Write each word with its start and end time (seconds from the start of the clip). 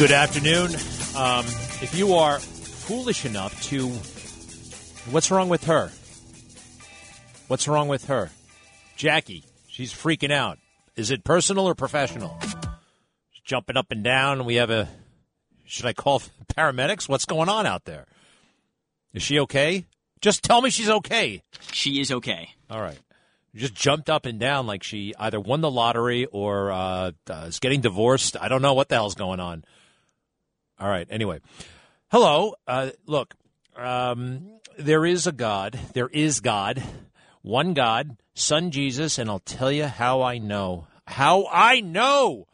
Good 0.00 0.12
afternoon. 0.12 0.68
Um, 1.14 1.44
if 1.82 1.94
you 1.94 2.14
are 2.14 2.38
foolish 2.38 3.26
enough 3.26 3.62
to. 3.64 3.86
What's 5.12 5.30
wrong 5.30 5.50
with 5.50 5.64
her? 5.64 5.90
What's 7.48 7.68
wrong 7.68 7.86
with 7.86 8.06
her? 8.06 8.30
Jackie, 8.96 9.44
she's 9.68 9.92
freaking 9.92 10.32
out. 10.32 10.56
Is 10.96 11.10
it 11.10 11.22
personal 11.22 11.66
or 11.68 11.74
professional? 11.74 12.34
She's 12.40 13.42
jumping 13.44 13.76
up 13.76 13.90
and 13.90 14.02
down. 14.02 14.46
We 14.46 14.54
have 14.54 14.70
a. 14.70 14.88
Should 15.66 15.84
I 15.84 15.92
call 15.92 16.22
paramedics? 16.56 17.06
What's 17.06 17.26
going 17.26 17.50
on 17.50 17.66
out 17.66 17.84
there? 17.84 18.06
Is 19.12 19.22
she 19.22 19.38
okay? 19.40 19.84
Just 20.22 20.42
tell 20.42 20.62
me 20.62 20.70
she's 20.70 20.88
okay. 20.88 21.42
She 21.72 22.00
is 22.00 22.10
okay. 22.10 22.48
All 22.70 22.80
right. 22.80 22.98
Just 23.54 23.74
jumped 23.74 24.08
up 24.08 24.24
and 24.24 24.40
down 24.40 24.66
like 24.66 24.82
she 24.82 25.12
either 25.18 25.38
won 25.38 25.60
the 25.60 25.70
lottery 25.70 26.24
or 26.24 26.72
uh, 26.72 27.10
uh, 27.28 27.44
is 27.48 27.58
getting 27.58 27.82
divorced. 27.82 28.38
I 28.40 28.48
don't 28.48 28.62
know 28.62 28.72
what 28.72 28.88
the 28.88 28.94
hell's 28.94 29.14
going 29.14 29.40
on. 29.40 29.62
All 30.80 30.88
right. 30.88 31.06
Anyway, 31.10 31.40
hello. 32.10 32.54
Uh, 32.66 32.90
look, 33.04 33.34
um, 33.76 34.60
there 34.78 35.04
is 35.04 35.26
a 35.26 35.32
God. 35.32 35.78
There 35.92 36.08
is 36.08 36.40
God. 36.40 36.82
One 37.42 37.74
God, 37.74 38.16
Son 38.32 38.70
Jesus, 38.70 39.18
and 39.18 39.28
I'll 39.28 39.40
tell 39.40 39.70
you 39.70 39.84
how 39.84 40.22
I 40.22 40.38
know. 40.38 40.86
How 41.06 41.46
I 41.52 41.80
know. 41.80 42.46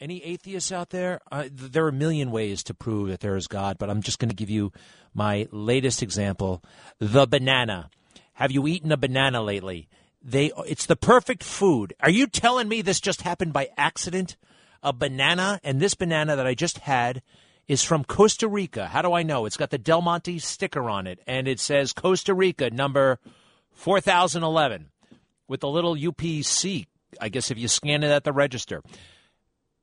Any 0.00 0.22
atheists 0.22 0.70
out 0.70 0.90
there? 0.90 1.20
Uh, 1.32 1.48
there 1.50 1.86
are 1.86 1.88
a 1.88 1.92
million 1.92 2.30
ways 2.30 2.62
to 2.64 2.74
prove 2.74 3.08
that 3.08 3.18
there 3.18 3.36
is 3.36 3.48
God, 3.48 3.78
but 3.78 3.90
I'm 3.90 4.02
just 4.02 4.20
going 4.20 4.28
to 4.28 4.36
give 4.36 4.50
you 4.50 4.70
my 5.12 5.48
latest 5.50 6.02
example 6.02 6.62
the 7.00 7.26
banana. 7.26 7.90
Have 8.34 8.52
you 8.52 8.68
eaten 8.68 8.92
a 8.92 8.96
banana 8.96 9.42
lately? 9.42 9.88
They, 10.22 10.52
it's 10.66 10.86
the 10.86 10.96
perfect 10.96 11.42
food. 11.42 11.94
Are 12.00 12.10
you 12.10 12.28
telling 12.28 12.68
me 12.68 12.80
this 12.80 13.00
just 13.00 13.22
happened 13.22 13.52
by 13.52 13.70
accident? 13.76 14.36
A 14.84 14.92
banana, 14.92 15.58
and 15.64 15.80
this 15.80 15.94
banana 15.94 16.36
that 16.36 16.46
I 16.46 16.54
just 16.54 16.78
had 16.78 17.22
is 17.68 17.82
from 17.82 18.04
Costa 18.04 18.48
Rica. 18.48 18.86
How 18.86 19.02
do 19.02 19.12
I 19.12 19.22
know? 19.22 19.46
It's 19.46 19.56
got 19.56 19.70
the 19.70 19.78
Del 19.78 20.02
Monte 20.02 20.38
sticker 20.38 20.88
on 20.88 21.06
it, 21.06 21.20
and 21.26 21.48
it 21.48 21.60
says 21.60 21.92
Costa 21.92 22.34
Rica 22.34 22.70
number 22.70 23.18
4011 23.72 24.90
with 25.48 25.60
the 25.60 25.68
little 25.68 25.94
UPC, 25.94 26.86
I 27.20 27.28
guess 27.28 27.50
if 27.50 27.58
you 27.58 27.68
scan 27.68 28.02
it 28.02 28.10
at 28.10 28.24
the 28.24 28.32
register. 28.32 28.82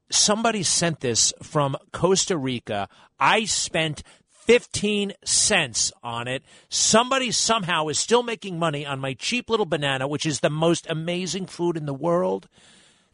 Somebody 0.10 0.64
sent 0.64 1.00
this 1.00 1.34
from 1.42 1.76
Costa 1.92 2.38
Rica. 2.38 2.88
I 3.20 3.46
spent 3.46 4.04
15 4.46 5.14
cents 5.24 5.92
on 6.04 6.28
it. 6.28 6.44
Somebody 6.70 7.32
somehow 7.32 7.88
is 7.88 7.98
still 7.98 8.24
making 8.24 8.60
money 8.60 8.86
on 8.86 9.00
my 9.00 9.14
cheap 9.14 9.50
little 9.50 9.66
banana, 9.66 10.08
which 10.08 10.26
is 10.26 10.42
the 10.42 10.50
most 10.50 10.86
amazing 10.90 11.46
food 11.46 11.78
in 11.78 11.86
the 11.86 11.94
world. 11.94 12.50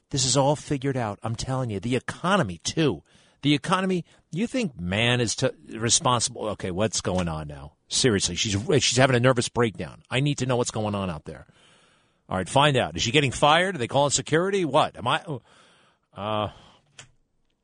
This 0.09 0.25
is 0.25 0.35
all 0.35 0.55
figured 0.55 0.97
out. 0.97 1.19
I'm 1.21 1.35
telling 1.35 1.69
you. 1.69 1.79
The 1.79 1.95
economy, 1.95 2.59
too. 2.63 3.03
The 3.43 3.53
economy, 3.53 4.03
you 4.31 4.47
think 4.47 4.80
man 4.80 5.22
is 5.22 5.35
to, 5.38 5.53
responsible? 5.69 6.47
Okay, 6.49 6.71
what's 6.71 7.02
going 7.02 7.27
on 7.27 7.48
now? 7.48 7.73
Seriously, 7.87 8.36
she's 8.36 8.55
she's 8.83 8.98
having 8.98 9.15
a 9.15 9.20
nervous 9.20 9.49
breakdown. 9.49 10.03
I 10.09 10.20
need 10.20 10.37
to 10.39 10.45
know 10.45 10.55
what's 10.55 10.71
going 10.71 10.93
on 10.93 11.09
out 11.09 11.26
there. 11.26 11.48
All 12.30 12.37
right, 12.37 12.48
find 12.48 12.77
out. 12.77 12.95
Is 12.95 13.02
she 13.02 13.11
getting 13.11 13.31
fired? 13.31 13.76
Are 13.76 13.77
they 13.80 13.87
calling 13.87 14.11
security? 14.11 14.64
What? 14.64 14.95
Am 14.95 15.08
I? 15.08 15.23
Uh, 16.15 16.49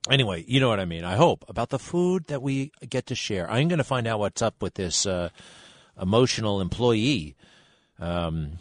anyway, 0.10 0.44
you 0.48 0.60
know 0.60 0.70
what 0.70 0.80
I 0.80 0.86
mean. 0.86 1.04
I 1.04 1.16
hope 1.16 1.46
about 1.48 1.70
the 1.70 1.78
food 1.78 2.26
that 2.28 2.42
we 2.42 2.72
get 2.90 3.06
to 3.08 3.16
share. 3.16 3.50
I'm 3.50 3.68
going 3.68 3.78
to 3.78 3.84
find 3.84 4.08
out 4.08 4.20
what's 4.20 4.42
up 4.42 4.64
with 4.64 4.74
this 4.74 5.06
uh, 5.06 5.30
emotional 6.02 6.62
employee. 6.62 7.36
Um, 8.00 8.54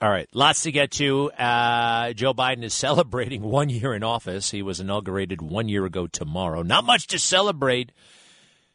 all 0.00 0.08
right, 0.08 0.28
lots 0.32 0.62
to 0.62 0.72
get 0.72 0.92
to. 0.92 1.30
Uh, 1.32 2.12
Joe 2.14 2.32
Biden 2.32 2.64
is 2.64 2.72
celebrating 2.86 3.42
one 3.42 3.68
year 3.68 3.94
in 3.94 4.02
office. 4.02 4.50
He 4.50 4.62
was 4.62 4.80
inaugurated 4.80 5.42
one 5.42 5.68
year 5.68 5.84
ago 5.84 6.06
tomorrow. 6.06 6.62
Not 6.62 6.84
much 6.84 7.06
to 7.08 7.18
celebrate. 7.18 7.92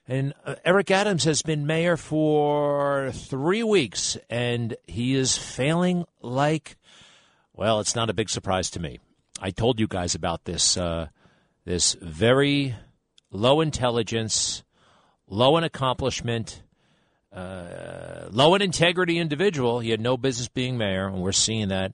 And 0.08 0.34
uh, 0.46 0.56
Eric 0.64 0.92
Adams 0.92 1.24
has 1.24 1.42
been 1.42 1.66
mayor 1.66 1.98
for 1.98 3.12
three 3.12 3.64
weeks, 3.64 4.18
and 4.30 4.76
he 4.86 5.16
is 5.16 5.36
failing 5.36 6.06
like, 6.22 6.78
well, 7.54 7.80
it's 7.80 7.96
not 7.96 8.12
a 8.12 8.14
big 8.14 8.30
surprise 8.30 8.70
to 8.72 8.80
me. 8.80 9.00
I 9.42 9.50
told 9.50 9.80
you 9.80 9.88
guys 9.88 10.14
about 10.14 10.46
this 10.46 10.78
uh, 10.78 11.08
this 11.66 11.96
very 12.00 12.76
low 13.32 13.62
intelligence, 13.62 14.64
low 15.28 15.58
in 15.58 15.64
accomplishment, 15.64 16.62
uh, 17.36 18.30
low 18.32 18.56
in 18.56 18.62
integrity 18.62 19.18
individual. 19.18 19.80
He 19.80 19.90
had 19.90 20.00
no 20.00 20.16
business 20.18 20.48
being 20.48 20.78
mayor, 20.78 21.08
and 21.08 21.22
we're 21.22 21.34
seeing 21.34 21.68
that. 21.68 21.94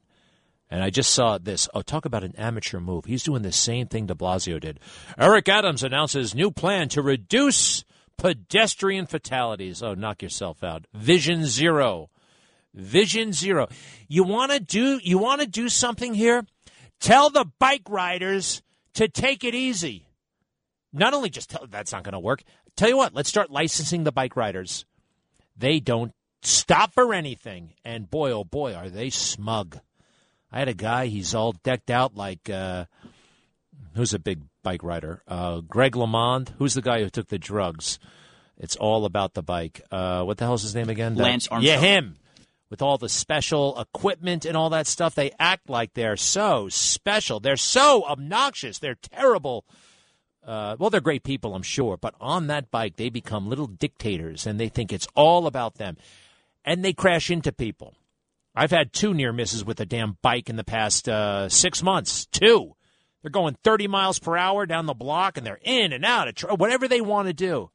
And 0.70 0.84
I 0.84 0.90
just 0.90 1.14
saw 1.14 1.38
this. 1.38 1.68
Oh, 1.74 1.82
talk 1.82 2.06
about 2.06 2.24
an 2.24 2.36
amateur 2.38 2.80
move. 2.80 3.06
He's 3.06 3.24
doing 3.24 3.42
the 3.42 3.52
same 3.52 3.88
thing 3.88 4.06
de 4.06 4.14
Blasio 4.14 4.60
did. 4.60 4.80
Eric 5.18 5.50
Adams 5.50 5.84
announces 5.84 6.34
new 6.34 6.52
plan 6.52 6.88
to 6.90 7.02
reduce 7.02 7.84
pedestrian 8.18 9.08
fatalities. 9.08 9.82
Oh, 9.84 9.96
knock 9.96 10.22
yourself 10.22 10.64
out. 10.64 10.86
Vision 10.94 11.46
zero. 11.46 12.10
Vision 12.74 13.34
zero. 13.34 13.68
You 14.08 14.24
want 14.24 14.52
to 14.52 14.60
do 14.60 15.00
you 15.04 15.18
want 15.18 15.42
to 15.42 15.48
do 15.48 15.68
something 15.68 16.14
here? 16.14 16.46
Tell 17.02 17.30
the 17.30 17.46
bike 17.60 17.90
riders 17.90 18.62
to 18.94 19.10
take 19.10 19.44
it 19.44 19.56
easy. 19.56 20.08
Not 20.94 21.14
only 21.14 21.30
just 21.30 21.50
tell 21.50 21.66
that's 21.68 21.92
not 21.92 22.04
going 22.04 22.14
to 22.14 22.20
work. 22.20 22.44
Tell 22.78 22.88
you 22.88 22.96
what, 22.96 23.14
let's 23.14 23.28
start 23.28 23.52
licensing 23.52 24.06
the 24.06 24.12
bike 24.14 24.38
riders. 24.38 24.86
They 25.62 25.80
don't 25.80 26.12
stop 26.42 26.92
for 26.92 27.14
anything, 27.14 27.76
and 27.86 28.10
boy, 28.10 28.32
oh 28.32 28.44
boy, 28.44 28.74
are 28.74 28.90
they 28.90 29.12
smug. 29.12 29.80
I 30.52 30.58
had 30.58 30.68
a 30.68 30.74
guy; 30.74 31.06
he's 31.06 31.36
all 31.36 31.52
decked 31.52 31.92
out 31.92 32.16
like 32.16 32.50
uh, 32.50 32.86
who's 33.96 34.16
a 34.16 34.20
big 34.20 34.42
bike 34.64 34.84
rider? 34.84 35.22
Uh, 35.28 35.62
Greg 35.62 35.94
LeMond. 35.94 36.50
Who's 36.58 36.74
the 36.74 36.82
guy 36.82 37.04
who 37.04 37.12
took 37.12 37.28
the 37.28 37.38
drugs? 37.38 38.00
It's 38.58 38.76
all 38.76 39.06
about 39.06 39.36
the 39.36 39.44
bike. 39.44 39.82
Uh, 39.92 40.24
what 40.24 40.40
the 40.40 40.46
hell's 40.46 40.64
his 40.64 40.74
name 40.74 40.90
again? 40.90 41.14
Lance 41.16 41.48
Armstrong. 41.48 41.64
Yeah, 41.64 41.80
him. 41.80 42.16
With 42.72 42.82
all 42.82 42.98
the 42.98 43.10
special 43.10 43.80
equipment 43.80 44.46
and 44.46 44.58
all 44.58 44.72
that 44.72 44.88
stuff, 44.88 45.14
they 45.14 45.32
act 45.38 45.70
like 45.70 45.94
they're 45.94 46.18
so 46.18 46.70
special. 46.70 47.40
They're 47.40 47.56
so 47.56 48.04
obnoxious. 48.06 48.80
They're 48.80 48.96
terrible. 48.96 49.66
Uh, 50.46 50.76
well, 50.80 50.90
they're 50.90 51.02
great 51.02 51.24
people, 51.24 51.54
I'm 51.54 51.62
sure, 51.62 51.98
but 51.98 52.16
on 52.20 52.48
that 52.48 52.72
bike, 52.72 52.96
they 52.96 53.10
become 53.10 53.48
little 53.48 53.68
dictators 53.68 54.48
and 54.48 54.60
they 54.60 54.70
think 54.70 54.92
it's 54.92 55.08
all 55.16 55.46
about 55.46 55.76
them. 55.76 55.98
And 56.66 56.84
they 56.84 56.94
crash 56.94 57.30
into 57.30 57.52
people. 57.52 57.96
I've 58.56 58.72
had 58.72 58.92
two 58.92 59.14
near 59.14 59.32
misses 59.32 59.64
with 59.64 59.80
a 59.80 59.86
damn 59.86 60.18
bike 60.22 60.50
in 60.50 60.56
the 60.56 60.64
past 60.64 61.08
uh, 61.08 61.48
six 61.48 61.82
months. 61.82 62.26
Two. 62.26 62.76
They're 63.22 63.32
going 63.32 63.56
30 63.64 63.88
miles 63.88 64.20
per 64.20 64.36
hour 64.36 64.66
down 64.66 64.88
the 64.88 64.94
block 64.94 65.38
and 65.38 65.46
they're 65.46 65.60
in 65.62 65.94
and 65.94 66.04
out, 66.04 66.28
of 66.28 66.36
tr- 66.36 66.48
whatever 66.48 66.88
they 66.88 67.02
want 67.02 67.28
to 67.28 67.34
do, 67.34 67.70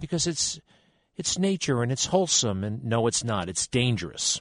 because 0.00 0.26
it's 0.26 0.60
it's 1.16 1.38
nature 1.38 1.82
and 1.82 1.92
it's 1.92 2.06
wholesome. 2.06 2.64
And 2.64 2.84
no, 2.84 3.06
it's 3.06 3.24
not. 3.24 3.48
It's 3.48 3.66
dangerous. 3.66 4.40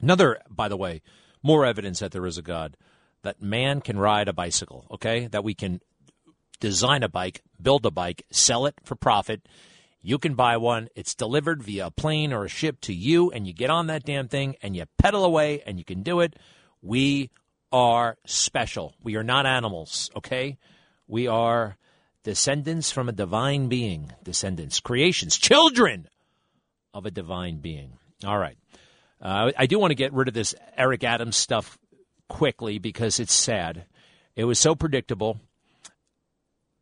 Another, 0.00 0.40
by 0.48 0.68
the 0.68 0.76
way, 0.76 1.02
more 1.42 1.64
evidence 1.64 1.98
that 2.00 2.12
there 2.12 2.26
is 2.26 2.38
a 2.38 2.42
God. 2.42 2.76
That 3.22 3.42
man 3.42 3.80
can 3.80 3.98
ride 3.98 4.28
a 4.28 4.32
bicycle. 4.32 4.86
Okay, 4.90 5.26
that 5.28 5.44
we 5.44 5.54
can 5.54 5.80
design 6.60 7.02
a 7.02 7.08
bike, 7.08 7.42
build 7.60 7.86
a 7.86 7.90
bike, 7.90 8.24
sell 8.30 8.66
it 8.66 8.74
for 8.82 8.94
profit. 8.94 9.46
You 10.00 10.18
can 10.18 10.34
buy 10.34 10.56
one. 10.56 10.88
It's 10.94 11.14
delivered 11.14 11.62
via 11.62 11.86
a 11.86 11.90
plane 11.90 12.32
or 12.32 12.44
a 12.44 12.48
ship 12.48 12.80
to 12.82 12.94
you, 12.94 13.30
and 13.30 13.46
you 13.46 13.52
get 13.52 13.70
on 13.70 13.88
that 13.88 14.04
damn 14.04 14.28
thing 14.28 14.56
and 14.62 14.76
you 14.76 14.84
pedal 14.96 15.24
away, 15.24 15.62
and 15.66 15.78
you 15.78 15.84
can 15.84 16.02
do 16.02 16.20
it. 16.20 16.36
We 16.82 17.30
are 17.72 18.16
special. 18.24 18.94
We 19.02 19.16
are 19.16 19.24
not 19.24 19.46
animals, 19.46 20.10
okay? 20.16 20.56
We 21.06 21.26
are 21.26 21.76
descendants 22.22 22.90
from 22.90 23.08
a 23.08 23.12
divine 23.12 23.68
being, 23.68 24.12
descendants, 24.22 24.80
creations, 24.80 25.36
children 25.36 26.08
of 26.94 27.06
a 27.06 27.10
divine 27.10 27.58
being. 27.58 27.92
All 28.24 28.38
right. 28.38 28.58
Uh, 29.20 29.50
I 29.56 29.66
do 29.66 29.78
want 29.78 29.90
to 29.90 29.96
get 29.96 30.12
rid 30.12 30.28
of 30.28 30.34
this 30.34 30.54
Eric 30.76 31.04
Adams 31.04 31.36
stuff 31.36 31.78
quickly 32.28 32.78
because 32.78 33.18
it's 33.18 33.32
sad. 33.32 33.86
It 34.36 34.44
was 34.44 34.58
so 34.58 34.74
predictable. 34.74 35.40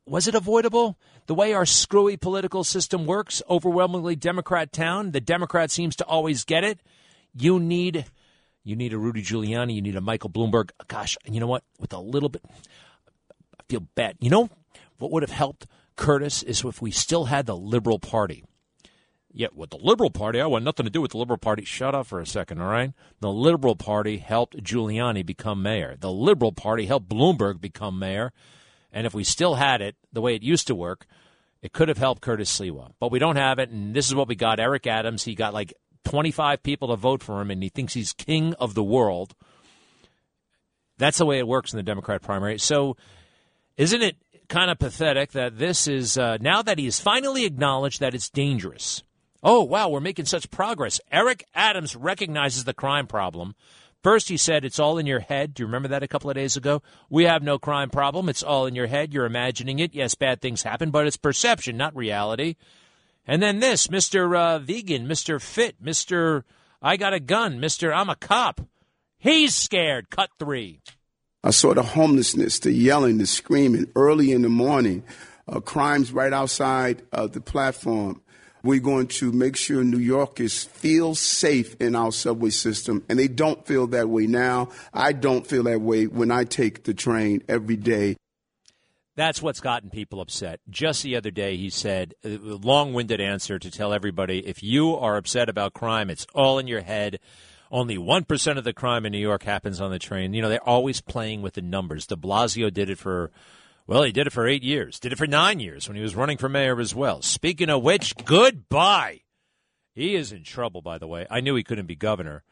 Was 0.06 0.28
it 0.28 0.34
avoidable? 0.36 0.96
The 1.26 1.34
way 1.34 1.52
our 1.52 1.66
screwy 1.66 2.16
political 2.16 2.62
system 2.62 3.06
works, 3.06 3.42
overwhelmingly 3.50 4.14
Democrat 4.14 4.72
town, 4.72 5.10
the 5.10 5.20
Democrat 5.20 5.70
seems 5.70 5.96
to 5.96 6.04
always 6.04 6.44
get 6.44 6.62
it. 6.62 6.80
You 7.34 7.58
need 7.58 8.04
You 8.62 8.76
need 8.76 8.92
a 8.92 8.98
Rudy 8.98 9.22
Giuliani. 9.22 9.74
You 9.74 9.82
need 9.82 9.96
a 9.96 10.00
Michael 10.00 10.30
Bloomberg. 10.30 10.70
Gosh, 10.88 11.16
you 11.24 11.40
know 11.40 11.46
what? 11.46 11.64
With 11.78 11.92
a 11.92 11.98
little 12.00 12.28
bit, 12.28 12.42
I 12.50 13.62
feel 13.68 13.80
bad. 13.94 14.16
You 14.20 14.30
know 14.30 14.48
what 14.98 15.10
would 15.12 15.22
have 15.22 15.30
helped 15.30 15.66
Curtis 15.96 16.42
is 16.42 16.64
if 16.64 16.80
we 16.82 16.90
still 16.90 17.26
had 17.26 17.46
the 17.46 17.56
Liberal 17.56 17.98
Party. 17.98 18.44
Yet 19.32 19.54
with 19.54 19.70
the 19.70 19.76
Liberal 19.76 20.10
Party, 20.10 20.40
I 20.40 20.46
want 20.46 20.64
nothing 20.64 20.84
to 20.84 20.90
do 20.90 21.00
with 21.00 21.10
the 21.10 21.18
Liberal 21.18 21.38
Party. 21.38 21.64
Shut 21.64 21.94
up 21.94 22.06
for 22.06 22.20
a 22.20 22.26
second, 22.26 22.60
all 22.60 22.68
right? 22.68 22.92
The 23.20 23.30
Liberal 23.30 23.76
Party 23.76 24.18
helped 24.18 24.62
Giuliani 24.62 25.26
become 25.26 25.62
mayor. 25.62 25.96
The 25.98 26.10
Liberal 26.10 26.52
Party 26.52 26.86
helped 26.86 27.08
Bloomberg 27.08 27.60
become 27.60 27.98
mayor. 27.98 28.32
And 28.96 29.06
if 29.06 29.12
we 29.12 29.24
still 29.24 29.56
had 29.56 29.82
it 29.82 29.94
the 30.10 30.22
way 30.22 30.34
it 30.34 30.42
used 30.42 30.68
to 30.68 30.74
work, 30.74 31.06
it 31.60 31.74
could 31.74 31.88
have 31.88 31.98
helped 31.98 32.22
Curtis 32.22 32.58
Sliwa. 32.58 32.92
But 32.98 33.12
we 33.12 33.18
don't 33.18 33.36
have 33.36 33.58
it, 33.58 33.68
and 33.68 33.94
this 33.94 34.08
is 34.08 34.14
what 34.14 34.26
we 34.26 34.36
got. 34.36 34.58
Eric 34.58 34.86
Adams, 34.86 35.22
he 35.22 35.34
got 35.34 35.52
like 35.52 35.74
25 36.06 36.62
people 36.62 36.88
to 36.88 36.96
vote 36.96 37.22
for 37.22 37.42
him, 37.42 37.50
and 37.50 37.62
he 37.62 37.68
thinks 37.68 37.92
he's 37.92 38.14
king 38.14 38.54
of 38.54 38.72
the 38.72 38.82
world. 38.82 39.34
That's 40.96 41.18
the 41.18 41.26
way 41.26 41.38
it 41.38 41.46
works 41.46 41.74
in 41.74 41.76
the 41.76 41.82
Democrat 41.82 42.22
primary. 42.22 42.58
So, 42.58 42.96
isn't 43.76 44.00
it 44.00 44.16
kind 44.48 44.70
of 44.70 44.78
pathetic 44.78 45.32
that 45.32 45.58
this 45.58 45.86
is 45.86 46.16
uh, 46.16 46.38
now 46.40 46.62
that 46.62 46.78
he 46.78 46.86
has 46.86 46.98
finally 46.98 47.44
acknowledged 47.44 48.00
that 48.00 48.14
it's 48.14 48.30
dangerous? 48.30 49.02
Oh, 49.42 49.62
wow, 49.62 49.90
we're 49.90 50.00
making 50.00 50.24
such 50.24 50.50
progress. 50.50 51.02
Eric 51.12 51.44
Adams 51.54 51.94
recognizes 51.94 52.64
the 52.64 52.72
crime 52.72 53.06
problem. 53.06 53.56
First, 54.02 54.28
he 54.28 54.36
said 54.36 54.64
it's 54.64 54.78
all 54.78 54.98
in 54.98 55.06
your 55.06 55.20
head. 55.20 55.54
Do 55.54 55.62
you 55.62 55.66
remember 55.66 55.88
that 55.88 56.02
a 56.02 56.08
couple 56.08 56.30
of 56.30 56.36
days 56.36 56.56
ago? 56.56 56.82
We 57.10 57.24
have 57.24 57.42
no 57.42 57.58
crime 57.58 57.90
problem. 57.90 58.28
It's 58.28 58.42
all 58.42 58.66
in 58.66 58.74
your 58.74 58.86
head. 58.86 59.12
You're 59.12 59.26
imagining 59.26 59.78
it. 59.78 59.94
Yes, 59.94 60.14
bad 60.14 60.40
things 60.40 60.62
happen, 60.62 60.90
but 60.90 61.06
it's 61.06 61.16
perception, 61.16 61.76
not 61.76 61.96
reality. 61.96 62.54
And 63.26 63.42
then 63.42 63.58
this, 63.58 63.88
Mr. 63.88 64.38
Uh, 64.38 64.58
vegan, 64.60 65.08
Mr. 65.08 65.42
Fit, 65.42 65.82
Mr. 65.82 66.44
I 66.80 66.96
got 66.96 67.14
a 67.14 67.20
gun, 67.20 67.58
Mr. 67.58 67.94
I'm 67.94 68.08
a 68.08 68.14
cop. 68.14 68.60
He's 69.18 69.54
scared. 69.54 70.10
Cut 70.10 70.30
three. 70.38 70.80
I 71.42 71.50
saw 71.50 71.74
the 71.74 71.82
homelessness, 71.82 72.60
the 72.60 72.72
yelling, 72.72 73.18
the 73.18 73.26
screaming 73.26 73.86
early 73.96 74.32
in 74.32 74.42
the 74.42 74.48
morning, 74.48 75.04
uh, 75.48 75.60
crimes 75.60 76.12
right 76.12 76.32
outside 76.32 77.02
uh, 77.12 77.26
the 77.26 77.40
platform. 77.40 78.20
We're 78.66 78.80
going 78.80 79.06
to 79.06 79.30
make 79.30 79.54
sure 79.56 79.84
New 79.84 79.96
Yorkers 79.98 80.64
feel 80.64 81.14
safe 81.14 81.76
in 81.80 81.94
our 81.94 82.10
subway 82.10 82.50
system, 82.50 83.04
and 83.08 83.16
they 83.16 83.28
don't 83.28 83.64
feel 83.64 83.86
that 83.86 84.08
way 84.08 84.26
now. 84.26 84.70
I 84.92 85.12
don't 85.12 85.46
feel 85.46 85.62
that 85.62 85.80
way 85.80 86.08
when 86.08 86.32
I 86.32 86.42
take 86.42 86.82
the 86.82 86.92
train 86.92 87.44
every 87.48 87.76
day. 87.76 88.16
That's 89.14 89.40
what's 89.40 89.60
gotten 89.60 89.88
people 89.88 90.20
upset. 90.20 90.58
Just 90.68 91.04
the 91.04 91.14
other 91.14 91.30
day, 91.30 91.56
he 91.56 91.70
said, 91.70 92.14
uh, 92.24 92.30
a 92.30 92.58
long 92.58 92.92
winded 92.92 93.20
answer 93.20 93.60
to 93.60 93.70
tell 93.70 93.92
everybody 93.92 94.44
if 94.44 94.64
you 94.64 94.96
are 94.96 95.16
upset 95.16 95.48
about 95.48 95.72
crime, 95.72 96.10
it's 96.10 96.26
all 96.34 96.58
in 96.58 96.66
your 96.66 96.82
head. 96.82 97.20
Only 97.70 97.96
1% 97.96 98.58
of 98.58 98.64
the 98.64 98.72
crime 98.72 99.06
in 99.06 99.12
New 99.12 99.18
York 99.18 99.44
happens 99.44 99.80
on 99.80 99.92
the 99.92 100.00
train. 100.00 100.34
You 100.34 100.42
know, 100.42 100.48
they're 100.48 100.68
always 100.68 101.00
playing 101.00 101.40
with 101.40 101.54
the 101.54 101.62
numbers. 101.62 102.06
De 102.06 102.16
Blasio 102.16 102.72
did 102.72 102.90
it 102.90 102.98
for 102.98 103.30
well, 103.86 104.02
he 104.02 104.10
did 104.10 104.26
it 104.26 104.32
for 104.32 104.48
eight 104.48 104.64
years, 104.64 104.98
did 104.98 105.12
it 105.12 105.18
for 105.18 105.28
nine 105.28 105.60
years 105.60 105.86
when 105.88 105.96
he 105.96 106.02
was 106.02 106.16
running 106.16 106.38
for 106.38 106.48
mayor 106.48 106.80
as 106.80 106.94
well. 106.94 107.22
Speaking 107.22 107.70
of 107.70 107.82
which, 107.82 108.16
goodbye. 108.24 109.20
He 109.94 110.14
is 110.16 110.32
in 110.32 110.42
trouble, 110.42 110.82
by 110.82 110.98
the 110.98 111.06
way. 111.06 111.26
I 111.30 111.40
knew 111.40 111.54
he 111.54 111.62
couldn't 111.62 111.86
be 111.86 111.94
governor, 111.94 112.42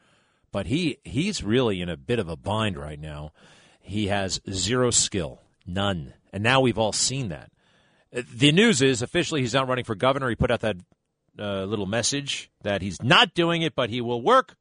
but 0.51 0.65
he 0.67 0.97
he's 1.03 1.43
really 1.43 1.81
in 1.81 1.89
a 1.89 1.97
bit 1.97 2.19
of 2.19 2.29
a 2.29 2.37
bind 2.37 2.77
right 2.77 2.99
now. 2.99 3.33
He 3.81 4.07
has 4.07 4.39
zero 4.49 4.89
skill, 4.91 5.41
none, 5.65 6.13
and 6.31 6.41
now 6.41 6.61
we've 6.61 6.79
all 6.79 6.93
seen 6.93 7.29
that. 7.29 7.51
The 8.11 8.53
news 8.53 8.81
is 8.81 9.01
officially 9.01 9.41
he's 9.41 9.53
not 9.53 9.67
running 9.67 9.83
for 9.83 9.93
governor. 9.93 10.29
He 10.29 10.35
put 10.35 10.51
out 10.51 10.61
that 10.61 10.77
uh, 11.37 11.65
little 11.65 11.85
message 11.85 12.49
that 12.63 12.81
he's 12.81 13.01
not 13.03 13.33
doing 13.33 13.61
it, 13.61 13.75
but 13.75 13.89
he 13.89 13.99
will 13.99 14.21
work. 14.21 14.55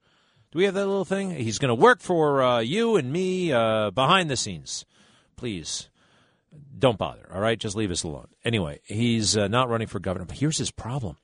Do 0.50 0.58
we 0.58 0.64
have 0.64 0.74
that 0.74 0.86
little 0.86 1.04
thing? 1.04 1.30
He's 1.30 1.58
going 1.58 1.68
to 1.68 1.74
work 1.74 2.00
for 2.00 2.42
uh, 2.42 2.58
you 2.58 2.96
and 2.96 3.12
me 3.12 3.52
uh, 3.52 3.90
behind 3.92 4.28
the 4.28 4.36
scenes. 4.36 4.84
Please 5.36 5.88
don't 6.78 6.98
bother. 6.98 7.28
All 7.32 7.40
right, 7.40 7.58
just 7.58 7.76
leave 7.76 7.90
us 7.90 8.02
alone. 8.02 8.28
Anyway, 8.44 8.80
he's 8.84 9.36
uh, 9.36 9.48
not 9.48 9.68
running 9.68 9.86
for 9.86 9.98
governor, 9.98 10.26
but 10.26 10.38
here's 10.38 10.58
his 10.58 10.70
problem. 10.70 11.16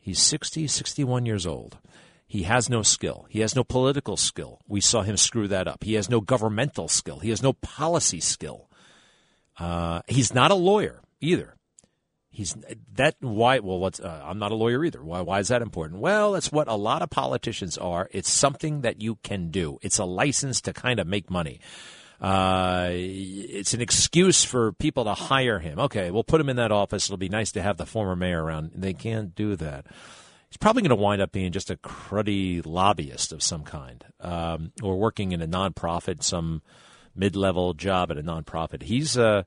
He's 0.00 0.20
60, 0.20 0.66
61 0.66 1.26
years 1.26 1.46
old. 1.46 1.78
He 2.26 2.42
has 2.42 2.68
no 2.68 2.82
skill. 2.82 3.26
He 3.28 3.40
has 3.40 3.56
no 3.56 3.64
political 3.64 4.16
skill. 4.16 4.60
We 4.68 4.80
saw 4.80 5.02
him 5.02 5.16
screw 5.16 5.48
that 5.48 5.66
up. 5.66 5.82
He 5.82 5.94
has 5.94 6.10
no 6.10 6.20
governmental 6.20 6.88
skill. 6.88 7.20
He 7.20 7.30
has 7.30 7.42
no 7.42 7.54
policy 7.54 8.20
skill. 8.20 8.68
Uh, 9.58 10.02
he's 10.08 10.34
not 10.34 10.50
a 10.50 10.54
lawyer 10.54 11.00
either. 11.20 11.54
He's 12.30 12.54
that 12.92 13.16
why? 13.20 13.58
Well, 13.58 13.80
what's 13.80 13.98
uh, 13.98 14.22
I'm 14.24 14.38
not 14.38 14.52
a 14.52 14.54
lawyer 14.54 14.84
either. 14.84 15.02
Why? 15.02 15.22
Why 15.22 15.40
is 15.40 15.48
that 15.48 15.62
important? 15.62 16.00
Well, 16.00 16.36
it's 16.36 16.52
what 16.52 16.68
a 16.68 16.76
lot 16.76 17.02
of 17.02 17.10
politicians 17.10 17.76
are. 17.76 18.08
It's 18.12 18.30
something 18.30 18.82
that 18.82 19.00
you 19.02 19.16
can 19.24 19.50
do. 19.50 19.78
It's 19.82 19.98
a 19.98 20.04
license 20.04 20.60
to 20.60 20.72
kind 20.72 21.00
of 21.00 21.06
make 21.06 21.30
money. 21.30 21.60
Uh, 22.20 22.88
it's 22.90 23.74
an 23.74 23.80
excuse 23.80 24.44
for 24.44 24.72
people 24.72 25.04
to 25.04 25.14
hire 25.14 25.60
him. 25.60 25.78
Okay, 25.78 26.10
we'll 26.10 26.24
put 26.24 26.40
him 26.40 26.48
in 26.48 26.56
that 26.56 26.72
office. 26.72 27.06
It'll 27.06 27.16
be 27.16 27.28
nice 27.28 27.52
to 27.52 27.62
have 27.62 27.76
the 27.76 27.86
former 27.86 28.16
mayor 28.16 28.42
around. 28.42 28.72
They 28.74 28.92
can't 28.92 29.34
do 29.34 29.54
that. 29.56 29.86
He's 30.48 30.56
probably 30.56 30.82
going 30.82 30.90
to 30.90 30.96
wind 30.96 31.22
up 31.22 31.30
being 31.30 31.52
just 31.52 31.70
a 31.70 31.76
cruddy 31.76 32.64
lobbyist 32.64 33.32
of 33.32 33.42
some 33.42 33.62
kind, 33.62 34.04
um, 34.20 34.72
or 34.82 34.98
working 34.98 35.32
in 35.32 35.42
a 35.42 35.46
nonprofit, 35.46 36.22
some 36.22 36.62
mid-level 37.14 37.74
job 37.74 38.10
at 38.10 38.18
a 38.18 38.22
nonprofit. 38.22 38.82
He's 38.82 39.16
uh, 39.16 39.44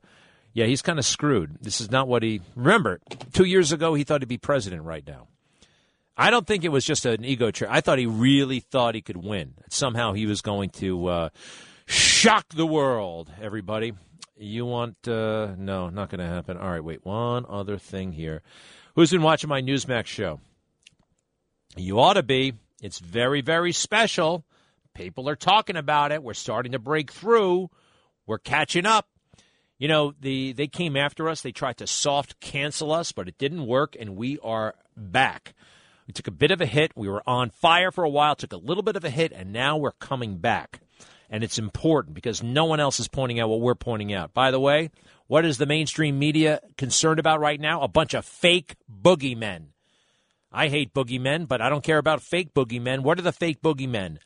yeah, 0.54 0.66
he's 0.66 0.80
kind 0.80 0.98
of 0.98 1.04
screwed. 1.04 1.58
This 1.60 1.80
is 1.80 1.90
not 1.90 2.08
what 2.08 2.22
he. 2.22 2.40
Remember, 2.54 3.00
two 3.32 3.44
years 3.44 3.72
ago 3.72 3.94
he 3.94 4.04
thought 4.04 4.22
he'd 4.22 4.28
be 4.28 4.38
president. 4.38 4.84
Right 4.84 5.06
now, 5.06 5.26
I 6.16 6.30
don't 6.30 6.46
think 6.46 6.64
it 6.64 6.70
was 6.70 6.84
just 6.84 7.04
an 7.04 7.24
ego 7.24 7.50
trip. 7.50 7.70
I 7.70 7.80
thought 7.80 7.98
he 7.98 8.06
really 8.06 8.60
thought 8.60 8.94
he 8.94 9.02
could 9.02 9.16
win. 9.16 9.54
Somehow 9.68 10.12
he 10.12 10.24
was 10.24 10.40
going 10.40 10.70
to. 10.70 11.06
Uh, 11.06 11.28
shock 11.86 12.48
the 12.50 12.66
world, 12.66 13.30
everybody. 13.40 13.92
You 14.36 14.66
want, 14.66 14.96
uh, 15.06 15.54
no, 15.56 15.88
not 15.88 16.10
going 16.10 16.20
to 16.20 16.26
happen. 16.26 16.56
All 16.56 16.70
right, 16.70 16.82
wait, 16.82 17.04
one 17.04 17.46
other 17.48 17.78
thing 17.78 18.12
here. 18.12 18.42
Who's 18.94 19.10
been 19.10 19.22
watching 19.22 19.48
my 19.48 19.62
Newsmax 19.62 20.06
show? 20.06 20.40
You 21.76 22.00
ought 22.00 22.14
to 22.14 22.22
be. 22.22 22.54
It's 22.82 22.98
very, 22.98 23.40
very 23.40 23.72
special. 23.72 24.44
People 24.94 25.28
are 25.28 25.36
talking 25.36 25.76
about 25.76 26.12
it. 26.12 26.22
We're 26.22 26.34
starting 26.34 26.72
to 26.72 26.78
break 26.78 27.12
through. 27.12 27.70
We're 28.26 28.38
catching 28.38 28.86
up. 28.86 29.08
You 29.78 29.88
know, 29.88 30.12
the 30.20 30.52
they 30.52 30.68
came 30.68 30.96
after 30.96 31.28
us. 31.28 31.40
They 31.40 31.52
tried 31.52 31.78
to 31.78 31.86
soft 31.86 32.38
cancel 32.40 32.92
us, 32.92 33.10
but 33.12 33.26
it 33.26 33.38
didn't 33.38 33.66
work, 33.66 33.96
and 33.98 34.16
we 34.16 34.38
are 34.40 34.74
back. 34.96 35.54
We 36.06 36.12
took 36.12 36.28
a 36.28 36.32
bit 36.32 36.50
of 36.50 36.60
a 36.60 36.66
hit. 36.66 36.92
We 36.94 37.08
were 37.08 37.22
on 37.26 37.50
fire 37.50 37.90
for 37.90 38.04
a 38.04 38.08
while, 38.08 38.36
took 38.36 38.52
a 38.52 38.58
little 38.58 38.82
bit 38.82 38.96
of 38.96 39.04
a 39.04 39.10
hit, 39.10 39.32
and 39.32 39.52
now 39.52 39.76
we're 39.76 39.92
coming 39.92 40.36
back 40.36 40.80
and 41.32 41.42
it's 41.42 41.58
important 41.58 42.14
because 42.14 42.42
no 42.42 42.66
one 42.66 42.78
else 42.78 43.00
is 43.00 43.08
pointing 43.08 43.40
out 43.40 43.48
what 43.48 43.62
we're 43.62 43.74
pointing 43.74 44.12
out. 44.12 44.34
By 44.34 44.50
the 44.50 44.60
way, 44.60 44.90
what 45.26 45.46
is 45.46 45.56
the 45.56 45.64
mainstream 45.64 46.18
media 46.18 46.60
concerned 46.76 47.18
about 47.18 47.40
right 47.40 47.58
now? 47.58 47.80
A 47.80 47.88
bunch 47.88 48.12
of 48.12 48.26
fake 48.26 48.76
boogeymen. 48.88 49.68
I 50.52 50.68
hate 50.68 50.92
boogeymen, 50.92 51.48
but 51.48 51.62
I 51.62 51.70
don't 51.70 51.82
care 51.82 51.96
about 51.96 52.20
fake 52.20 52.52
boogeymen. 52.52 53.00
What 53.00 53.18
are 53.18 53.22
the 53.22 53.32
fake 53.32 53.62
boogeymen? 53.62 54.18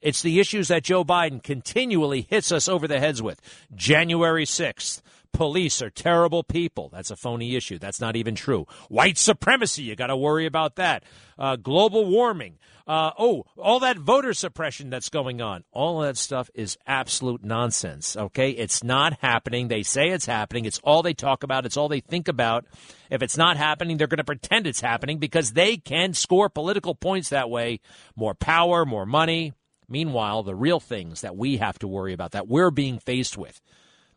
It's 0.00 0.22
the 0.22 0.38
issues 0.38 0.68
that 0.68 0.84
Joe 0.84 1.04
Biden 1.04 1.42
continually 1.42 2.28
hits 2.30 2.52
us 2.52 2.68
over 2.68 2.86
the 2.86 3.00
heads 3.00 3.20
with. 3.20 3.40
January 3.74 4.44
6th, 4.44 5.02
police 5.32 5.82
are 5.82 5.90
terrible 5.90 6.42
people. 6.42 6.88
That's 6.92 7.10
a 7.10 7.16
phony 7.16 7.56
issue. 7.56 7.78
That's 7.78 8.00
not 8.00 8.16
even 8.16 8.34
true. 8.34 8.66
White 8.88 9.18
supremacy, 9.18 9.82
you 9.82 9.96
got 9.96 10.08
to 10.08 10.16
worry 10.16 10.46
about 10.46 10.76
that. 10.76 11.04
Uh, 11.38 11.56
global 11.56 12.06
warming. 12.06 12.58
Uh, 12.86 13.12
oh, 13.18 13.44
all 13.56 13.80
that 13.80 13.96
voter 13.96 14.34
suppression 14.34 14.90
that's 14.90 15.08
going 15.08 15.40
on. 15.40 15.64
All 15.72 16.00
that 16.00 16.16
stuff 16.16 16.50
is 16.54 16.76
absolute 16.86 17.44
nonsense. 17.44 18.16
Okay, 18.16 18.50
it's 18.50 18.82
not 18.82 19.18
happening. 19.20 19.68
They 19.68 19.82
say 19.82 20.10
it's 20.10 20.26
happening. 20.26 20.64
It's 20.64 20.80
all 20.82 21.02
they 21.02 21.14
talk 21.14 21.42
about. 21.42 21.64
It's 21.64 21.76
all 21.76 21.88
they 21.88 22.00
think 22.00 22.28
about. 22.28 22.66
If 23.10 23.22
it's 23.22 23.36
not 23.36 23.56
happening, 23.56 23.96
they're 23.96 24.08
going 24.08 24.18
to 24.18 24.24
pretend 24.24 24.66
it's 24.66 24.80
happening 24.80 25.18
because 25.18 25.52
they 25.52 25.76
can 25.76 26.12
score 26.12 26.48
political 26.48 26.94
points 26.94 27.28
that 27.28 27.50
way. 27.50 27.80
More 28.16 28.34
power, 28.34 28.84
more 28.84 29.06
money. 29.06 29.52
Meanwhile, 29.88 30.42
the 30.42 30.54
real 30.54 30.80
things 30.80 31.20
that 31.20 31.36
we 31.36 31.58
have 31.58 31.78
to 31.80 31.88
worry 31.88 32.12
about, 32.12 32.32
that 32.32 32.48
we're 32.48 32.70
being 32.70 32.98
faced 32.98 33.36
with, 33.36 33.60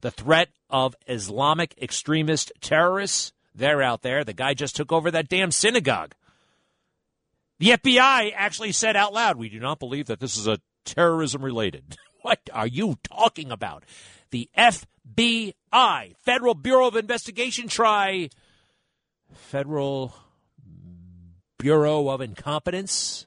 the 0.06 0.12
threat 0.12 0.50
of 0.70 0.96
Islamic 1.08 1.74
extremist 1.82 2.52
terrorists. 2.62 3.34
They're 3.56 3.82
out 3.82 4.04
there. 4.04 4.24
The 4.24 4.34
guy 4.34 4.54
just 4.54 4.76
took 4.76 4.92
over 4.92 5.10
that 5.10 5.28
damn 5.28 5.50
synagogue. 5.50 6.14
The 7.58 7.70
FBI 7.70 8.32
actually 8.36 8.72
said 8.72 8.96
out 8.96 9.14
loud, 9.14 9.36
We 9.36 9.50
do 9.50 9.60
not 9.60 9.80
believe 9.80 10.06
that 10.06 10.20
this 10.20 10.38
is 10.38 10.46
a 10.46 10.60
terrorism 10.86 11.44
related. 11.44 11.98
what 12.22 12.40
are 12.54 12.68
you 12.68 13.00
talking 13.02 13.52
about? 13.52 13.84
The 14.30 14.48
FBI, 14.56 15.54
Federal 16.22 16.54
Bureau 16.54 16.86
of 16.86 16.96
Investigation, 16.96 17.68
try 17.68 18.30
Federal 19.34 20.14
Bureau 21.58 22.10
of 22.10 22.22
Incompetence, 22.22 23.26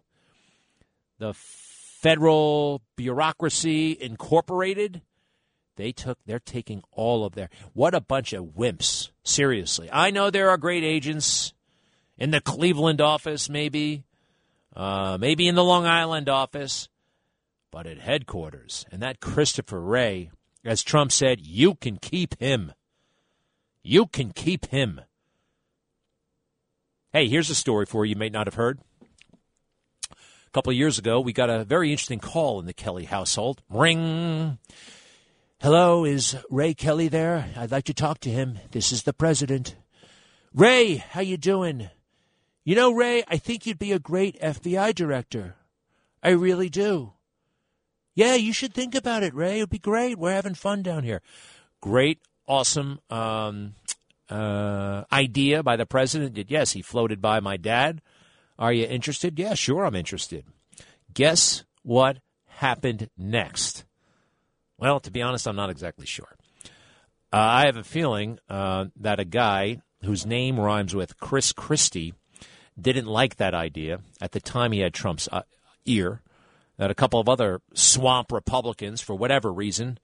the 1.19 1.35
Federal 1.35 2.83
Bureaucracy 2.95 3.99
Incorporated. 4.01 5.03
They 5.79 5.93
took, 5.93 6.19
they're 6.27 6.41
taking 6.41 6.83
all 6.91 7.25
of 7.25 7.37
their, 7.37 7.49
what 7.73 7.95
a 7.95 8.01
bunch 8.01 8.33
of 8.33 8.47
wimps. 8.47 9.11
Seriously. 9.23 9.89
I 9.93 10.11
know 10.11 10.29
there 10.29 10.51
are 10.51 10.59
great 10.59 10.83
agents 10.83 11.55
in 12.19 12.33
the 12.33 12.41
Cleveland 12.41 13.01
office, 13.01 13.49
maybe, 13.49 14.03
uh, 14.75 15.17
maybe 15.21 15.47
in 15.47 15.55
the 15.55 15.63
Long 15.63 15.87
Island 15.87 16.29
office, 16.29 16.89
but 17.71 17.87
at 17.87 18.01
headquarters. 18.01 18.87
And 18.91 19.01
that 19.03 19.21
Christopher 19.21 19.81
Wray, 19.81 20.33
as 20.65 20.83
Trump 20.83 21.13
said, 21.13 21.41
you 21.41 21.77
can 21.77 21.97
keep 21.97 22.39
him. 22.41 22.73
You 23.85 24.07
can 24.07 24.33
keep 24.33 24.67
him. 24.67 25.01
Hey, 27.13 27.29
here's 27.29 27.51
a 27.51 27.55
story 27.55 27.87
for 27.87 28.05
you 28.05 28.11
you 28.11 28.17
may 28.17 28.31
not 28.31 28.49
have 28.49 28.55
heard. 28.55 28.81
A 30.11 30.51
couple 30.51 30.71
of 30.71 30.77
years 30.77 30.99
ago, 30.99 31.21
we 31.21 31.33
got 31.33 31.51
a 31.51 31.63
very 31.63 31.93
interesting 31.93 32.19
call 32.19 32.59
in 32.59 32.67
the 32.67 32.73
Kelly 32.73 33.05
household. 33.05 33.63
Ring. 33.71 34.59
Hello, 35.61 36.05
is 36.05 36.37
Ray 36.51 36.73
Kelly 36.73 37.09
there? 37.09 37.51
I'd 37.57 37.73
like 37.73 37.87
to 37.87 37.93
talk 37.93 38.21
to 38.21 38.31
him. 38.31 38.61
This 38.71 38.93
is 38.93 39.03
the 39.03 39.13
president. 39.13 39.75
Ray, 40.55 40.99
how 40.99 41.21
you 41.21 41.37
doing? 41.37 41.91
You 42.65 42.77
know, 42.77 42.93
Ray, 42.93 43.25
I 43.27 43.39
think 43.39 43.67
you'd 43.67 43.77
be 43.77 43.91
a 43.91 43.99
great 43.99 44.41
FBI 44.41 44.95
director. 44.95 45.57
I 46.23 46.29
really 46.31 46.69
do. 46.69 47.15
Yeah, 48.15 48.37
you 48.37 48.53
should 48.53 48.73
think 48.73 48.95
about 48.95 49.25
it, 49.25 49.35
Ray. 49.35 49.57
It'd 49.57 49.69
be 49.69 49.81
great. 49.81 50.17
We're 50.17 50.31
having 50.31 50.55
fun 50.55 50.85
down 50.85 51.03
here. 51.03 51.23
Great, 51.81 52.21
awesome 52.47 53.01
um, 53.11 53.75
uh, 54.31 55.03
idea 55.11 55.65
by 55.65 55.75
the 55.75 55.87
president. 55.87 56.39
Yes, 56.49 56.71
he 56.71 56.83
floated 56.83 57.21
by 57.21 57.41
my 57.41 57.57
dad. 57.57 58.01
Are 58.61 58.73
you 58.73 58.87
interested? 58.87 59.37
Yeah, 59.37 59.55
sure, 59.55 59.85
I'm 59.85 59.97
interested. 59.97 60.45
Guess 61.13 61.65
what 61.83 62.19
happened 62.47 63.11
next? 63.19 63.85
Well, 64.79 65.01
to 65.01 65.11
be 65.11 65.23
honest, 65.23 65.47
I'm 65.47 65.57
not 65.57 65.71
exactly 65.71 66.07
sure. 66.07 66.37
Uh, 67.33 67.37
I 67.37 67.67
have 67.67 67.77
a 67.77 67.85
feeling 67.85 68.39
uh, 68.49 68.87
that 68.97 69.21
a 69.21 69.25
guy 69.25 69.83
whose 70.05 70.25
name 70.25 70.59
rhymes 70.59 70.95
with 70.95 71.19
Chris 71.19 71.53
Christie 71.53 72.15
didn't 72.81 73.07
like 73.07 73.37
that 73.37 73.55
idea. 73.55 74.01
At 74.21 74.33
the 74.33 74.41
time, 74.41 74.73
he 74.73 74.81
had 74.81 74.95
Trump's 74.95 75.29
uh, 75.31 75.43
ear. 75.85 76.23
That 76.77 76.93
a 76.93 76.95
couple 76.95 77.19
of 77.19 77.29
other 77.29 77.61
swamp 77.75 78.31
Republicans, 78.31 79.01
for 79.01 79.17
whatever 79.17 79.53
reason, 79.53 79.99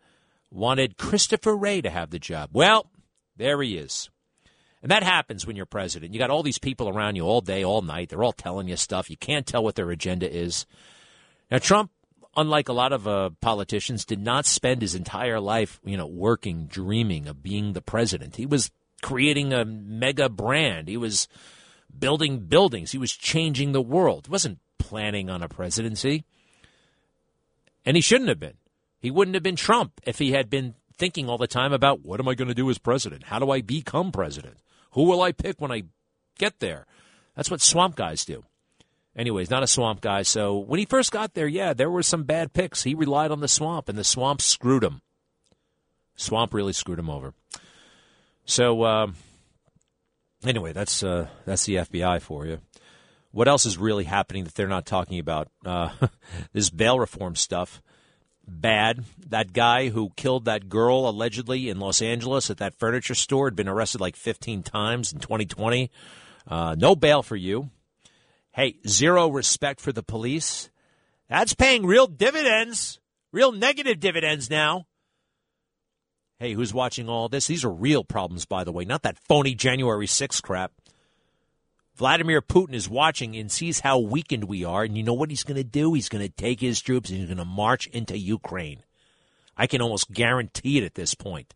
wanted 0.51 0.99
Christopher 0.99 1.57
Wray 1.57 1.81
to 1.81 1.89
have 1.89 2.11
the 2.11 2.19
job. 2.19 2.51
Well, 2.53 2.91
there 3.37 3.63
he 3.63 3.77
is. 3.77 4.11
And 4.83 4.91
that 4.91 5.05
happens 5.05 5.47
when 5.47 5.57
you're 5.57 5.67
president. 5.67 6.13
You 6.13 6.19
got 6.19 6.31
all 6.31 6.43
these 6.43 6.59
people 6.59 6.89
around 6.89 7.17
you 7.17 7.23
all 7.23 7.41
day, 7.41 7.65
all 7.65 7.81
night. 7.81 8.09
They're 8.09 8.25
all 8.25 8.33
telling 8.33 8.69
you 8.69 8.77
stuff. 8.77 9.09
You 9.09 9.17
can't 9.17 9.47
tell 9.47 9.63
what 9.63 9.77
their 9.77 9.91
agenda 9.91 10.31
is. 10.31 10.67
Now, 11.51 11.59
Trump, 11.59 11.91
unlike 12.37 12.69
a 12.69 12.73
lot 12.73 12.93
of 12.93 13.07
uh, 13.07 13.31
politicians, 13.41 14.05
did 14.05 14.21
not 14.21 14.47
spend 14.47 14.83
his 14.83 14.95
entire 14.95 15.41
life, 15.41 15.81
you 15.85 15.97
know, 15.97 16.07
working, 16.07 16.67
dreaming 16.67 17.27
of 17.27 17.43
being 17.43 17.73
the 17.73 17.83
president. 17.83 18.37
He 18.37 18.47
was 18.47 18.71
creating 19.03 19.53
a 19.53 19.65
mega 19.65 20.29
brand. 20.29 20.89
He 20.89 20.97
was 20.97 21.29
building 21.97 22.41
buildings. 22.41 22.93
He 22.93 22.99
was 22.99 23.13
changing 23.13 23.73
the 23.73 23.83
world. 23.83 24.27
He 24.27 24.33
wasn't 24.33 24.59
planning 24.79 25.31
on 25.31 25.43
a 25.43 25.49
presidency. 25.49 26.25
And 27.85 27.97
he 27.97 28.01
shouldn't 28.01 28.29
have 28.29 28.41
been. 28.41 28.57
He 28.99 29.11
wouldn't 29.11 29.35
have 29.35 29.43
been 29.43 29.57
Trump 29.57 30.01
if 30.07 30.19
he 30.19 30.33
had 30.33 30.49
been 30.49 30.75
thinking 30.97 31.29
all 31.29 31.39
the 31.39 31.47
time 31.47 31.73
about 31.73 32.05
what 32.05 32.21
am 32.21 32.29
I 32.29 32.35
going 32.35 32.49
to 32.49 32.55
do 32.55 32.71
as 32.71 32.79
president? 32.79 33.25
How 33.25 33.39
do 33.39 33.51
I 33.51 33.61
become 33.61 34.13
president? 34.13 34.59
Who 34.93 35.05
will 35.05 35.23
I 35.23 35.33
pick 35.33 35.61
when 35.61 35.73
I 35.73 35.83
get 36.39 36.61
there? 36.61 36.87
That's 37.37 37.51
what 37.51 37.61
swamp 37.61 37.97
guys 37.97 38.25
do. 38.25 38.45
Anyways, 39.17 39.51
not 39.51 39.63
a 39.63 39.69
swamp 39.69 40.01
guy. 40.01 40.23
So 40.23 40.59
when 40.59 40.79
he 40.79 40.87
first 40.87 41.13
got 41.13 41.35
there, 41.35 41.47
yeah, 41.47 41.73
there 41.73 41.91
were 41.91 42.03
some 42.03 42.25
bad 42.25 42.53
picks. 42.53 42.83
He 42.83 42.95
relied 42.95 43.31
on 43.31 43.41
the 43.41 43.49
swamp, 43.49 43.89
and 43.89 43.97
the 43.97 44.05
swamp 44.05 44.41
screwed 44.41 44.83
him. 44.83 45.03
Swamp 46.17 46.53
really 46.53 46.73
screwed 46.73 46.99
him 46.99 47.11
over. 47.11 47.33
So 48.45 48.83
uh, 48.83 49.07
anyway, 50.45 50.73
that's 50.73 51.03
uh, 51.03 51.29
that's 51.45 51.65
the 51.65 51.77
FBI 51.77 52.21
for 52.23 52.47
you. 52.47 52.61
What 53.31 53.49
else 53.49 53.67
is 53.67 53.79
really 53.79 54.05
happening 54.05 54.45
that 54.45 54.55
they're 54.55 54.69
not 54.69 54.87
talking 54.87 55.19
about? 55.19 55.49
Uh, 55.65 55.91
this 56.53 56.71
bail 56.71 56.99
reform 56.99 57.37
stuff 57.37 57.83
bad. 58.47 59.05
That 59.29 59.53
guy 59.53 59.89
who 59.89 60.11
killed 60.17 60.45
that 60.45 60.69
girl 60.69 61.09
allegedly 61.09 61.69
in 61.69 61.81
Los 61.81 62.03
Angeles 62.03 62.51
at 62.51 62.59
that 62.59 62.75
furniture 62.75 63.15
store 63.15 63.47
had 63.47 63.57
been 63.57 63.69
arrested 63.69 64.01
like 64.01 64.17
15 64.17 64.63
times 64.63 65.13
in 65.13 65.19
2020. 65.19 65.91
Uh, 66.47 66.75
no 66.79 66.95
bail 66.95 67.23
for 67.23 67.37
you. 67.37 67.71
Hey, 68.55 68.77
zero 68.87 69.27
respect 69.29 69.81
for 69.81 69.91
the 69.91 70.05
police. 70.05 70.71
That's 71.29 71.55
paying 71.55 71.85
real 71.85 72.07
dividends, 72.07 73.01
real 73.33 73.51
negative 73.51 73.99
dividends 73.99 74.49
now. 74.49 74.87
Hey, 76.39 76.53
who's 76.53 76.73
watching 76.73 77.09
all 77.09 77.29
this? 77.29 77.49
These 77.49 77.65
are 77.65 77.73
real 77.73 78.05
problems, 78.05 78.45
by 78.47 78.63
the 78.63 78.71
way, 78.71 78.85
not 78.85 79.03
that 79.03 79.19
phony 79.19 79.57
January 79.57 80.07
6th 80.07 80.41
crap. 80.41 80.71
Vladimir 81.97 82.41
Putin 82.41 82.75
is 82.75 82.89
watching 82.89 83.35
and 83.35 83.51
sees 83.51 83.81
how 83.81 83.99
weakened 83.99 84.45
we 84.45 84.65
are, 84.65 84.85
and 84.85 84.97
you 84.97 85.03
know 85.03 85.15
what 85.15 85.31
he's 85.31 85.43
going 85.43 85.57
to 85.57 85.65
do? 85.65 85.93
He's 85.93 86.09
going 86.09 86.25
to 86.25 86.33
take 86.33 86.61
his 86.61 86.81
troops 86.81 87.11
and 87.11 87.19
he's 87.19 87.29
going 87.29 87.39
to 87.39 87.45
march 87.45 87.89
into 87.89 88.17
Ukraine. 88.17 88.85
I 89.57 89.67
can 89.67 89.83
almost 89.83 90.13
guarantee 90.13 90.79
it 90.79 90.85
at 90.85 90.95
this 90.95 91.15
point. 91.15 91.55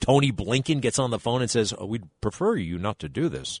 Tony 0.00 0.30
Blinken 0.30 0.80
gets 0.80 1.00
on 1.00 1.10
the 1.10 1.18
phone 1.18 1.42
and 1.42 1.50
says, 1.50 1.74
oh, 1.76 1.86
We'd 1.86 2.08
prefer 2.20 2.54
you 2.54 2.78
not 2.78 3.00
to 3.00 3.08
do 3.08 3.28
this. 3.28 3.60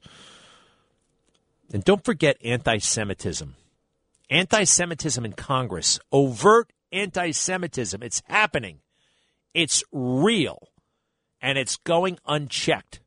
And 1.72 1.84
don't 1.84 2.04
forget 2.04 2.38
anti 2.44 2.78
Semitism. 2.78 3.54
Anti 4.30 4.64
Semitism 4.64 5.24
in 5.24 5.32
Congress, 5.32 5.98
overt 6.12 6.72
anti 6.92 7.30
Semitism. 7.30 8.02
It's 8.02 8.22
happening, 8.26 8.80
it's 9.54 9.82
real, 9.92 10.68
and 11.40 11.58
it's 11.58 11.76
going 11.76 12.18
unchecked, 12.26 13.00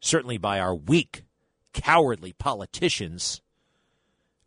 certainly 0.00 0.38
by 0.38 0.60
our 0.60 0.74
weak 0.74 1.24
cowardly 1.72 2.32
politicians 2.32 3.40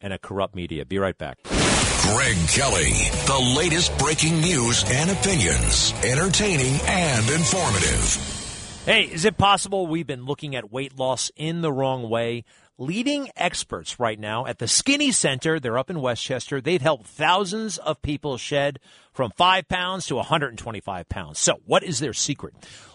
and 0.01 0.13
a 0.13 0.17
corrupt 0.17 0.55
media. 0.55 0.86
Be 0.86 0.98
right 0.98 1.17
back. 1.17 1.39
Greg 1.43 2.38
Kelly, 2.48 2.93
the 3.25 3.53
latest 3.57 3.98
breaking 3.98 4.39
news 4.39 4.86
and 4.88 5.10
opinions, 5.10 5.93
entertaining 6.03 6.79
and 6.86 7.29
informative. 7.29 8.38
Hey, 8.86 9.01
is 9.01 9.25
it 9.25 9.38
possible 9.38 9.86
we've 9.86 10.07
been 10.07 10.24
looking 10.24 10.55
at 10.55 10.72
weight 10.72 10.98
loss 10.98 11.29
in 11.36 11.60
the 11.60 11.74
wrong 11.74 12.10
way? 12.10 12.46
Leading 12.79 13.27
experts 13.36 14.00
right 14.00 14.19
now 14.19 14.46
at 14.46 14.60
the 14.60 14.67
Skinny 14.67 15.12
Center, 15.12 15.60
they're 15.60 15.79
up 15.79 15.89
in 15.89 16.00
Westchester. 16.00 16.62
They've 16.62 16.79
helped 16.79 17.07
thousands 17.07 17.79
of 17.79 18.03
people 18.03 18.38
shed 18.38 18.79
from 19.12 19.31
five 19.36 19.67
pounds 19.67 20.05
to 20.05 20.15
125 20.17 21.10
pounds. 21.10 21.39
So, 21.39 21.60
what 21.65 21.81
is 21.84 21.98
their 21.98 22.13
secret? 22.13 22.53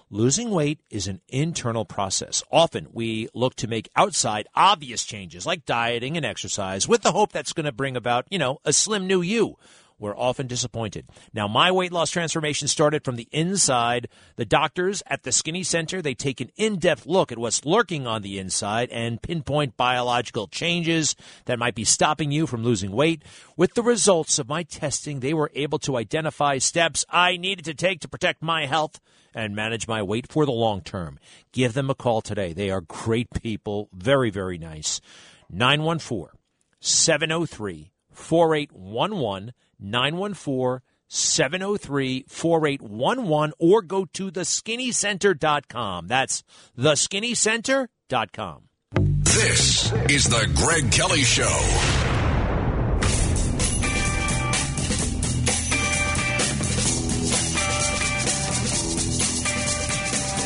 Losing 0.08 0.50
weight 0.50 0.78
is 0.88 1.08
an 1.08 1.20
internal 1.26 1.84
process. 1.84 2.44
Often 2.52 2.90
we 2.92 3.28
look 3.34 3.56
to 3.56 3.66
make 3.66 3.88
outside 3.96 4.46
obvious 4.54 5.04
changes 5.04 5.46
like 5.46 5.66
dieting 5.66 6.16
and 6.16 6.24
exercise 6.24 6.86
with 6.86 7.02
the 7.02 7.10
hope 7.10 7.32
that's 7.32 7.52
going 7.52 7.66
to 7.66 7.72
bring 7.72 7.96
about, 7.96 8.26
you 8.30 8.38
know, 8.38 8.60
a 8.64 8.72
slim 8.72 9.08
new 9.08 9.20
you. 9.20 9.56
We're 10.02 10.18
often 10.18 10.48
disappointed. 10.48 11.06
Now, 11.32 11.46
my 11.46 11.70
weight 11.70 11.92
loss 11.92 12.10
transformation 12.10 12.66
started 12.66 13.04
from 13.04 13.14
the 13.14 13.28
inside. 13.30 14.08
The 14.34 14.44
doctors 14.44 15.00
at 15.06 15.22
the 15.22 15.30
Skinny 15.30 15.62
Center, 15.62 16.02
they 16.02 16.14
take 16.14 16.40
an 16.40 16.50
in-depth 16.56 17.06
look 17.06 17.30
at 17.30 17.38
what's 17.38 17.64
lurking 17.64 18.04
on 18.04 18.22
the 18.22 18.40
inside 18.40 18.90
and 18.90 19.22
pinpoint 19.22 19.76
biological 19.76 20.48
changes 20.48 21.14
that 21.44 21.60
might 21.60 21.76
be 21.76 21.84
stopping 21.84 22.32
you 22.32 22.48
from 22.48 22.64
losing 22.64 22.90
weight. 22.90 23.22
With 23.56 23.74
the 23.74 23.82
results 23.84 24.40
of 24.40 24.48
my 24.48 24.64
testing, 24.64 25.20
they 25.20 25.34
were 25.34 25.52
able 25.54 25.78
to 25.78 25.96
identify 25.96 26.58
steps 26.58 27.04
I 27.08 27.36
needed 27.36 27.64
to 27.66 27.74
take 27.74 28.00
to 28.00 28.08
protect 28.08 28.42
my 28.42 28.66
health 28.66 28.98
and 29.32 29.54
manage 29.54 29.86
my 29.86 30.02
weight 30.02 30.26
for 30.26 30.44
the 30.44 30.50
long 30.50 30.80
term. 30.80 31.20
Give 31.52 31.74
them 31.74 31.90
a 31.90 31.94
call 31.94 32.22
today. 32.22 32.52
They 32.52 32.70
are 32.70 32.80
great 32.80 33.28
people, 33.40 33.88
very, 33.92 34.30
very 34.30 34.58
nice. 34.58 35.00
914 35.48 36.36
703 36.80 37.92
4811. 38.12 39.52
914 39.82 40.80
703 41.08 42.24
4811 42.28 43.52
or 43.58 43.82
go 43.82 44.06
to 44.06 44.30
theskinnycenter.com. 44.30 46.06
That's 46.06 46.42
theskinnycenter.com. 46.78 48.62
This 48.94 49.92
is 50.08 50.24
the 50.24 50.50
Greg 50.54 50.90
Kelly 50.92 51.22
Show. 51.22 51.44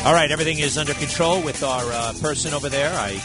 All 0.05 0.13
right, 0.13 0.31
everything 0.31 0.59
is 0.59 0.77
under 0.77 0.93
control 0.93 1.41
with 1.41 1.63
our 1.63 1.83
uh, 1.91 2.13
person 2.21 2.53
over 2.53 2.69
there. 2.69 2.93
I 2.93 3.21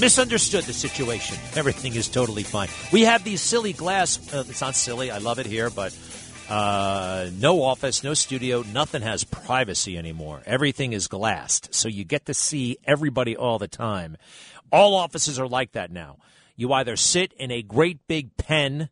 misunderstood 0.00 0.64
the 0.64 0.72
situation. 0.72 1.38
Everything 1.54 1.94
is 1.94 2.08
totally 2.08 2.42
fine. 2.42 2.68
We 2.92 3.02
have 3.02 3.24
these 3.24 3.40
silly 3.40 3.72
glass. 3.72 4.32
Uh, 4.32 4.44
it's 4.48 4.60
not 4.60 4.74
silly. 4.74 5.10
I 5.10 5.18
love 5.18 5.38
it 5.38 5.46
here, 5.46 5.70
but 5.70 5.96
uh, 6.48 7.30
no 7.38 7.62
office, 7.62 8.04
no 8.04 8.14
studio. 8.14 8.62
Nothing 8.62 9.02
has 9.02 9.24
privacy 9.24 9.98
anymore. 9.98 10.42
Everything 10.46 10.92
is 10.92 11.08
glassed, 11.08 11.74
so 11.74 11.88
you 11.88 12.04
get 12.04 12.26
to 12.26 12.34
see 12.34 12.78
everybody 12.84 13.36
all 13.36 13.58
the 13.58 13.68
time. 13.68 14.16
All 14.70 14.94
offices 14.94 15.38
are 15.38 15.48
like 15.48 15.72
that 15.72 15.90
now. 15.90 16.18
You 16.56 16.72
either 16.72 16.96
sit 16.96 17.32
in 17.34 17.50
a 17.50 17.62
great 17.62 18.06
big 18.06 18.36
pen 18.36 18.88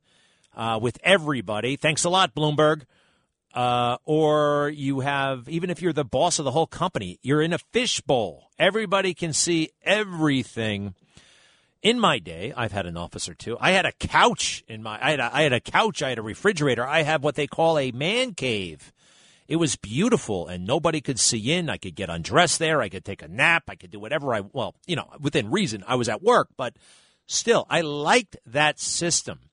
uh, 0.56 0.78
with 0.80 0.99
everybody. 1.02 1.76
Thanks 1.76 2.04
a 2.04 2.11
lot, 2.11 2.34
Bloomberg 2.34 2.82
uh, 3.54 3.99
or 4.04 4.68
you 4.75 5.00
have, 5.00 5.49
even 5.49 5.70
if 5.70 5.80
you're 5.80 5.92
the 5.92 6.04
boss 6.04 6.38
of 6.38 6.44
the 6.44 6.50
whole 6.50 6.66
company, 6.66 7.18
you're 7.23 7.40
in 7.40 7.52
a 7.52 7.58
fishbowl. 7.73 8.50
Everybody 8.58 9.14
can 9.14 9.32
see 9.32 9.70
everything. 9.82 10.94
in 11.82 12.00
my 12.00 12.18
day, 12.18 12.52
I've 12.56 12.73
had 12.73 12.87
an 12.87 12.96
office 12.96 13.28
or 13.28 13.34
two. 13.34 13.56
I 13.61 13.73
had 13.73 13.84
a 13.84 13.92
couch 13.92 14.64
in 14.66 14.82
my. 14.82 14.99
I 15.00 15.11
had 15.11 15.20
a, 15.20 15.37
I 15.37 15.42
had 15.42 15.52
a 15.52 15.61
couch. 15.61 16.02
I 16.02 16.08
had 16.08 16.18
a 16.18 16.23
refrigerator. 16.23 16.84
I 16.84 17.02
have 17.02 17.23
what 17.23 17.34
they 17.34 17.46
call 17.46 17.78
a 17.78 17.92
man 17.92 18.32
cave. 18.34 18.90
It 19.46 19.56
was 19.56 19.76
beautiful, 19.76 20.49
and 20.49 20.66
nobody 20.66 21.02
could 21.02 21.20
see 21.20 21.52
in. 21.52 21.68
I 21.68 21.76
could 21.76 21.94
get 21.94 22.08
undressed 22.08 22.58
there. 22.58 22.80
I 22.80 22.88
could 22.88 23.04
take 23.04 23.23
a 23.23 23.28
nap. 23.28 23.64
I 23.68 23.75
could 23.75 23.90
do 23.90 24.00
whatever 24.00 24.34
I. 24.34 24.40
Well, 24.40 24.75
you 24.87 24.96
know, 24.96 25.08
within 25.20 25.50
reason. 25.50 25.84
I 25.87 25.96
was 25.96 26.08
at 26.08 26.23
work, 26.23 26.49
but 26.56 26.75
still, 27.26 27.66
I 27.68 27.82
liked 27.82 28.38
that 28.46 28.80
system. 28.80 29.43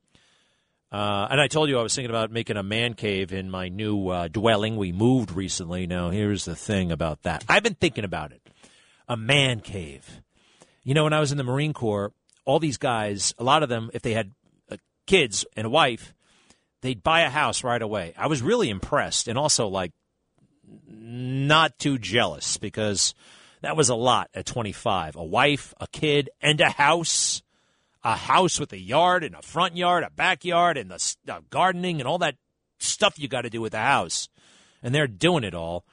Uh, 0.91 1.27
and 1.31 1.39
I 1.39 1.48
told 1.48 1.69
you 1.69 1.79
I 1.79 1.83
was 1.83 1.95
thinking 1.95 2.10
about 2.10 2.31
making 2.31 2.57
a 2.57 2.63
man 2.63 2.95
cave 2.95 3.31
in 3.31 3.50
my 3.50 3.69
new 3.69 4.10
uh, 4.10 4.27
dwelling. 4.27 4.75
We 4.75 4.91
moved 4.91 5.31
recently. 5.31 5.88
Now, 5.88 6.10
here's 6.10 6.43
the 6.43 6.55
thing 6.55 6.91
about 6.91 7.24
that. 7.24 7.45
I've 7.48 7.63
been 7.63 7.75
thinking 7.75 8.03
about 8.03 8.33
it. 8.33 8.41
A 9.07 9.15
man 9.15 9.62
cave. 9.62 10.21
You 10.83 10.93
know, 10.93 11.05
when 11.05 11.13
I 11.13 11.21
was 11.21 11.31
in 11.31 11.38
the 11.38 11.45
Marine 11.45 11.74
Corps, 11.74 12.12
all 12.43 12.60
these 12.60 12.77
guys, 12.77 13.33
a 13.38 13.43
lot 13.43 13.63
of 13.63 13.69
them, 13.69 13.89
if 13.93 14.01
they 14.01 14.13
had 14.13 14.31
uh, 14.69 14.77
kids 15.07 15.45
and 15.55 15.65
a 15.65 15.69
wife, 15.69 16.13
they'd 16.81 17.01
buy 17.01 17.21
a 17.21 17.29
house 17.29 17.63
right 17.63 17.81
away. 17.81 18.13
I 18.17 18.27
was 18.27 18.41
really 18.41 18.69
impressed 18.69 19.29
and 19.29 19.38
also 19.38 19.67
like 19.67 19.93
not 20.88 21.77
too 21.79 21.98
jealous 21.98 22.57
because 22.57 23.13
that 23.62 23.77
was 23.77 23.89
a 23.89 23.95
lot 23.95 24.29
at 24.33 24.45
25. 24.45 25.15
A 25.15 25.24
wife, 25.24 25.74
a 25.79 25.88
kid, 25.88 26.29
and 26.41 26.60
a 26.60 26.69
house 26.69 27.43
a 28.03 28.15
house 28.15 28.60
with 28.60 28.74
a 28.74 28.79
yard 28.79 29.24
and 29.24 29.36
a 29.36 29.41
front 29.41 29.77
yard, 29.77 30.03
a 30.03 30.10
backyard, 30.10 30.77
and 30.77 30.89
the 30.89 31.15
uh, 31.27 31.41
gardening 31.50 32.00
and 32.00 32.08
all 32.08 32.17
that 32.20 32.36
stuff 32.79 33.20
you 33.20 33.27
got 33.27 33.41
to 33.41 33.50
do 33.50 33.62
with 33.62 33.74
the 33.74 33.79
house. 33.79 34.29
And 34.81 34.93
they're 34.93 35.08
doing 35.08 35.43
it 35.43 35.53
all. 35.53 35.86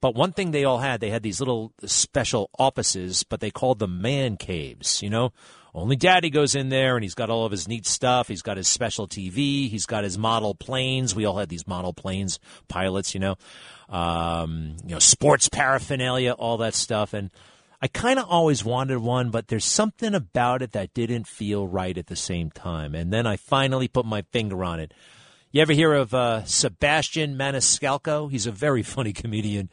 But 0.00 0.14
one 0.14 0.32
thing 0.32 0.52
they 0.52 0.64
all 0.64 0.78
had, 0.78 1.00
they 1.00 1.10
had 1.10 1.24
these 1.24 1.40
little 1.40 1.72
special 1.84 2.50
offices, 2.56 3.24
but 3.24 3.40
they 3.40 3.50
called 3.50 3.80
them 3.80 4.00
man 4.00 4.36
caves. 4.36 5.02
You 5.02 5.10
know, 5.10 5.32
only 5.74 5.96
daddy 5.96 6.30
goes 6.30 6.54
in 6.54 6.68
there 6.68 6.96
and 6.96 7.02
he's 7.02 7.16
got 7.16 7.30
all 7.30 7.44
of 7.44 7.50
his 7.50 7.66
neat 7.66 7.84
stuff. 7.84 8.28
He's 8.28 8.42
got 8.42 8.56
his 8.56 8.68
special 8.68 9.08
TV. 9.08 9.68
He's 9.68 9.86
got 9.86 10.04
his 10.04 10.16
model 10.16 10.54
planes. 10.54 11.16
We 11.16 11.24
all 11.24 11.36
had 11.36 11.48
these 11.48 11.66
model 11.66 11.92
planes, 11.92 12.38
pilots, 12.68 13.12
you 13.12 13.20
know, 13.20 13.36
um, 13.88 14.76
you 14.84 14.90
know, 14.90 14.98
sports 15.00 15.48
paraphernalia, 15.48 16.32
all 16.32 16.58
that 16.58 16.74
stuff. 16.74 17.12
And 17.12 17.30
I 17.80 17.86
kind 17.86 18.18
of 18.18 18.26
always 18.28 18.64
wanted 18.64 18.98
one, 18.98 19.30
but 19.30 19.48
there's 19.48 19.64
something 19.64 20.14
about 20.14 20.62
it 20.62 20.72
that 20.72 20.94
didn't 20.94 21.28
feel 21.28 21.66
right 21.66 21.96
at 21.96 22.08
the 22.08 22.16
same 22.16 22.50
time. 22.50 22.94
And 22.94 23.12
then 23.12 23.26
I 23.26 23.36
finally 23.36 23.86
put 23.86 24.04
my 24.04 24.22
finger 24.32 24.64
on 24.64 24.80
it. 24.80 24.92
You 25.52 25.62
ever 25.62 25.72
hear 25.72 25.92
of 25.92 26.12
uh, 26.12 26.44
Sebastian 26.44 27.36
Maniscalco? 27.36 28.30
He's 28.30 28.46
a 28.46 28.52
very 28.52 28.82
funny 28.94 29.12
comedian. 29.12 29.70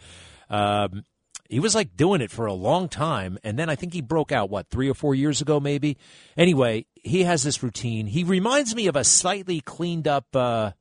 Um, 0.49 1.03
he 1.49 1.59
was 1.59 1.75
like 1.75 1.95
doing 1.95 2.21
it 2.21 2.31
for 2.31 2.45
a 2.45 2.53
long 2.53 2.89
time, 2.89 3.37
and 3.43 3.57
then 3.57 3.69
I 3.69 3.75
think 3.75 3.93
he 3.93 4.01
broke 4.01 4.31
out 4.31 4.49
what 4.49 4.69
three 4.69 4.89
or 4.89 4.93
four 4.95 5.13
years 5.13 5.41
ago, 5.41 5.59
maybe. 5.59 5.97
Anyway, 6.37 6.85
he 6.95 7.23
has 7.23 7.43
this 7.43 7.61
routine. 7.61 8.07
He 8.07 8.23
reminds 8.23 8.75
me 8.75 8.87
of 8.87 8.95
a 8.95 9.03
slightly 9.03 9.61
cleaned 9.61 10.07
up 10.07 10.35
uh, 10.35 10.71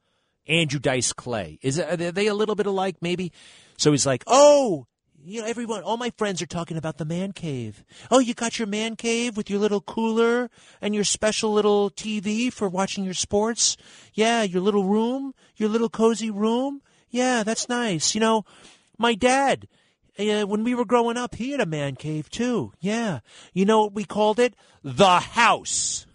Andrew 0.47 0.81
Dice 0.81 1.13
Clay. 1.13 1.59
Is 1.61 1.79
are 1.79 1.97
they 1.97 2.27
a 2.29 2.35
little 2.35 2.55
bit 2.55 2.67
alike, 2.67 2.97
maybe? 3.03 3.33
So 3.77 3.91
he's 3.91 4.07
like, 4.07 4.25
"Oh, 4.27 4.87
you 5.27 5.41
know, 5.41 5.47
everyone, 5.47 5.83
all 5.83 5.97
my 5.97 6.13
friends 6.17 6.43
are 6.43 6.47
talking 6.47 6.77
about 6.77 6.99
the 6.99 7.05
man 7.05 7.33
cave. 7.33 7.83
Oh, 8.11 8.19
you 8.19 8.35
got 8.35 8.59
your 8.59 8.69
man 8.69 8.95
cave 8.95 9.37
with 9.37 9.49
your 9.49 9.59
little 9.59 9.81
cooler 9.81 10.51
and 10.83 10.95
your 10.95 11.05
special 11.05 11.53
little 11.53 11.91
TV 11.91 12.53
for 12.53 12.69
watching 12.69 13.05
your 13.05 13.15
sports? 13.15 13.77
Yeah, 14.13 14.43
your 14.43 14.61
little 14.61 14.85
room, 14.85 15.35
your 15.57 15.71
little 15.71 15.89
cozy 15.89 16.31
room. 16.31 16.83
Yeah, 17.09 17.43
that's 17.43 17.69
nice. 17.69 18.15
You 18.15 18.21
know, 18.21 18.45
my 18.99 19.15
dad, 19.15 19.67
uh, 20.19 20.43
when 20.43 20.63
we 20.63 20.75
were 20.75 20.85
growing 20.85 21.17
up, 21.17 21.37
he 21.37 21.53
had 21.53 21.61
a 21.61 21.67
man 21.67 21.97
cave 21.97 22.29
too. 22.29 22.73
Yeah. 22.81 23.21
You 23.55 23.65
know 23.65 23.85
what 23.85 23.95
we 23.95 24.05
called 24.05 24.39
it? 24.39 24.55
The 24.83 25.21
house. 25.21 26.07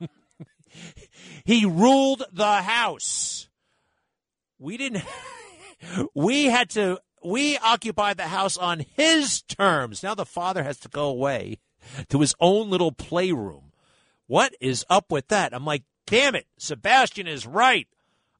he 1.44 1.66
ruled 1.66 2.24
the 2.32 2.62
house. 2.62 3.48
We 4.58 4.78
didn't, 4.78 5.04
we 6.14 6.46
had 6.46 6.70
to 6.70 6.98
we 7.24 7.56
occupied 7.58 8.18
the 8.18 8.24
house 8.24 8.56
on 8.56 8.84
his 8.96 9.42
terms. 9.42 10.02
Now 10.02 10.14
the 10.14 10.26
father 10.26 10.62
has 10.62 10.78
to 10.80 10.88
go 10.88 11.06
away 11.06 11.58
to 12.08 12.20
his 12.20 12.34
own 12.38 12.70
little 12.70 12.92
playroom. 12.92 13.72
What 14.26 14.54
is 14.60 14.84
up 14.88 15.10
with 15.10 15.28
that? 15.28 15.54
I'm 15.54 15.64
like, 15.64 15.82
damn 16.06 16.34
it, 16.34 16.46
Sebastian 16.58 17.26
is 17.26 17.46
right. 17.46 17.88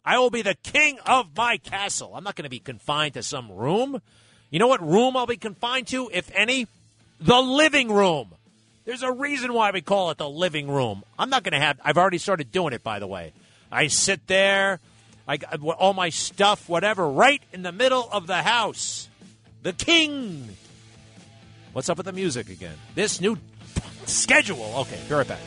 I 0.04 0.18
will 0.18 0.30
be 0.30 0.42
the 0.42 0.54
king 0.54 0.98
of 1.06 1.36
my 1.36 1.56
castle. 1.56 2.12
I'm 2.14 2.24
not 2.24 2.36
going 2.36 2.44
to 2.44 2.50
be 2.50 2.58
confined 2.58 3.14
to 3.14 3.22
some 3.22 3.50
room. 3.50 4.02
You 4.50 4.58
know 4.58 4.68
what 4.68 4.86
room 4.86 5.16
I'll 5.16 5.26
be 5.26 5.36
confined 5.36 5.86
to, 5.88 6.10
if 6.12 6.30
any? 6.34 6.66
The 7.20 7.40
living 7.40 7.90
room. 7.90 8.34
There's 8.84 9.02
a 9.02 9.12
reason 9.12 9.54
why 9.54 9.70
we 9.70 9.80
call 9.80 10.10
it 10.10 10.18
the 10.18 10.28
living 10.28 10.68
room. 10.68 11.04
I'm 11.18 11.30
not 11.30 11.42
going 11.42 11.52
to 11.52 11.58
have, 11.58 11.80
I've 11.82 11.96
already 11.96 12.18
started 12.18 12.52
doing 12.52 12.74
it, 12.74 12.84
by 12.84 12.98
the 12.98 13.06
way. 13.06 13.32
I 13.72 13.86
sit 13.86 14.26
there. 14.26 14.80
I 15.26 15.38
got 15.38 15.60
all 15.60 15.94
my 15.94 16.10
stuff, 16.10 16.68
whatever, 16.68 17.08
right 17.08 17.42
in 17.52 17.62
the 17.62 17.72
middle 17.72 18.08
of 18.12 18.26
the 18.26 18.42
house. 18.42 19.08
The 19.62 19.72
king. 19.72 20.50
What's 21.72 21.88
up 21.88 21.96
with 21.96 22.06
the 22.06 22.12
music 22.12 22.50
again? 22.50 22.76
This 22.94 23.20
new 23.20 23.38
schedule. 24.06 24.72
Okay, 24.80 25.00
be 25.08 25.14
right 25.14 25.26
back. 25.26 25.40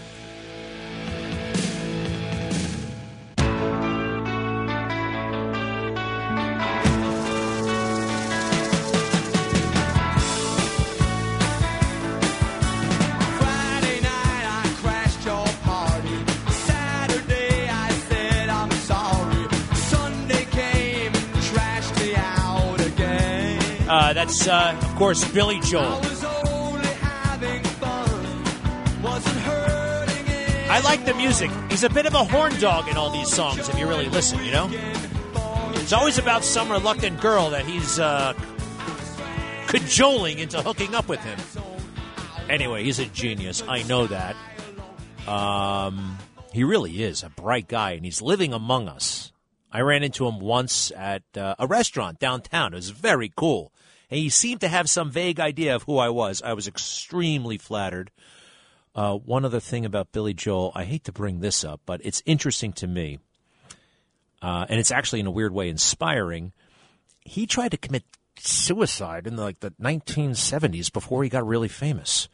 That's, 24.17 24.47
uh, 24.47 24.75
of 24.82 24.95
course, 24.95 25.23
Billy 25.32 25.60
Joel. 25.60 26.01
I 30.69 30.82
like 30.84 31.06
the 31.06 31.13
music. 31.13 31.51
He's 31.69 31.84
a 31.84 31.89
bit 31.89 32.08
of 32.08 32.15
a 32.15 32.23
horn 32.23 32.60
dog 32.60 32.88
in 32.88 32.97
all 32.97 33.12
these 33.12 33.30
songs, 33.30 33.69
if 33.69 33.77
you 33.77 33.88
really 33.88 34.10
listen, 34.10 34.43
you 34.43 34.51
know? 34.51 34.71
It's 35.75 35.93
always 35.93 36.17
about 36.17 36.43
some 36.43 36.71
reluctant 36.71 37.21
girl 37.21 37.51
that 37.51 37.67
he's 37.67 37.99
uh, 37.99 38.34
cajoling 39.67 40.39
into 40.39 40.63
hooking 40.63 40.95
up 40.95 41.08
with 41.08 41.19
him. 41.19 41.38
Anyway, 42.49 42.86
he's 42.86 42.97
a 42.97 43.06
genius. 43.06 43.62
I 43.67 43.84
know 43.84 44.08
that. 44.08 44.36
Um, 45.27 46.17
he 46.53 46.63
really 46.63 47.03
is 47.03 47.21
a 47.21 47.30
bright 47.30 47.67
guy, 47.67 47.91
and 47.91 48.03
he's 48.03 48.23
living 48.23 48.51
among 48.51 48.88
us. 48.88 49.32
I 49.71 49.82
ran 49.82 50.01
into 50.01 50.27
him 50.27 50.39
once 50.39 50.91
at 50.97 51.21
uh, 51.38 51.53
a 51.60 51.67
restaurant 51.67 52.17
downtown. 52.17 52.73
It 52.73 52.77
was 52.77 52.89
very 52.89 53.32
cool 53.36 53.71
and 54.09 54.19
he 54.19 54.29
seemed 54.29 54.61
to 54.61 54.67
have 54.67 54.89
some 54.89 55.11
vague 55.11 55.39
idea 55.39 55.75
of 55.75 55.83
who 55.83 55.97
I 55.97 56.09
was. 56.09 56.41
I 56.41 56.53
was 56.53 56.67
extremely 56.67 57.57
flattered. 57.57 58.11
Uh, 58.95 59.15
one 59.15 59.45
other 59.45 59.59
thing 59.59 59.85
about 59.85 60.11
Billy 60.11 60.33
Joel, 60.33 60.71
I 60.73 60.83
hate 60.85 61.03
to 61.03 61.11
bring 61.11 61.39
this 61.39 61.63
up, 61.63 61.81
but 61.85 62.01
it's 62.03 62.23
interesting 62.25 62.73
to 62.73 62.87
me, 62.87 63.19
uh, 64.41 64.65
and 64.69 64.79
it's 64.79 64.91
actually 64.91 65.19
in 65.19 65.27
a 65.27 65.31
weird 65.31 65.53
way 65.53 65.69
inspiring. 65.69 66.51
He 67.21 67.45
tried 67.45 67.71
to 67.71 67.77
commit 67.77 68.03
suicide 68.39 69.27
in 69.27 69.35
the, 69.35 69.43
like 69.43 69.59
the 69.59 69.71
1970s 69.71 70.91
before 70.91 71.23
he 71.23 71.29
got 71.29 71.45
really 71.45 71.67
famous. 71.67 72.27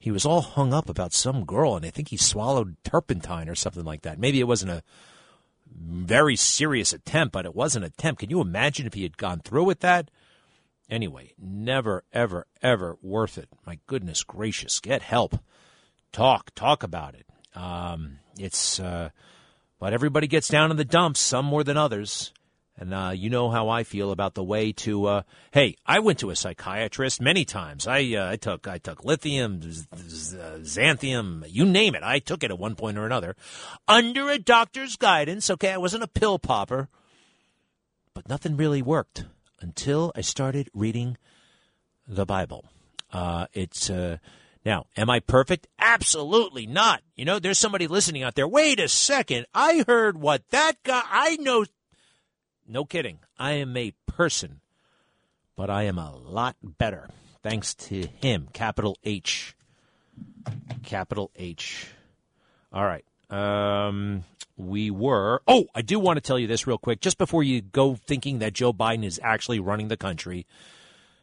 He 0.00 0.10
was 0.10 0.24
all 0.24 0.40
hung 0.40 0.72
up 0.72 0.88
about 0.88 1.12
some 1.12 1.44
girl, 1.44 1.76
and 1.76 1.84
I 1.84 1.90
think 1.90 2.08
he 2.08 2.16
swallowed 2.16 2.76
turpentine 2.84 3.48
or 3.48 3.54
something 3.54 3.84
like 3.84 4.02
that. 4.02 4.18
Maybe 4.18 4.40
it 4.40 4.48
wasn't 4.48 4.72
a 4.72 4.82
very 5.72 6.36
serious 6.36 6.92
attempt, 6.92 7.32
but 7.32 7.46
it 7.46 7.54
was 7.54 7.76
an 7.76 7.82
attempt. 7.82 8.20
Can 8.20 8.30
you 8.30 8.40
imagine 8.40 8.86
if 8.86 8.94
he 8.94 9.02
had 9.02 9.16
gone 9.16 9.40
through 9.40 9.64
with 9.64 9.80
that? 9.80 10.10
Anyway, 10.90 11.34
never, 11.38 12.04
ever, 12.12 12.46
ever 12.62 12.96
worth 13.02 13.36
it. 13.36 13.48
My 13.66 13.78
goodness 13.86 14.22
gracious, 14.22 14.80
get 14.80 15.02
help. 15.02 15.38
Talk, 16.12 16.54
talk 16.54 16.82
about 16.82 17.14
it. 17.14 17.26
Um, 17.54 18.20
it's, 18.38 18.80
uh, 18.80 19.10
but 19.78 19.92
everybody 19.92 20.26
gets 20.26 20.48
down 20.48 20.70
in 20.70 20.78
the 20.78 20.84
dumps, 20.84 21.20
some 21.20 21.44
more 21.44 21.62
than 21.62 21.76
others. 21.76 22.32
And 22.80 22.94
uh, 22.94 23.10
you 23.14 23.28
know 23.28 23.50
how 23.50 23.68
I 23.68 23.82
feel 23.82 24.12
about 24.12 24.34
the 24.34 24.44
way 24.44 24.70
to. 24.72 25.06
Uh, 25.06 25.22
hey, 25.50 25.74
I 25.84 25.98
went 25.98 26.20
to 26.20 26.30
a 26.30 26.36
psychiatrist 26.36 27.20
many 27.20 27.44
times. 27.44 27.88
I 27.88 28.14
uh, 28.14 28.30
I 28.30 28.36
took 28.36 28.68
I 28.68 28.78
took 28.78 29.04
lithium, 29.04 29.58
xanthium, 29.60 31.44
you 31.48 31.64
name 31.64 31.96
it. 31.96 32.04
I 32.04 32.20
took 32.20 32.44
it 32.44 32.52
at 32.52 32.58
one 32.58 32.76
point 32.76 32.96
or 32.96 33.04
another, 33.04 33.34
under 33.88 34.30
a 34.30 34.38
doctor's 34.38 34.94
guidance. 34.94 35.50
Okay, 35.50 35.72
I 35.72 35.76
wasn't 35.76 36.04
a 36.04 36.08
pill 36.08 36.38
popper, 36.38 36.88
but 38.14 38.28
nothing 38.28 38.56
really 38.56 38.80
worked 38.80 39.24
until 39.60 40.12
I 40.14 40.20
started 40.20 40.68
reading 40.74 41.16
the 42.06 42.26
Bible. 42.26 42.64
Uh, 43.12 43.46
it's 43.52 43.90
uh, 43.90 44.18
now, 44.64 44.86
am 44.96 45.08
I 45.10 45.20
perfect? 45.20 45.66
Absolutely 45.78 46.66
not. 46.66 47.02
You 47.16 47.24
know, 47.24 47.38
there's 47.38 47.58
somebody 47.58 47.86
listening 47.86 48.22
out 48.22 48.34
there. 48.34 48.48
Wait 48.48 48.80
a 48.80 48.88
second. 48.88 49.46
I 49.54 49.84
heard 49.86 50.18
what 50.18 50.48
that 50.50 50.74
guy. 50.82 51.02
I 51.08 51.36
know. 51.36 51.64
No 52.66 52.84
kidding. 52.84 53.18
I 53.38 53.52
am 53.52 53.76
a 53.76 53.94
person, 54.06 54.60
but 55.56 55.70
I 55.70 55.84
am 55.84 55.98
a 55.98 56.14
lot 56.14 56.56
better 56.62 57.08
thanks 57.42 57.74
to 57.74 58.06
him. 58.20 58.48
Capital 58.52 58.98
H. 59.04 59.56
Capital 60.82 61.30
H. 61.36 61.88
All 62.72 62.84
right. 62.84 63.04
Um, 63.30 64.24
we 64.56 64.90
were. 64.90 65.42
Oh, 65.46 65.66
I 65.74 65.82
do 65.82 65.98
want 65.98 66.16
to 66.16 66.20
tell 66.20 66.38
you 66.38 66.46
this 66.46 66.66
real 66.66 66.78
quick, 66.78 67.00
just 67.00 67.18
before 67.18 67.42
you 67.42 67.60
go 67.60 67.94
thinking 67.94 68.38
that 68.40 68.54
Joe 68.54 68.72
Biden 68.72 69.04
is 69.04 69.20
actually 69.22 69.60
running 69.60 69.88
the 69.88 69.96
country. 69.96 70.46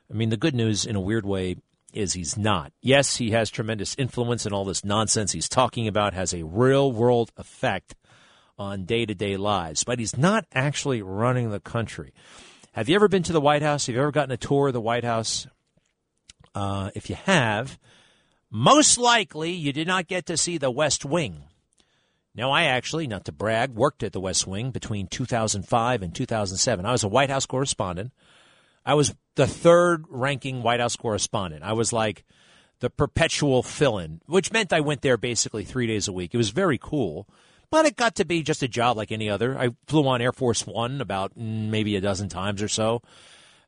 I 0.09 0.13
mean, 0.13 0.29
the 0.29 0.37
good 0.37 0.55
news, 0.55 0.85
in 0.85 0.95
a 0.95 1.01
weird 1.01 1.25
way, 1.25 1.57
is 1.93 2.13
he's 2.13 2.37
not. 2.37 2.71
Yes, 2.81 3.17
he 3.17 3.31
has 3.31 3.49
tremendous 3.49 3.95
influence, 3.97 4.45
and 4.45 4.53
all 4.53 4.65
this 4.65 4.85
nonsense 4.85 5.31
he's 5.31 5.49
talking 5.49 5.87
about 5.87 6.13
has 6.13 6.33
a 6.33 6.45
real 6.45 6.91
world 6.91 7.31
effect 7.37 7.95
on 8.57 8.85
day 8.85 9.05
to 9.05 9.15
day 9.15 9.37
lives, 9.37 9.83
but 9.83 9.99
he's 9.99 10.17
not 10.17 10.45
actually 10.53 11.01
running 11.01 11.49
the 11.49 11.59
country. 11.59 12.13
Have 12.73 12.89
you 12.89 12.95
ever 12.95 13.07
been 13.07 13.23
to 13.23 13.33
the 13.33 13.41
White 13.41 13.61
House? 13.61 13.87
Have 13.87 13.95
you 13.95 14.01
ever 14.01 14.11
gotten 14.11 14.31
a 14.31 14.37
tour 14.37 14.67
of 14.67 14.73
the 14.73 14.81
White 14.81 15.03
House? 15.03 15.47
Uh, 16.53 16.91
if 16.95 17.09
you 17.09 17.15
have, 17.15 17.79
most 18.49 18.97
likely 18.97 19.51
you 19.51 19.73
did 19.73 19.87
not 19.87 20.07
get 20.07 20.25
to 20.27 20.37
see 20.37 20.57
the 20.57 20.71
West 20.71 21.03
Wing. 21.03 21.43
Now, 22.35 22.51
I 22.51 22.63
actually, 22.63 23.07
not 23.07 23.25
to 23.25 23.31
brag, 23.31 23.71
worked 23.71 24.03
at 24.03 24.11
the 24.11 24.19
West 24.19 24.45
Wing 24.45 24.71
between 24.71 25.07
2005 25.07 26.01
and 26.01 26.13
2007. 26.13 26.85
I 26.85 26.91
was 26.91 27.03
a 27.03 27.07
White 27.07 27.29
House 27.29 27.45
correspondent. 27.45 28.11
I 28.85 28.93
was 28.93 29.15
the 29.35 29.47
third 29.47 30.03
ranking 30.09 30.61
White 30.61 30.81
House 30.81 30.97
correspondent. 30.97 31.63
I 31.63 31.73
was 31.73 31.93
like 31.93 32.25
the 32.79 32.89
perpetual 32.89 33.63
fill 33.63 33.97
in, 33.97 34.21
which 34.25 34.51
meant 34.51 34.73
I 34.73 34.81
went 34.81 35.01
there 35.01 35.17
basically 35.17 35.63
three 35.63 35.87
days 35.87 36.07
a 36.07 36.13
week. 36.13 36.33
It 36.33 36.37
was 36.37 36.49
very 36.49 36.77
cool, 36.77 37.27
but 37.71 37.85
it 37.85 37.95
got 37.95 38.15
to 38.15 38.25
be 38.25 38.43
just 38.43 38.63
a 38.63 38.67
job 38.67 38.97
like 38.97 39.11
any 39.11 39.29
other. 39.29 39.57
I 39.57 39.69
flew 39.87 40.07
on 40.07 40.21
Air 40.21 40.33
Force 40.33 40.67
One 40.67 40.99
about 41.01 41.37
mm, 41.37 41.69
maybe 41.69 41.95
a 41.95 42.01
dozen 42.01 42.27
times 42.27 42.61
or 42.61 42.67
so. 42.67 43.01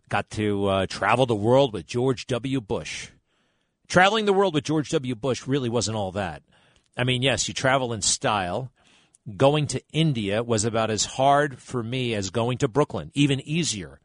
Got 0.10 0.30
to 0.32 0.66
uh, 0.68 0.86
travel 0.88 1.26
the 1.26 1.36
world 1.36 1.74
with 1.74 1.86
George 1.86 2.28
W. 2.28 2.62
Bush. 2.62 3.10
Traveling 3.88 4.26
the 4.26 4.34
world 4.34 4.54
with 4.54 4.66
George 4.66 4.90
W. 4.90 5.16
Bush 5.16 5.48
really 5.48 5.70
wasn't 5.70 5.98
all 5.98 6.12
that. 6.12 6.44
I 6.98 7.04
mean, 7.04 7.22
yes, 7.22 7.48
you 7.48 7.54
travel 7.54 7.94
in 7.94 8.02
style. 8.02 8.72
Going 9.36 9.68
to 9.68 9.82
India 9.92 10.42
was 10.42 10.66
about 10.66 10.90
as 10.90 11.06
hard 11.06 11.60
for 11.60 11.84
me 11.84 12.14
as 12.16 12.30
going 12.30 12.58
to 12.60 12.68
Brooklyn, 12.68 13.12
even 13.14 13.42
easier. 13.42 14.00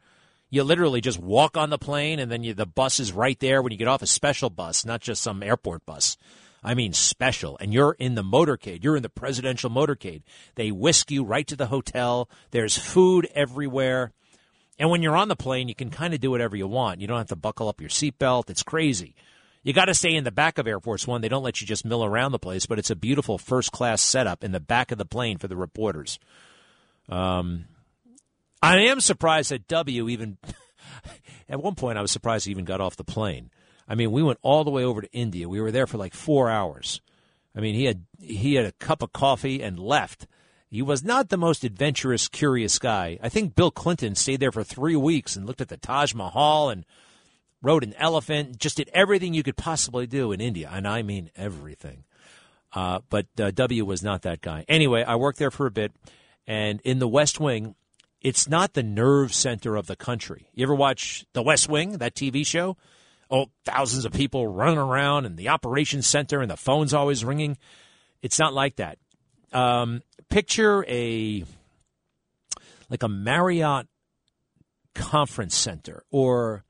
You 0.51 0.65
literally 0.65 1.01
just 1.01 1.19
walk 1.19 1.57
on 1.57 1.71
the 1.71 1.79
plane, 1.79 2.19
and 2.19 2.31
then 2.31 2.43
you, 2.43 2.53
the 2.53 2.67
bus 2.67 3.01
is 3.01 3.13
right 3.13 3.39
there 3.41 3.63
when 3.63 3.73
you 3.73 3.79
get 3.79 3.89
off 3.89 4.03
a 4.03 4.07
special 4.07 4.51
bus, 4.51 4.85
not 4.85 5.01
just 5.01 5.23
some 5.23 5.43
airport 5.43 5.87
bus. 5.87 6.19
I 6.63 6.75
mean, 6.75 6.93
special. 6.93 7.57
And 7.61 7.73
you're 7.73 7.97
in 7.99 8.15
the 8.15 8.23
motorcade. 8.23 8.85
You're 8.85 8.97
in 8.97 9.03
the 9.03 9.09
presidential 9.09 9.71
motorcade. 9.71 10.23
They 10.55 10.71
whisk 10.71 11.11
you 11.11 11.25
right 11.25 11.47
to 11.47 11.57
the 11.57 11.67
hotel. 11.67 12.29
There's 12.51 12.77
food 12.77 13.29
everywhere. 13.35 14.13
And 14.79 14.91
when 14.91 15.03
you're 15.03 15.17
on 15.17 15.29
the 15.29 15.37
plane, 15.37 15.69
you 15.69 15.75
can 15.75 15.91
kind 15.91 16.15
of 16.15 16.21
do 16.21 16.31
whatever 16.31 16.57
you 16.57 16.67
want. 16.67 17.01
You 17.01 17.07
don't 17.07 17.19
have 17.19 17.29
to 17.29 17.37
buckle 17.37 17.69
up 17.69 17.81
your 17.81 17.91
seatbelt. 17.91 18.51
It's 18.51 18.63
crazy. 18.63 19.15
You 19.63 19.73
got 19.73 19.85
to 19.85 19.95
stay 19.95 20.15
in 20.15 20.25
the 20.25 20.33
back 20.33 20.59
of 20.59 20.67
Air 20.67 20.81
Force 20.81 21.07
One. 21.07 21.21
They 21.21 21.29
don't 21.29 21.45
let 21.45 21.61
you 21.61 21.67
just 21.67 21.85
mill 21.85 22.05
around 22.05 22.33
the 22.33 22.39
place, 22.39 22.67
but 22.67 22.79
it's 22.79 22.91
a 22.91 22.97
beautiful 22.97 23.39
first 23.39 23.71
class 23.71 24.03
setup 24.03 24.43
in 24.43 24.53
the 24.53 24.61
back 24.61 24.91
of 24.91 24.99
the 24.99 25.05
plane 25.05 25.39
for 25.39 25.47
the 25.47 25.57
reporters. 25.57 26.19
Um, 27.09 27.67
I 28.61 28.79
am 28.81 29.01
surprised 29.01 29.51
that 29.51 29.69
W 29.69 30.09
even. 30.09 30.39
at 31.49 31.63
one 31.63 31.75
point, 31.75 31.99
I 31.99 32.03
was 32.03 32.11
surprised 32.11 32.47
he 32.47 32.51
even 32.51 32.65
got 32.65 32.81
off 32.81 32.97
the 32.97 33.05
plane. 33.05 33.51
I 33.89 33.95
mean, 33.95 34.11
we 34.11 34.23
went 34.23 34.39
all 34.43 34.65
the 34.65 34.71
way 34.71 34.85
over 34.85 35.03
to 35.03 35.13
India. 35.13 35.49
We 35.49 35.61
were 35.61 35.71
there 35.71 35.87
for 35.87 35.99
like 35.99 36.15
four 36.15 36.49
hours. 36.49 37.01
I 37.55 37.61
mean, 37.61 37.75
he 37.75 37.85
had 37.85 38.05
he 38.19 38.55
had 38.55 38.65
a 38.65 38.73
cup 38.73 39.03
of 39.03 39.13
coffee 39.13 39.63
and 39.63 39.79
left. 39.79 40.27
He 40.69 40.81
was 40.81 41.05
not 41.05 41.29
the 41.29 41.37
most 41.37 41.65
adventurous, 41.65 42.29
curious 42.29 42.79
guy. 42.79 43.19
I 43.23 43.29
think 43.29 43.55
Bill 43.55 43.71
Clinton 43.71 44.15
stayed 44.15 44.41
there 44.41 44.53
for 44.53 44.65
three 44.65 44.97
weeks 44.97 45.37
and 45.37 45.47
looked 45.47 45.61
at 45.61 45.69
the 45.69 45.77
Taj 45.77 46.15
Mahal 46.15 46.71
and 46.71 46.87
rode 47.63 47.85
an 47.85 47.95
elephant, 47.95 48.59
just 48.59 48.77
did 48.77 48.91
everything 48.93 49.35
you 49.35 49.43
could 49.43 49.57
possibly 49.57 50.07
do 50.07 50.33
in 50.33 50.41
India, 50.41 50.69
and 50.73 50.87
I 50.87 51.03
mean 51.03 51.31
everything. 51.37 52.05
Uh, 52.73 53.01
but 53.09 53.27
uh, 53.39 53.51
W 53.51 53.85
was 53.85 54.03
not 54.03 54.23
that 54.23 54.41
guy. 54.41 54.65
Anyway, 54.69 55.05
I 55.05 55.17
worked 55.17 55.39
there 55.39 55.51
for 55.51 55.67
a 55.67 55.71
bit, 55.71 55.93
and 56.47 56.81
in 56.83 56.99
the 56.99 57.09
West 57.09 57.39
Wing, 57.39 57.75
it's 58.21 58.49
not 58.49 58.75
the 58.75 58.83
nerve 58.83 59.35
center 59.35 59.77
of 59.77 59.87
the 59.87 59.97
country. 59.97 60.49
You 60.55 60.65
ever 60.65 60.75
watch 60.75 61.25
The 61.33 61.43
West 61.43 61.69
Wing, 61.69 61.99
that 61.99 62.15
TV 62.15 62.47
show? 62.47 62.77
Oh, 63.31 63.47
thousands 63.65 64.05
of 64.05 64.13
people 64.13 64.47
running 64.47 64.79
around 64.79 65.27
and 65.27 65.37
the 65.37 65.49
operations 65.49 66.07
center 66.07 66.41
and 66.41 66.51
the 66.51 66.57
phone's 66.57 66.95
always 66.95 67.25
ringing. 67.25 67.57
It's 68.21 68.39
not 68.39 68.53
like 68.53 68.77
that. 68.77 68.99
Um, 69.53 70.03
picture 70.29 70.85
a 70.87 71.45
like 72.89 73.03
a 73.03 73.09
Marriott 73.09 73.87
conference 74.95 75.57
center 75.57 76.05
or 76.11 76.65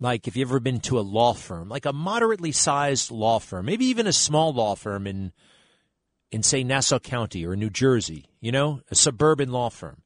like 0.00 0.26
if 0.26 0.36
you've 0.36 0.48
ever 0.48 0.60
been 0.60 0.80
to 0.80 0.98
a 0.98 1.02
law 1.02 1.34
firm, 1.34 1.68
like 1.68 1.84
a 1.84 1.92
moderately 1.92 2.52
sized 2.52 3.10
law 3.10 3.38
firm, 3.38 3.66
maybe 3.66 3.84
even 3.84 4.06
a 4.06 4.12
small 4.12 4.52
law 4.52 4.74
firm 4.74 5.06
in 5.06 5.32
in 6.32 6.42
say 6.42 6.64
Nassau 6.64 6.98
County 6.98 7.44
or 7.44 7.54
New 7.56 7.70
Jersey, 7.70 8.26
you 8.40 8.50
know, 8.50 8.80
a 8.90 8.94
suburban 8.94 9.50
law 9.50 9.68
firm. 9.68 10.02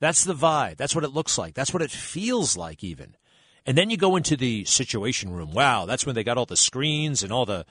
That's 0.00 0.24
the 0.24 0.34
vibe. 0.34 0.76
That's 0.76 0.94
what 0.94 1.04
it 1.04 1.12
looks 1.12 1.38
like. 1.38 1.54
That's 1.54 1.72
what 1.72 1.82
it 1.82 1.90
feels 1.90 2.56
like 2.56 2.84
even. 2.84 3.16
And 3.64 3.76
then 3.76 3.90
you 3.90 3.96
go 3.96 4.16
into 4.16 4.36
the 4.36 4.64
situation 4.64 5.30
room. 5.30 5.52
Wow, 5.52 5.86
that's 5.86 6.04
when 6.06 6.14
they 6.14 6.24
got 6.24 6.38
all 6.38 6.46
the 6.46 6.56
screens 6.56 7.22
and 7.22 7.32
all 7.32 7.46
the 7.46 7.64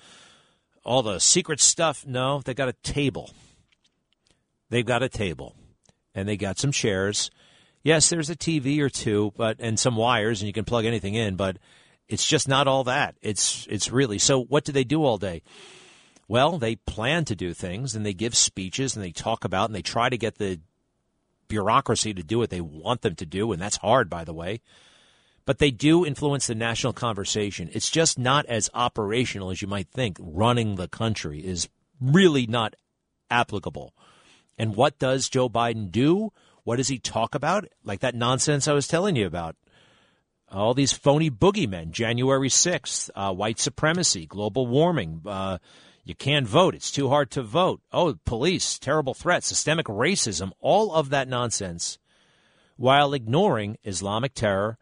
all 0.83 1.03
the 1.03 1.19
secret 1.19 1.59
stuff. 1.59 2.05
No, 2.05 2.41
they 2.41 2.53
got 2.53 2.69
a 2.69 2.73
table. 2.73 3.31
They've 4.69 4.85
got 4.85 5.03
a 5.03 5.09
table. 5.09 5.55
And 6.15 6.27
they 6.27 6.37
got 6.37 6.57
some 6.57 6.71
chairs 6.71 7.29
yes, 7.87 8.09
there's 8.09 8.29
a 8.29 8.35
TV 8.35 8.81
or 8.81 8.89
two, 8.89 9.31
but 9.37 9.55
and 9.59 9.79
some 9.79 9.95
wires, 9.95 10.41
and 10.41 10.47
you 10.47 10.53
can 10.53 10.65
plug 10.65 10.83
anything 10.83 11.15
in, 11.15 11.37
but 11.37 11.57
it's 12.09 12.27
just 12.27 12.47
not 12.47 12.67
all 12.67 12.83
that. 12.83 13.15
It's 13.21 13.65
it's 13.69 13.89
really 13.89 14.19
so. 14.19 14.43
What 14.43 14.65
do 14.65 14.73
they 14.73 14.83
do 14.83 15.03
all 15.05 15.17
day? 15.17 15.41
Well, 16.27 16.57
they 16.57 16.75
plan 16.75 17.23
to 17.25 17.35
do 17.35 17.53
things, 17.53 17.95
and 17.95 18.05
they 18.05 18.13
give 18.13 18.35
speeches, 18.35 18.95
and 18.95 19.05
they 19.05 19.13
talk 19.13 19.45
about, 19.45 19.69
and 19.69 19.75
they 19.75 19.81
try 19.81 20.09
to 20.09 20.17
get 20.17 20.37
the 20.37 20.59
bureaucracy 21.47 22.13
to 22.13 22.21
do 22.21 22.37
what 22.37 22.49
they 22.49 22.59
want 22.59 23.01
them 23.01 23.15
to 23.15 23.25
do, 23.25 23.53
and 23.53 23.61
that's 23.61 23.77
hard, 23.77 24.09
by 24.09 24.25
the 24.25 24.33
way. 24.33 24.59
But 25.45 25.59
they 25.59 25.71
do 25.71 26.05
influence 26.05 26.47
the 26.47 26.55
national 26.55 26.91
conversation. 26.91 27.69
It's 27.71 27.89
just 27.89 28.19
not 28.19 28.45
as 28.47 28.69
operational 28.73 29.49
as 29.49 29.61
you 29.61 29.69
might 29.69 29.87
think. 29.87 30.17
Running 30.19 30.75
the 30.75 30.89
country 30.89 31.39
is 31.39 31.69
really 32.01 32.45
not 32.47 32.75
applicable. 33.31 33.93
And 34.57 34.75
what 34.75 34.99
does 34.99 35.29
Joe 35.29 35.47
Biden 35.47 35.89
do? 35.89 36.33
What 36.67 36.75
does 36.75 36.89
he 36.89 36.99
talk 36.99 37.33
about? 37.33 37.65
Like 37.85 38.01
that 38.01 38.13
nonsense 38.13 38.67
I 38.67 38.73
was 38.73 38.89
telling 38.89 39.15
you 39.15 39.25
about. 39.25 39.55
All 40.51 40.73
these 40.73 40.91
phony 40.91 41.31
boogeymen, 41.31 41.91
January 41.91 42.49
6th, 42.49 43.09
uh, 43.15 43.33
white 43.33 43.57
supremacy, 43.57 44.25
global 44.25 44.67
warming, 44.67 45.21
uh, 45.25 45.59
you 46.03 46.13
can't 46.13 46.45
vote, 46.45 46.75
it's 46.75 46.91
too 46.91 47.07
hard 47.07 47.31
to 47.31 47.41
vote. 47.41 47.79
Oh, 47.93 48.15
police, 48.25 48.77
terrible 48.77 49.13
threats, 49.13 49.47
systemic 49.47 49.85
racism, 49.85 50.51
all 50.59 50.93
of 50.93 51.09
that 51.11 51.29
nonsense, 51.29 51.99
while 52.75 53.13
ignoring 53.13 53.77
Islamic 53.85 54.33
terror, 54.33 54.77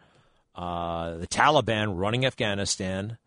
uh, 0.56 1.17
the 1.17 1.28
Taliban 1.28 2.00
running 2.00 2.26
Afghanistan, 2.26 3.19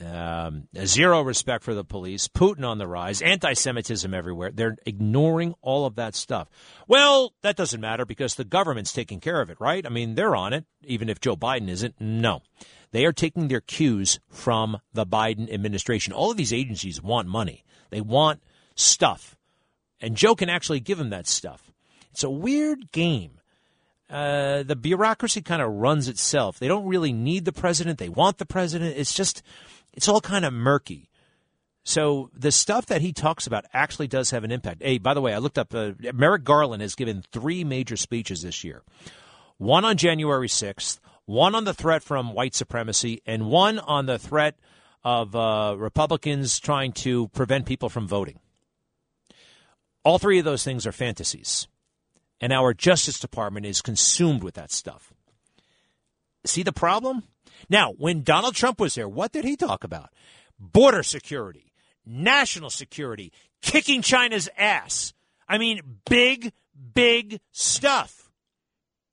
um, 0.00 0.68
zero 0.84 1.22
respect 1.22 1.64
for 1.64 1.74
the 1.74 1.84
police, 1.84 2.28
Putin 2.28 2.66
on 2.66 2.78
the 2.78 2.86
rise, 2.86 3.22
anti 3.22 3.52
Semitism 3.52 4.12
everywhere. 4.12 4.50
They're 4.50 4.76
ignoring 4.86 5.54
all 5.62 5.86
of 5.86 5.96
that 5.96 6.14
stuff. 6.14 6.48
Well, 6.88 7.32
that 7.42 7.56
doesn't 7.56 7.80
matter 7.80 8.04
because 8.04 8.34
the 8.34 8.44
government's 8.44 8.92
taking 8.92 9.20
care 9.20 9.40
of 9.40 9.50
it, 9.50 9.60
right? 9.60 9.84
I 9.86 9.90
mean, 9.90 10.14
they're 10.14 10.36
on 10.36 10.52
it, 10.52 10.64
even 10.84 11.08
if 11.08 11.20
Joe 11.20 11.36
Biden 11.36 11.68
isn't. 11.68 12.00
No. 12.00 12.42
They 12.90 13.04
are 13.04 13.12
taking 13.12 13.48
their 13.48 13.60
cues 13.60 14.20
from 14.28 14.80
the 14.92 15.06
Biden 15.06 15.52
administration. 15.52 16.12
All 16.12 16.30
of 16.30 16.36
these 16.36 16.52
agencies 16.52 17.02
want 17.02 17.28
money, 17.28 17.64
they 17.90 18.00
want 18.00 18.42
stuff. 18.74 19.36
And 20.00 20.16
Joe 20.16 20.34
can 20.34 20.48
actually 20.48 20.80
give 20.80 20.98
them 20.98 21.10
that 21.10 21.28
stuff. 21.28 21.70
It's 22.10 22.24
a 22.24 22.30
weird 22.30 22.90
game. 22.90 23.38
Uh, 24.10 24.62
the 24.62 24.76
bureaucracy 24.76 25.40
kind 25.40 25.62
of 25.62 25.72
runs 25.72 26.06
itself. 26.06 26.58
They 26.58 26.68
don't 26.68 26.86
really 26.86 27.14
need 27.14 27.46
the 27.46 27.52
president. 27.52 27.98
They 27.98 28.10
want 28.10 28.36
the 28.36 28.44
president. 28.44 28.96
It's 28.98 29.14
just 29.14 29.42
it's 29.92 30.08
all 30.08 30.20
kind 30.20 30.44
of 30.44 30.52
murky. 30.52 31.08
So 31.84 32.30
the 32.32 32.52
stuff 32.52 32.86
that 32.86 33.00
he 33.00 33.12
talks 33.12 33.46
about 33.46 33.64
actually 33.72 34.06
does 34.06 34.30
have 34.30 34.44
an 34.44 34.52
impact. 34.52 34.82
Hey, 34.82 34.98
by 34.98 35.14
the 35.14 35.20
way, 35.20 35.34
I 35.34 35.38
looked 35.38 35.58
up. 35.58 35.74
Uh, 35.74 35.92
Merrick 36.14 36.44
Garland 36.44 36.80
has 36.80 36.94
given 36.94 37.24
three 37.32 37.64
major 37.64 37.96
speeches 37.96 38.42
this 38.42 38.62
year. 38.62 38.82
One 39.58 39.84
on 39.84 39.96
January 39.96 40.48
sixth, 40.48 41.00
one 41.24 41.54
on 41.54 41.64
the 41.64 41.74
threat 41.74 42.02
from 42.02 42.34
white 42.34 42.54
supremacy, 42.54 43.20
and 43.26 43.46
one 43.46 43.78
on 43.78 44.06
the 44.06 44.18
threat 44.18 44.56
of 45.04 45.34
uh, 45.34 45.74
Republicans 45.76 46.60
trying 46.60 46.92
to 46.92 47.28
prevent 47.28 47.66
people 47.66 47.88
from 47.88 48.06
voting. 48.06 48.38
All 50.04 50.18
three 50.18 50.38
of 50.38 50.44
those 50.44 50.64
things 50.64 50.86
are 50.86 50.92
fantasies, 50.92 51.66
and 52.40 52.52
our 52.52 52.74
Justice 52.74 53.20
Department 53.20 53.66
is 53.66 53.82
consumed 53.82 54.42
with 54.44 54.54
that 54.54 54.70
stuff. 54.70 55.12
See 56.44 56.62
the 56.62 56.72
problem? 56.72 57.24
Now, 57.68 57.92
when 57.92 58.22
Donald 58.22 58.54
Trump 58.54 58.80
was 58.80 58.94
there, 58.94 59.08
what 59.08 59.32
did 59.32 59.44
he 59.44 59.56
talk 59.56 59.84
about? 59.84 60.10
Border 60.58 61.02
security, 61.02 61.72
national 62.06 62.70
security, 62.70 63.32
kicking 63.60 64.02
China's 64.02 64.48
ass. 64.56 65.12
I 65.48 65.58
mean, 65.58 65.80
big, 66.08 66.52
big 66.94 67.40
stuff. 67.52 68.30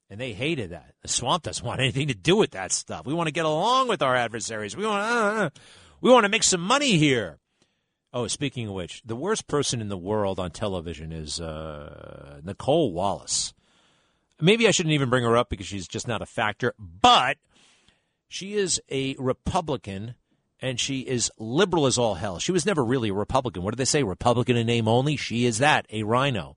And 0.09 0.19
they 0.19 0.33
hated 0.33 0.71
that. 0.71 0.95
The 1.01 1.07
swamp 1.07 1.43
doesn't 1.43 1.65
want 1.65 1.81
anything 1.81 2.07
to 2.07 2.15
do 2.15 2.35
with 2.35 2.51
that 2.51 2.71
stuff. 2.71 3.05
We 3.05 3.13
want 3.13 3.27
to 3.27 3.33
get 3.33 3.45
along 3.45 3.87
with 3.87 4.01
our 4.01 4.15
adversaries. 4.15 4.75
We 4.75 4.85
want, 4.85 5.03
uh, 5.03 5.15
uh 5.15 5.49
we 6.01 6.11
want 6.11 6.23
to 6.23 6.29
make 6.29 6.43
some 6.43 6.61
money 6.61 6.97
here. 6.97 7.37
Oh, 8.11 8.25
speaking 8.25 8.67
of 8.67 8.73
which, 8.73 9.03
the 9.05 9.15
worst 9.15 9.47
person 9.47 9.81
in 9.81 9.89
the 9.89 9.97
world 9.97 10.39
on 10.39 10.49
television 10.49 11.11
is 11.11 11.39
uh, 11.39 12.39
Nicolle 12.43 12.91
Wallace. 12.91 13.53
Maybe 14.41 14.67
I 14.67 14.71
shouldn't 14.71 14.93
even 14.93 15.09
bring 15.09 15.23
her 15.25 15.37
up 15.37 15.49
because 15.49 15.67
she's 15.67 15.87
just 15.87 16.07
not 16.07 16.21
a 16.21 16.25
factor, 16.25 16.73
but 16.79 17.37
she 18.29 18.53
is 18.53 18.81
a 18.89 19.15
Republican 19.19 20.15
and 20.61 20.79
she 20.79 21.01
is 21.01 21.31
liberal 21.37 21.85
as 21.85 21.97
all 21.97 22.15
hell. 22.15 22.39
She 22.39 22.51
was 22.51 22.65
never 22.65 22.83
really 22.83 23.09
a 23.09 23.13
Republican. 23.13 23.63
What 23.63 23.73
do 23.73 23.77
they 23.77 23.85
say? 23.85 24.03
Republican 24.03 24.55
in 24.55 24.67
name 24.67 24.87
only? 24.87 25.17
She 25.17 25.45
is 25.45 25.57
that, 25.57 25.85
a 25.89 26.03
rhino. 26.03 26.55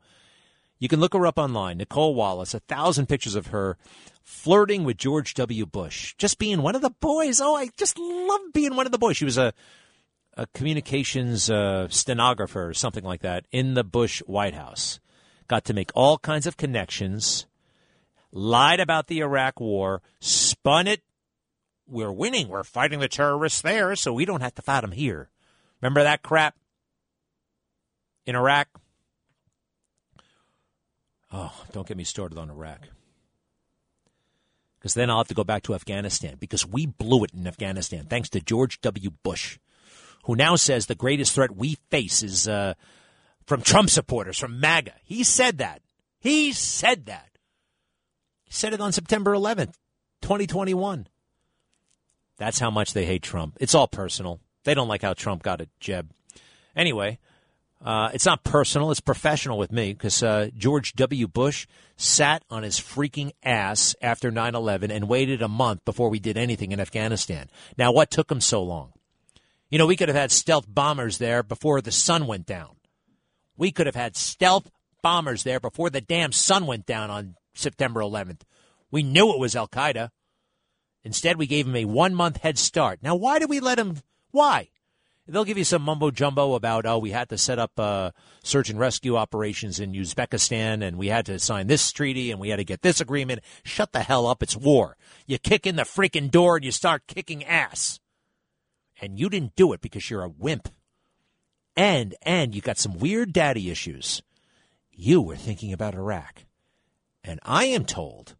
You 0.79 0.89
can 0.89 1.01
look 1.01 1.15
her 1.15 1.27
up 1.27 1.39
online, 1.39 1.79
Nicolle 1.79 2.15
Wallace, 2.15 2.55
a 2.55 2.61
thousand 2.61 3.09
pictures 3.09 3.37
of 3.37 3.49
her 3.49 3.77
flirting 4.23 4.85
with 4.85 4.97
George 4.97 5.35
W. 5.35 5.65
Bush, 5.65 6.15
just 6.19 6.39
being 6.39 6.63
one 6.63 6.75
of 6.75 6.83
the 6.83 6.91
boys. 6.91 7.41
Oh, 7.41 7.55
I 7.55 7.71
just 7.77 7.99
love 7.99 8.41
being 8.53 8.75
one 8.75 8.87
of 8.87 8.93
the 8.93 8.99
boys. 8.99 9.17
She 9.17 9.25
was 9.25 9.39
a, 9.39 9.53
a 10.37 10.47
communications 10.49 11.49
uh, 11.51 11.89
stenographer 11.89 12.69
or 12.69 12.75
something 12.75 13.05
like 13.05 13.23
that 13.23 13.47
in 13.53 13.75
the 13.75 13.85
Bush 13.85 14.21
White 14.27 14.55
House. 14.55 14.99
Got 15.47 15.65
to 15.67 15.75
make 15.75 15.91
all 15.95 16.19
kinds 16.19 16.47
of 16.47 16.57
connections, 16.57 17.47
lied 18.33 18.81
about 18.81 19.07
the 19.07 19.21
Iraq 19.21 19.61
War, 19.61 20.03
spun 20.21 20.89
it. 20.89 21.03
We're 21.87 22.13
winning. 22.13 22.49
We're 22.49 22.63
fighting 22.65 23.01
the 23.01 23.09
terrorists 23.09 23.61
there, 23.61 23.95
so 23.97 24.13
we 24.13 24.25
don't 24.25 24.41
have 24.41 24.55
to 24.57 24.63
fight 24.63 24.83
them 24.83 24.93
here. 24.93 25.31
Remember 25.81 26.03
that 26.03 26.23
crap 26.23 26.57
in 28.25 28.37
Iraq? 28.37 28.69
Oh, 31.33 31.53
don't 31.73 31.87
get 31.87 31.97
me 31.97 32.05
started 32.05 32.39
on 32.39 32.51
Iraq 32.51 32.89
because 34.83 34.95
then 34.95 35.11
I'll 35.11 35.19
have 35.19 35.29
to 35.29 35.35
go 35.35 35.45
back 35.45 35.63
to 35.65 35.75
Afghanistan 35.75 36.37
because 36.41 36.67
we 36.67 36.87
blew 36.87 37.23
it 37.23 37.31
in 37.33 37.47
Afghanistan 37.47 38.07
thanks 38.07 38.29
to 38.31 38.41
George 38.41 38.81
W. 38.81 39.11
Bush, 39.23 39.61
who 40.25 40.35
now 40.35 40.57
says 40.57 40.87
the 40.87 40.97
greatest 40.97 41.35
threat 41.35 41.57
we 41.57 41.77
face 41.89 42.25
is 42.25 42.49
uh, 42.49 42.75
from 43.47 43.63
Trump 43.63 43.91
supporters, 43.91 44.39
from 44.39 44.59
MAGA. 44.59 44.95
He 45.05 45.23
said 45.23 45.59
that. 45.59 45.83
He 46.19 46.53
said 46.53 47.07
that. 47.07 47.29
He 48.45 48.53
said 48.53 48.75
it 48.75 48.81
on 48.81 48.91
September 48.91 49.33
11th, 49.35 49.75
2021. 50.21 51.07
That's 52.39 52.59
how 52.59 52.71
much 52.71 52.93
they 52.93 53.05
hate 53.05 53.23
Trump. 53.23 53.57
It's 53.61 53.75
all 53.75 53.89
personal. 53.89 54.41
They 54.65 54.75
don't 54.75 54.89
like 54.89 55.03
how 55.03 55.15
Trump 55.15 55.43
got 55.43 55.61
a 55.61 55.69
Jeb. 55.81 56.11
Anyway, 56.75 57.19
uh, 57.85 58.11
it's 58.15 58.27
not 58.27 58.45
personal, 58.45 58.91
it's 58.91 59.01
professional 59.01 59.59
with 59.59 59.73
me 59.73 59.93
because 59.93 60.23
uh, 60.23 60.49
George 60.57 60.93
W. 60.95 61.27
Bush 61.27 61.67
sat 61.97 62.45
on 62.49 62.63
his 62.63 62.79
freaking 62.79 63.33
ass 63.43 63.97
after 64.01 64.31
9 64.31 64.55
11 64.55 64.91
and 64.91 65.09
waited 65.09 65.43
a 65.43 65.49
month 65.49 65.85
before 65.85 66.09
we 66.09 66.21
did 66.21 66.37
anything 66.37 66.73
in 66.73 66.81
Afghanistan. 66.81 67.49
Now, 67.77 67.93
what 67.93 68.11
took 68.11 68.31
him 68.31 68.41
so 68.41 68.63
long? 68.63 68.93
You 69.69 69.79
know, 69.79 69.87
we 69.87 69.97
could 69.97 70.09
have 70.09 70.17
had 70.17 70.31
stealth 70.31 70.67
bombers 70.69 71.19
there 71.19 71.43
before 71.43 71.81
the 71.81 71.91
sun 71.91 72.27
went 72.27 72.47
down. 72.47 72.77
We 73.57 73.73
could 73.73 73.87
have 73.87 73.97
had 73.97 74.17
stealth 74.17 74.71
bombers 75.03 75.43
there 75.43 75.61
before 75.61 75.91
the 75.91 76.01
damn 76.01 76.33
sun 76.33 76.67
went 76.67 76.87
down 76.87 77.11
on 77.11 77.35
September 77.55 78.01
11th. 78.01 78.43
We 78.91 79.03
knew 79.03 79.33
it 79.33 79.41
was 79.41 79.57
Al 79.57 79.69
Qaeda. 79.69 80.11
Instead, 81.05 81.37
we 81.37 81.47
gave 81.47 81.67
him 81.67 81.77
a 81.77 81.85
one 81.85 82.15
month 82.15 82.39
head 82.39 82.59
start. 82.59 83.01
Now, 83.03 83.15
why 83.15 83.39
did 83.39 83.51
we 83.51 83.61
let 83.61 83.79
him? 83.79 83.99
Why? 84.31 84.69
They'll 85.29 85.45
give 85.45 85.59
you 85.59 85.65
some 85.65 85.83
mumbo 85.83 86.11
jumbo 86.11 86.55
about, 86.55 86.85
oh, 86.85 86.99
we 86.99 87.13
had 87.13 87.29
to 87.29 87.39
set 87.39 87.59
up 87.59 87.79
uh, 87.79 88.11
search 88.43 88.71
and 88.71 88.79
rescue 88.79 89.17
operations 89.17 89.79
in 89.79 89.93
Uzbekistan 89.93 90.83
and 90.87 90.99
we 90.99 91.09
had 91.09 91.27
to 91.27 91.39
sign 91.39 91.69
this 91.69 91.93
treaty 91.93 92.33
and 92.33 92.41
we 92.41 92.49
had 92.49 92.57
to 92.57 92.65
get 92.65 92.83
this 92.83 93.01
agreement. 93.01 93.41
Shut 93.63 93.93
the 93.93 94.01
hell 94.01 94.27
up. 94.27 94.43
It's 94.43 94.57
war. 94.57 94.97
You 95.27 95.39
kick 95.39 95.67
in 95.67 95.77
the 95.77 95.83
freaking 95.83 96.31
door 96.31 96.57
and 96.57 96.65
you 96.65 96.73
start 96.73 97.07
kicking 97.07 97.45
ass. 97.45 98.01
And 99.01 99.19
you 99.19 99.29
didn't 99.29 99.55
do 99.55 99.73
it 99.73 99.81
because 99.81 100.11
you're 100.11 100.25
a 100.25 100.29
wimp. 100.29 100.69
And, 101.77 102.15
and 102.23 102.55
you 102.55 102.61
got 102.61 102.79
some 102.79 102.99
weird 102.99 103.33
daddy 103.33 103.71
issues. 103.71 104.23
You 104.91 105.23
were 105.23 105.37
thinking 105.37 105.73
about 105.73 105.95
Iraq. 105.95 106.45
And 107.25 107.39
I 107.45 107.67
am 107.67 107.85
told 107.85 108.37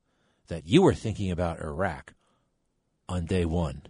that 0.49 0.67
you 0.67 0.83
were 0.83 0.95
thinking 0.95 1.31
about 1.31 1.61
Iraq 1.61 2.13
on 3.09 3.27
day 3.27 3.45
one. 3.45 3.83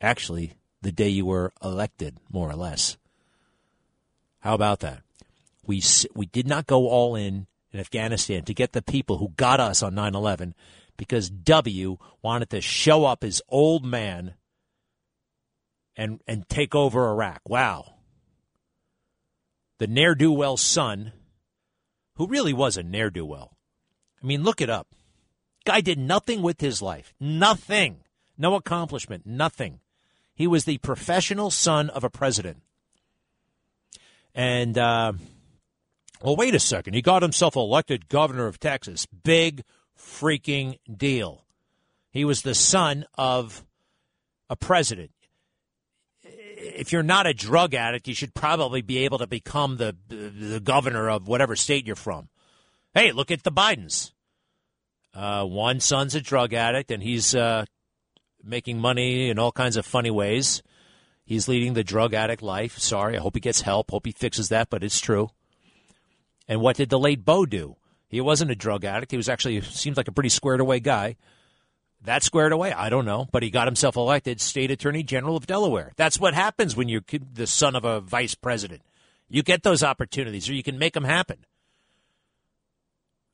Actually, 0.00 0.54
the 0.82 0.92
day 0.92 1.08
you 1.08 1.26
were 1.26 1.52
elected, 1.62 2.18
more 2.30 2.48
or 2.48 2.56
less. 2.56 2.96
How 4.40 4.54
about 4.54 4.80
that? 4.80 5.02
We, 5.66 5.82
we 6.14 6.26
did 6.26 6.46
not 6.46 6.66
go 6.66 6.88
all 6.88 7.16
in 7.16 7.46
in 7.70 7.80
Afghanistan 7.80 8.44
to 8.44 8.54
get 8.54 8.72
the 8.72 8.82
people 8.82 9.18
who 9.18 9.30
got 9.36 9.60
us 9.60 9.82
on 9.82 9.94
9 9.94 10.14
11 10.14 10.54
because 10.96 11.30
W 11.30 11.98
wanted 12.22 12.50
to 12.50 12.60
show 12.60 13.04
up 13.04 13.22
his 13.22 13.42
old 13.48 13.84
man 13.84 14.34
and, 15.96 16.20
and 16.26 16.48
take 16.48 16.74
over 16.74 17.08
Iraq. 17.10 17.40
Wow. 17.46 17.94
The 19.78 19.86
ne'er 19.86 20.14
do 20.14 20.32
well 20.32 20.56
son, 20.56 21.12
who 22.16 22.26
really 22.26 22.52
was 22.52 22.76
a 22.76 22.82
ne'er 22.82 23.10
do 23.10 23.24
well. 23.24 23.56
I 24.22 24.26
mean, 24.26 24.42
look 24.42 24.60
it 24.60 24.70
up. 24.70 24.88
Guy 25.64 25.80
did 25.80 25.98
nothing 25.98 26.42
with 26.42 26.60
his 26.60 26.82
life. 26.82 27.14
Nothing. 27.20 27.98
No 28.38 28.54
accomplishment. 28.54 29.26
Nothing. 29.26 29.80
He 30.34 30.46
was 30.46 30.64
the 30.64 30.78
professional 30.78 31.50
son 31.50 31.90
of 31.90 32.04
a 32.04 32.10
president. 32.10 32.62
And, 34.34 34.78
uh, 34.78 35.14
well, 36.22 36.36
wait 36.36 36.54
a 36.54 36.60
second. 36.60 36.94
He 36.94 37.02
got 37.02 37.22
himself 37.22 37.56
elected 37.56 38.08
governor 38.08 38.46
of 38.46 38.60
Texas. 38.60 39.06
Big 39.06 39.64
freaking 39.98 40.78
deal. 40.96 41.44
He 42.10 42.24
was 42.24 42.42
the 42.42 42.54
son 42.54 43.04
of 43.16 43.64
a 44.48 44.56
president. 44.56 45.10
If 46.22 46.92
you're 46.92 47.02
not 47.02 47.26
a 47.26 47.34
drug 47.34 47.74
addict, 47.74 48.08
you 48.08 48.14
should 48.14 48.34
probably 48.34 48.82
be 48.82 48.98
able 48.98 49.18
to 49.18 49.26
become 49.26 49.76
the, 49.76 49.96
the, 50.08 50.60
governor 50.60 51.08
of 51.08 51.28
whatever 51.28 51.54
state 51.54 51.86
you're 51.86 51.96
from. 51.96 52.28
Hey, 52.94 53.12
look 53.12 53.30
at 53.30 53.42
the 53.42 53.52
Bidens. 53.52 54.12
Uh, 55.14 55.44
one 55.44 55.80
son's 55.80 56.14
a 56.14 56.20
drug 56.20 56.54
addict, 56.54 56.90
and 56.90 57.02
he's 57.02 57.34
uh, 57.34 57.64
making 58.48 58.80
money 58.80 59.30
in 59.30 59.38
all 59.38 59.52
kinds 59.52 59.76
of 59.76 59.86
funny 59.86 60.10
ways. 60.10 60.62
He's 61.24 61.48
leading 61.48 61.74
the 61.74 61.84
drug 61.84 62.14
addict 62.14 62.42
life. 62.42 62.78
Sorry, 62.78 63.16
I 63.16 63.20
hope 63.20 63.36
he 63.36 63.40
gets 63.40 63.60
help. 63.60 63.90
Hope 63.90 64.06
he 64.06 64.12
fixes 64.12 64.48
that, 64.48 64.70
but 64.70 64.82
it's 64.82 65.00
true. 65.00 65.30
And 66.48 66.60
what 66.60 66.76
did 66.76 66.88
the 66.88 66.98
late 66.98 67.24
Beau 67.24 67.44
do? 67.44 67.76
He 68.08 68.20
wasn't 68.22 68.50
a 68.50 68.56
drug 68.56 68.84
addict. 68.84 69.12
He 69.12 69.18
was 69.18 69.28
actually 69.28 69.60
seems 69.60 69.98
like 69.98 70.08
a 70.08 70.12
pretty 70.12 70.30
squared 70.30 70.60
away 70.60 70.80
guy. 70.80 71.16
That 72.02 72.22
squared 72.22 72.52
away, 72.52 72.72
I 72.72 72.88
don't 72.88 73.04
know, 73.04 73.28
but 73.32 73.42
he 73.42 73.50
got 73.50 73.66
himself 73.66 73.96
elected 73.96 74.40
state 74.40 74.70
attorney 74.70 75.02
general 75.02 75.36
of 75.36 75.46
Delaware. 75.46 75.92
That's 75.96 76.18
what 76.18 76.32
happens 76.32 76.76
when 76.76 76.88
you're 76.88 77.02
the 77.34 77.46
son 77.46 77.74
of 77.76 77.84
a 77.84 78.00
vice 78.00 78.34
president. 78.34 78.82
You 79.28 79.42
get 79.42 79.62
those 79.62 79.82
opportunities, 79.82 80.48
or 80.48 80.54
you 80.54 80.62
can 80.62 80.78
make 80.78 80.94
them 80.94 81.04
happen. 81.04 81.44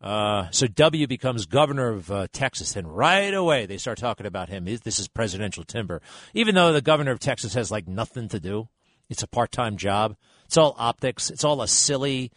Uh, 0.04 0.50
so 0.50 0.66
W 0.66 1.06
becomes 1.06 1.46
governor 1.46 1.88
of 1.88 2.10
uh, 2.10 2.26
Texas, 2.30 2.76
and 2.76 2.94
right 2.94 3.32
away 3.32 3.64
they 3.64 3.78
start 3.78 3.96
talking 3.96 4.26
about 4.26 4.50
him. 4.50 4.66
This 4.66 4.98
is 4.98 5.08
presidential 5.08 5.64
timber, 5.64 6.02
even 6.34 6.54
though 6.54 6.74
the 6.74 6.82
governor 6.82 7.10
of 7.10 7.20
Texas 7.20 7.54
has 7.54 7.70
like 7.70 7.88
nothing 7.88 8.28
to 8.28 8.38
do. 8.38 8.68
It's 9.08 9.22
a 9.22 9.26
part-time 9.26 9.78
job. 9.78 10.16
It's 10.44 10.58
all 10.58 10.76
optics. 10.78 11.30
It's 11.30 11.42
all 11.42 11.62
a 11.62 11.66
silly, 11.66 12.30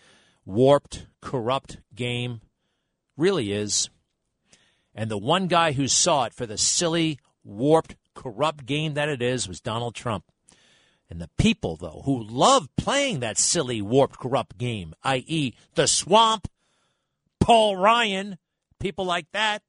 warped, 0.45 1.07
corrupt 1.21 1.79
game. 1.93 2.39
Really 3.17 3.51
is. 3.51 3.89
And 4.95 5.11
the 5.11 5.17
one 5.17 5.47
guy 5.47 5.73
who 5.73 5.89
saw 5.89 6.23
it 6.23 6.33
for 6.33 6.45
the 6.45 6.57
silly, 6.57 7.19
warped, 7.43 7.97
corrupt 8.15 8.65
game 8.65 8.93
that 8.93 9.09
it 9.09 9.21
is 9.21 9.45
was 9.45 9.59
Donald 9.59 9.93
Trump. 9.93 10.23
And 11.09 11.19
the 11.19 11.29
people, 11.37 11.75
though, 11.75 12.01
who 12.05 12.23
love 12.23 12.69
playing 12.77 13.19
that 13.19 13.37
silly, 13.37 13.81
warped, 13.81 14.19
corrupt 14.19 14.57
game, 14.57 14.93
i.e., 15.03 15.53
the 15.75 15.87
swamp 15.87 16.47
Paul 17.47 17.77
Ryan, 17.77 18.37
people 18.77 19.05
like 19.05 19.27
that. 19.31 19.61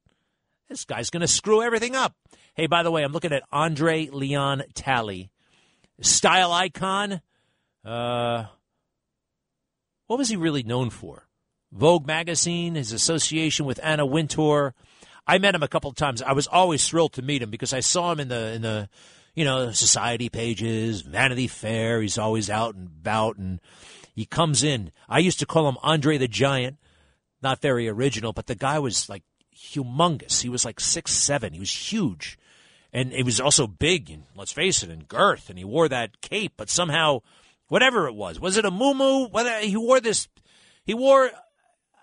This 0.67 0.83
guy's 0.83 1.09
going 1.09 1.21
to 1.21 1.29
screw 1.29 1.63
everything 1.63 1.95
up. 1.95 2.13
Hey, 2.53 2.67
by 2.67 2.83
the 2.83 2.91
way, 2.91 3.03
I'm 3.03 3.13
looking 3.13 3.31
at 3.31 3.43
Andre 3.53 4.07
Leon 4.07 4.63
Talley, 4.73 5.31
style 6.01 6.51
icon. 6.51 7.21
Uh, 7.85 8.47
what 10.07 10.19
was 10.19 10.27
he 10.27 10.35
really 10.35 10.61
known 10.61 10.89
for? 10.89 11.29
Vogue 11.71 12.05
magazine, 12.05 12.75
his 12.75 12.91
association 12.91 13.65
with 13.65 13.79
Anna 13.81 14.05
Wintour. 14.05 14.73
I 15.25 15.37
met 15.37 15.55
him 15.55 15.63
a 15.63 15.69
couple 15.69 15.89
of 15.89 15.95
times. 15.95 16.21
I 16.21 16.33
was 16.33 16.47
always 16.47 16.85
thrilled 16.85 17.13
to 17.13 17.21
meet 17.21 17.41
him 17.41 17.49
because 17.49 17.71
I 17.71 17.79
saw 17.79 18.11
him 18.11 18.19
in 18.19 18.27
the 18.27 18.51
in 18.55 18.61
the 18.61 18.89
you 19.35 19.45
know 19.45 19.71
society 19.71 20.27
pages, 20.27 20.99
Vanity 20.99 21.47
Fair. 21.47 22.01
He's 22.01 22.17
always 22.17 22.49
out 22.49 22.75
and 22.75 22.87
about, 22.87 23.37
and 23.37 23.61
he 24.13 24.25
comes 24.25 24.63
in. 24.63 24.91
I 25.07 25.19
used 25.19 25.39
to 25.39 25.45
call 25.45 25.69
him 25.69 25.77
Andre 25.81 26.17
the 26.17 26.27
Giant 26.27 26.75
not 27.41 27.61
very 27.61 27.87
original, 27.87 28.33
but 28.33 28.47
the 28.47 28.55
guy 28.55 28.79
was 28.79 29.09
like 29.09 29.23
humongous. 29.55 30.41
He 30.41 30.49
was 30.49 30.65
like 30.65 30.79
six 30.79 31.11
seven. 31.11 31.53
He 31.53 31.59
was 31.59 31.91
huge, 31.91 32.37
and 32.91 33.11
he 33.11 33.23
was 33.23 33.39
also 33.39 33.67
big. 33.67 34.09
And 34.09 34.23
let's 34.35 34.53
face 34.53 34.83
it, 34.83 34.89
in 34.89 35.03
girth. 35.03 35.49
And 35.49 35.57
he 35.57 35.65
wore 35.65 35.87
that 35.89 36.21
cape, 36.21 36.53
but 36.57 36.69
somehow, 36.69 37.21
whatever 37.67 38.07
it 38.07 38.15
was, 38.15 38.39
was 38.39 38.57
it 38.57 38.65
a 38.65 38.71
muumuu? 38.71 39.31
Whether 39.31 39.59
he 39.59 39.77
wore 39.77 39.99
this, 39.99 40.27
he 40.83 40.93
wore, 40.93 41.29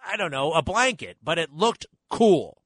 I 0.06 0.16
don't 0.16 0.30
know, 0.30 0.52
a 0.52 0.62
blanket, 0.62 1.16
but 1.22 1.38
it 1.38 1.52
looked 1.52 1.86
cool. 2.10 2.62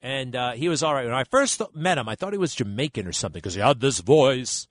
And 0.00 0.36
uh, 0.36 0.52
he 0.52 0.68
was 0.68 0.82
all 0.82 0.94
right. 0.94 1.04
When 1.06 1.14
I 1.14 1.24
first 1.24 1.60
met 1.74 1.98
him, 1.98 2.08
I 2.08 2.14
thought 2.14 2.32
he 2.32 2.38
was 2.38 2.54
Jamaican 2.54 3.06
or 3.06 3.12
something 3.12 3.40
because 3.40 3.54
he 3.54 3.60
had 3.60 3.80
this 3.80 3.98
voice. 4.00 4.68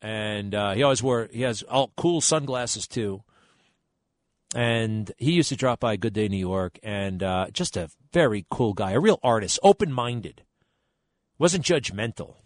and 0.00 0.54
uh, 0.54 0.72
he 0.74 0.82
always 0.82 1.02
wore 1.02 1.28
he 1.32 1.42
has 1.42 1.62
all 1.62 1.90
cool 1.96 2.20
sunglasses 2.20 2.86
too. 2.86 3.22
And 4.54 5.10
he 5.18 5.32
used 5.32 5.48
to 5.48 5.56
drop 5.56 5.80
by 5.80 5.96
Good 5.96 6.12
Day 6.12 6.28
New 6.28 6.36
York, 6.36 6.78
and 6.82 7.22
uh, 7.22 7.48
just 7.52 7.76
a 7.76 7.90
very 8.12 8.46
cool 8.50 8.72
guy, 8.72 8.92
a 8.92 9.00
real 9.00 9.18
artist, 9.22 9.58
open 9.64 9.92
minded, 9.92 10.42
wasn't 11.38 11.64
judgmental. 11.64 12.36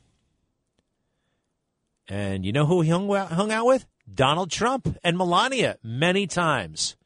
And 2.09 2.47
you 2.47 2.53
know 2.53 2.65
who 2.65 2.81
he 2.81 2.89
hung, 2.89 3.09
hung 3.11 3.53
out 3.53 3.67
with? 3.67 3.87
Donald 4.13 4.51
Trump 4.51 4.97
and 5.05 5.19
Melania 5.19 5.77
many 5.83 6.27
times. 6.27 6.97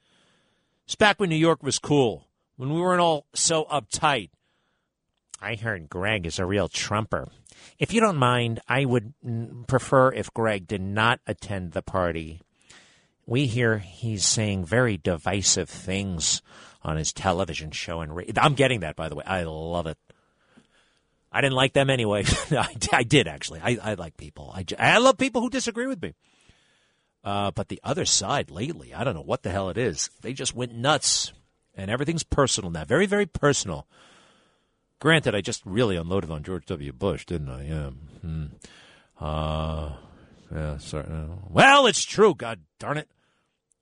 It's 0.84 0.94
back 0.94 1.18
when 1.18 1.30
New 1.30 1.36
York 1.36 1.64
was 1.64 1.80
cool, 1.80 2.28
when 2.56 2.72
we 2.72 2.80
weren't 2.80 3.00
all 3.00 3.26
so 3.34 3.64
uptight. 3.64 4.30
I 5.40 5.56
heard 5.56 5.88
Greg 5.88 6.26
is 6.26 6.38
a 6.38 6.46
real 6.46 6.68
Trumper. 6.68 7.28
If 7.78 7.92
you 7.92 8.00
don't 8.00 8.16
mind, 8.16 8.60
I 8.68 8.84
would 8.84 9.12
prefer 9.66 10.12
if 10.12 10.32
Greg 10.32 10.68
did 10.68 10.80
not 10.80 11.18
attend 11.26 11.72
the 11.72 11.82
party. 11.82 12.40
We 13.26 13.46
hear 13.46 13.78
he's 13.78 14.26
saying 14.26 14.64
very 14.64 14.96
divisive 14.96 15.68
things 15.68 16.42
on 16.82 16.96
his 16.96 17.12
television 17.12 17.70
show 17.70 18.00
and 18.00 18.38
I'm 18.38 18.54
getting 18.54 18.80
that 18.80 18.96
by 18.96 19.08
the 19.08 19.14
way. 19.14 19.24
I 19.26 19.44
love 19.44 19.86
it. 19.86 19.98
I 21.30 21.40
didn't 21.40 21.54
like 21.54 21.72
them 21.72 21.88
anyway. 21.88 22.24
I, 22.50 22.76
I, 22.92 23.02
did 23.04 23.26
actually. 23.26 23.60
I, 23.62 23.78
I 23.82 23.94
like 23.94 24.16
people. 24.16 24.52
I, 24.54 24.64
I 24.78 24.98
love 24.98 25.16
people 25.16 25.40
who 25.40 25.48
disagree 25.48 25.86
with 25.86 26.02
me. 26.02 26.14
Uh, 27.24 27.52
but 27.52 27.68
the 27.68 27.80
other 27.84 28.04
side 28.04 28.50
lately, 28.50 28.92
I 28.92 29.04
don't 29.04 29.14
know 29.14 29.22
what 29.22 29.42
the 29.42 29.50
hell 29.50 29.70
it 29.70 29.78
is. 29.78 30.10
They 30.22 30.32
just 30.32 30.54
went 30.54 30.74
nuts, 30.74 31.32
and 31.74 31.90
everything's 31.90 32.24
personal 32.24 32.70
now. 32.70 32.84
Very, 32.84 33.06
very 33.06 33.26
personal. 33.26 33.86
Granted, 34.98 35.34
I 35.34 35.40
just 35.40 35.64
really 35.64 35.96
unloaded 35.96 36.30
on 36.30 36.42
George 36.42 36.66
W. 36.66 36.92
Bush, 36.92 37.24
didn't 37.24 37.48
I? 37.48 37.64
Yeah. 37.64 37.90
Hmm. 38.20 38.44
Uh, 39.20 39.92
yeah. 40.54 40.78
Sorry. 40.78 41.06
Well, 41.48 41.86
it's 41.86 42.04
true. 42.04 42.34
God 42.34 42.60
darn 42.78 42.98
it. 42.98 43.08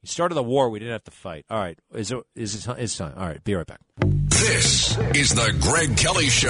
He 0.00 0.06
started 0.06 0.34
the 0.34 0.42
war. 0.42 0.70
We 0.70 0.78
didn't 0.78 0.92
have 0.92 1.04
to 1.04 1.10
fight. 1.10 1.44
All 1.50 1.58
right. 1.58 1.78
Is 1.94 2.10
it? 2.10 2.18
Is 2.34 2.66
it? 2.66 2.78
It's 2.78 2.96
time. 2.96 3.12
All 3.16 3.26
right. 3.26 3.42
Be 3.44 3.54
right 3.54 3.66
back. 3.66 3.80
This 3.98 4.96
is 5.14 5.34
the 5.34 5.54
Greg 5.60 5.96
Kelly 5.96 6.30
Show. 6.30 6.48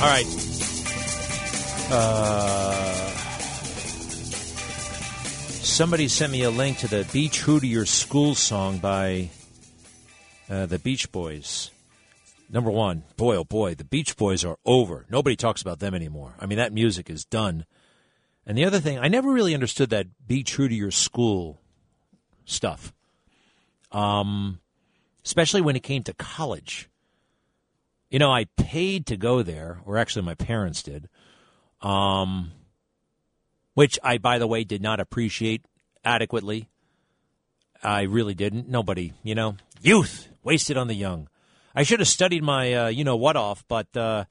All 0.00 0.08
right. 0.08 0.26
Uh, 1.90 3.10
somebody 5.62 6.08
sent 6.08 6.32
me 6.32 6.42
a 6.42 6.50
link 6.50 6.78
to 6.78 6.88
the 6.88 7.08
"Be 7.12 7.28
True 7.28 7.60
to 7.60 7.66
Your 7.66 7.86
School" 7.86 8.34
song 8.34 8.78
by 8.78 9.30
uh, 10.50 10.66
the 10.66 10.78
Beach 10.78 11.10
Boys. 11.12 11.70
Number 12.50 12.70
one, 12.70 13.04
boy, 13.16 13.36
oh 13.36 13.44
boy, 13.44 13.74
the 13.74 13.84
Beach 13.84 14.16
Boys 14.16 14.44
are 14.44 14.56
over. 14.64 15.04
Nobody 15.10 15.36
talks 15.36 15.60
about 15.60 15.80
them 15.80 15.94
anymore. 15.94 16.34
I 16.40 16.46
mean, 16.46 16.58
that 16.58 16.72
music 16.72 17.10
is 17.10 17.24
done. 17.24 17.66
And 18.46 18.56
the 18.56 18.64
other 18.64 18.80
thing, 18.80 18.98
I 18.98 19.08
never 19.08 19.30
really 19.30 19.52
understood 19.52 19.90
that 19.90 20.06
"Be 20.26 20.42
True 20.42 20.68
to 20.68 20.74
Your 20.74 20.90
School" 20.90 21.60
stuff. 22.46 22.94
Um, 23.92 24.60
especially 25.24 25.60
when 25.60 25.76
it 25.76 25.82
came 25.82 26.02
to 26.04 26.14
college. 26.14 26.88
You 28.10 28.18
know, 28.18 28.32
I 28.32 28.46
paid 28.56 29.04
to 29.06 29.18
go 29.18 29.42
there, 29.42 29.80
or 29.84 29.98
actually, 29.98 30.22
my 30.22 30.34
parents 30.34 30.82
did, 30.82 31.10
um, 31.82 32.52
which 33.74 33.98
I, 34.02 34.16
by 34.16 34.38
the 34.38 34.46
way, 34.46 34.64
did 34.64 34.80
not 34.80 35.00
appreciate 35.00 35.66
adequately. 36.02 36.70
I 37.82 38.02
really 38.02 38.34
didn't. 38.34 38.68
Nobody, 38.68 39.12
you 39.22 39.34
know, 39.34 39.56
youth 39.82 40.30
wasted 40.42 40.78
on 40.78 40.88
the 40.88 40.94
young. 40.94 41.28
I 41.74 41.82
should 41.82 42.00
have 42.00 42.08
studied 42.08 42.42
my, 42.42 42.72
uh, 42.74 42.88
you 42.88 43.04
know, 43.04 43.16
what 43.16 43.36
off, 43.36 43.64
but 43.68 43.94
uh, 43.96 44.24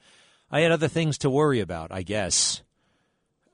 I 0.52 0.62
had 0.62 0.72
other 0.72 0.88
things 0.88 1.18
to 1.20 1.30
worry 1.30 1.60
about. 1.60 1.92
I 1.92 2.04
guess 2.04 2.62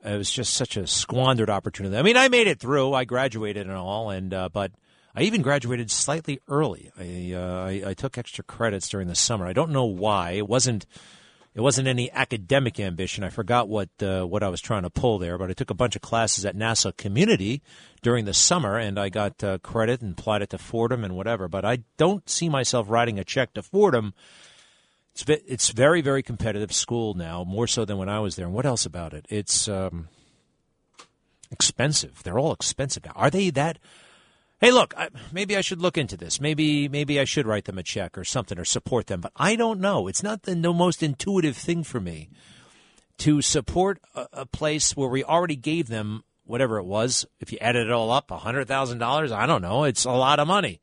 it 0.04 0.16
was 0.16 0.30
just 0.30 0.54
such 0.54 0.76
a 0.76 0.86
squandered 0.86 1.50
opportunity. 1.50 1.96
I 1.96 2.02
mean, 2.02 2.16
I 2.16 2.28
made 2.28 2.46
it 2.46 2.60
through. 2.60 2.92
I 2.92 3.04
graduated 3.04 3.66
and 3.66 3.76
all, 3.76 4.10
and 4.10 4.32
uh, 4.34 4.48
but 4.52 4.72
I 5.14 5.22
even 5.22 5.42
graduated 5.42 5.90
slightly 5.90 6.40
early. 6.48 6.90
I, 6.98 7.32
uh, 7.34 7.64
I, 7.64 7.90
I 7.90 7.94
took 7.94 8.18
extra 8.18 8.44
credits 8.44 8.88
during 8.88 9.08
the 9.08 9.14
summer. 9.14 9.46
I 9.46 9.52
don't 9.52 9.70
know 9.70 9.84
why. 9.84 10.32
It 10.32 10.48
wasn't 10.48 10.86
it 11.54 11.60
wasn't 11.60 11.86
any 11.86 12.10
academic 12.10 12.80
ambition. 12.80 13.22
I 13.22 13.28
forgot 13.28 13.68
what 13.68 13.88
uh, 14.02 14.24
what 14.24 14.42
I 14.42 14.48
was 14.48 14.60
trying 14.60 14.82
to 14.82 14.90
pull 14.90 15.18
there, 15.18 15.38
but 15.38 15.50
I 15.50 15.52
took 15.52 15.70
a 15.70 15.74
bunch 15.74 15.94
of 15.94 16.02
classes 16.02 16.44
at 16.44 16.56
Nassau 16.56 16.90
Community 16.92 17.62
during 18.02 18.24
the 18.24 18.34
summer, 18.34 18.76
and 18.76 18.98
I 18.98 19.08
got 19.08 19.42
uh, 19.44 19.58
credit 19.58 20.00
and 20.00 20.18
applied 20.18 20.42
it 20.42 20.50
to 20.50 20.58
Fordham 20.58 21.04
and 21.04 21.14
whatever. 21.14 21.46
But 21.46 21.64
I 21.64 21.84
don't 21.96 22.28
see 22.28 22.48
myself 22.48 22.90
writing 22.90 23.20
a 23.20 23.24
check 23.24 23.54
to 23.54 23.62
Fordham. 23.62 24.14
It's 25.12 25.24
it's 25.28 25.70
very 25.70 26.00
very 26.00 26.24
competitive 26.24 26.72
school 26.72 27.14
now, 27.14 27.44
more 27.44 27.68
so 27.68 27.84
than 27.84 27.98
when 27.98 28.08
I 28.08 28.18
was 28.18 28.34
there. 28.34 28.46
And 28.46 28.54
what 28.54 28.66
else 28.66 28.84
about 28.84 29.14
it? 29.14 29.24
It's 29.28 29.68
um, 29.68 30.08
expensive. 31.52 32.24
They're 32.24 32.38
all 32.38 32.52
expensive 32.52 33.04
now. 33.04 33.12
Are 33.14 33.30
they 33.30 33.50
that? 33.50 33.78
Hey, 34.60 34.70
look, 34.70 34.94
I, 34.96 35.08
maybe 35.32 35.56
I 35.56 35.60
should 35.60 35.80
look 35.80 35.98
into 35.98 36.16
this. 36.16 36.40
Maybe 36.40 36.88
maybe 36.88 37.20
I 37.20 37.24
should 37.24 37.46
write 37.46 37.64
them 37.64 37.78
a 37.78 37.82
check 37.82 38.16
or 38.16 38.24
something 38.24 38.58
or 38.58 38.64
support 38.64 39.06
them. 39.06 39.20
But 39.20 39.32
I 39.36 39.56
don't 39.56 39.80
know. 39.80 40.08
It's 40.08 40.22
not 40.22 40.42
the, 40.42 40.54
the 40.54 40.72
most 40.72 41.02
intuitive 41.02 41.56
thing 41.56 41.84
for 41.84 42.00
me 42.00 42.30
to 43.18 43.42
support 43.42 44.00
a, 44.14 44.26
a, 44.32 44.46
place 44.46 44.96
where 44.96 45.08
we 45.08 45.22
already 45.22 45.56
gave 45.56 45.88
them 45.88 46.24
whatever 46.44 46.78
it 46.78 46.84
was. 46.84 47.26
If 47.40 47.52
you 47.52 47.58
added 47.60 47.86
it 47.86 47.92
all 47.92 48.10
up, 48.10 48.30
hundred 48.30 48.66
thousand 48.66 48.98
dollars. 48.98 49.32
I 49.32 49.46
don't 49.46 49.62
know. 49.62 49.84
It's 49.84 50.04
a 50.04 50.10
lot 50.10 50.40
of 50.40 50.48
money, 50.48 50.80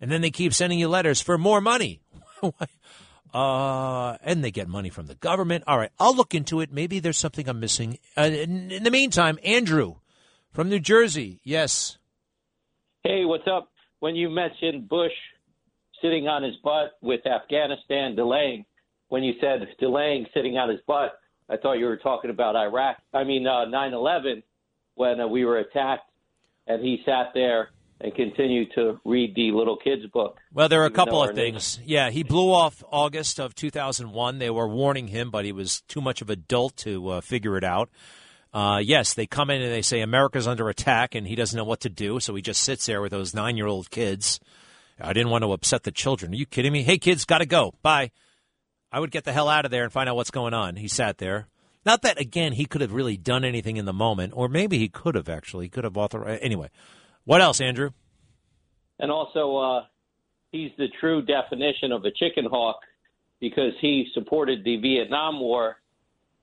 and 0.00 0.10
then 0.10 0.20
they 0.20 0.30
keep 0.30 0.54
sending 0.54 0.78
you 0.78 0.88
letters 0.88 1.20
for 1.20 1.38
more 1.38 1.60
money. 1.60 2.00
uh, 3.34 4.16
and 4.22 4.42
they 4.42 4.50
get 4.50 4.68
money 4.68 4.90
from 4.90 5.06
the 5.06 5.14
government. 5.14 5.64
All 5.66 5.78
right, 5.78 5.92
I'll 5.98 6.16
look 6.16 6.34
into 6.34 6.60
it. 6.60 6.72
Maybe 6.72 6.98
there's 7.00 7.18
something 7.18 7.48
I'm 7.48 7.60
missing. 7.60 7.98
Uh, 8.16 8.22
in, 8.22 8.70
in 8.70 8.82
the 8.82 8.90
meantime, 8.90 9.38
Andrew 9.44 9.96
from 10.52 10.68
New 10.68 10.80
Jersey. 10.80 11.40
Yes. 11.44 11.98
Hey, 13.02 13.24
what's 13.24 13.46
up? 13.46 13.70
When 14.00 14.14
you 14.14 14.28
mentioned 14.28 14.86
Bush 14.86 15.12
sitting 16.02 16.28
on 16.28 16.42
his 16.42 16.54
butt 16.62 16.98
with 17.00 17.26
Afghanistan 17.26 18.14
delaying, 18.14 18.66
when 19.08 19.22
you 19.22 19.32
said 19.40 19.66
delaying 19.78 20.26
sitting 20.34 20.58
on 20.58 20.68
his 20.68 20.80
butt, 20.86 21.18
I 21.48 21.56
thought 21.56 21.74
you 21.74 21.86
were 21.86 21.96
talking 21.96 22.30
about 22.30 22.56
Iraq. 22.56 22.98
I 23.14 23.24
mean, 23.24 23.46
uh, 23.46 23.64
9/11 23.64 24.42
when 24.96 25.18
uh, 25.18 25.26
we 25.26 25.46
were 25.46 25.58
attacked, 25.60 26.10
and 26.66 26.84
he 26.84 27.02
sat 27.06 27.30
there 27.32 27.70
and 28.02 28.14
continued 28.14 28.68
to 28.74 29.00
read 29.06 29.34
the 29.34 29.50
little 29.50 29.78
kids 29.78 30.04
book. 30.12 30.38
Well, 30.52 30.68
there 30.68 30.82
are 30.82 30.86
a 30.86 30.90
couple 30.90 31.22
of 31.22 31.34
things. 31.34 31.78
Name. 31.78 31.86
Yeah, 31.88 32.10
he 32.10 32.22
blew 32.22 32.52
off 32.52 32.84
August 32.90 33.40
of 33.40 33.54
2001. 33.54 34.38
They 34.38 34.50
were 34.50 34.68
warning 34.68 35.08
him, 35.08 35.30
but 35.30 35.46
he 35.46 35.52
was 35.52 35.80
too 35.88 36.02
much 36.02 36.20
of 36.20 36.28
a 36.28 36.36
dolt 36.36 36.76
to 36.78 37.08
uh, 37.08 37.20
figure 37.22 37.56
it 37.56 37.64
out. 37.64 37.88
Uh, 38.52 38.80
yes, 38.82 39.14
they 39.14 39.26
come 39.26 39.50
in 39.50 39.62
and 39.62 39.72
they 39.72 39.82
say 39.82 40.00
America's 40.00 40.46
under 40.48 40.68
attack, 40.68 41.14
and 41.14 41.26
he 41.26 41.36
doesn't 41.36 41.56
know 41.56 41.64
what 41.64 41.80
to 41.80 41.88
do, 41.88 42.18
so 42.18 42.34
he 42.34 42.42
just 42.42 42.62
sits 42.62 42.86
there 42.86 43.00
with 43.00 43.12
those 43.12 43.32
nine-year-old 43.34 43.90
kids. 43.90 44.40
I 45.00 45.12
didn't 45.12 45.30
want 45.30 45.44
to 45.44 45.52
upset 45.52 45.84
the 45.84 45.92
children. 45.92 46.32
Are 46.32 46.36
you 46.36 46.46
kidding 46.46 46.72
me? 46.72 46.82
Hey, 46.82 46.98
kids, 46.98 47.24
got 47.24 47.38
to 47.38 47.46
go. 47.46 47.74
Bye. 47.82 48.10
I 48.92 48.98
would 48.98 49.12
get 49.12 49.24
the 49.24 49.32
hell 49.32 49.48
out 49.48 49.64
of 49.64 49.70
there 49.70 49.84
and 49.84 49.92
find 49.92 50.08
out 50.08 50.16
what's 50.16 50.32
going 50.32 50.52
on. 50.52 50.76
He 50.76 50.88
sat 50.88 51.18
there. 51.18 51.46
Not 51.86 52.02
that 52.02 52.20
again 52.20 52.52
he 52.52 52.66
could 52.66 52.80
have 52.82 52.92
really 52.92 53.16
done 53.16 53.44
anything 53.44 53.76
in 53.76 53.86
the 53.86 53.92
moment, 53.92 54.32
or 54.36 54.48
maybe 54.48 54.78
he 54.78 54.88
could 54.88 55.14
have 55.14 55.28
actually. 55.28 55.66
He 55.66 55.70
could 55.70 55.84
have 55.84 55.96
authorized. 55.96 56.42
Anyway, 56.42 56.70
what 57.24 57.40
else, 57.40 57.60
Andrew? 57.60 57.90
And 58.98 59.10
also, 59.10 59.56
uh, 59.56 59.84
he's 60.52 60.72
the 60.76 60.88
true 61.00 61.22
definition 61.22 61.92
of 61.92 62.04
a 62.04 62.10
chicken 62.10 62.44
hawk 62.44 62.80
because 63.40 63.72
he 63.80 64.08
supported 64.12 64.62
the 64.62 64.76
Vietnam 64.76 65.40
War 65.40 65.79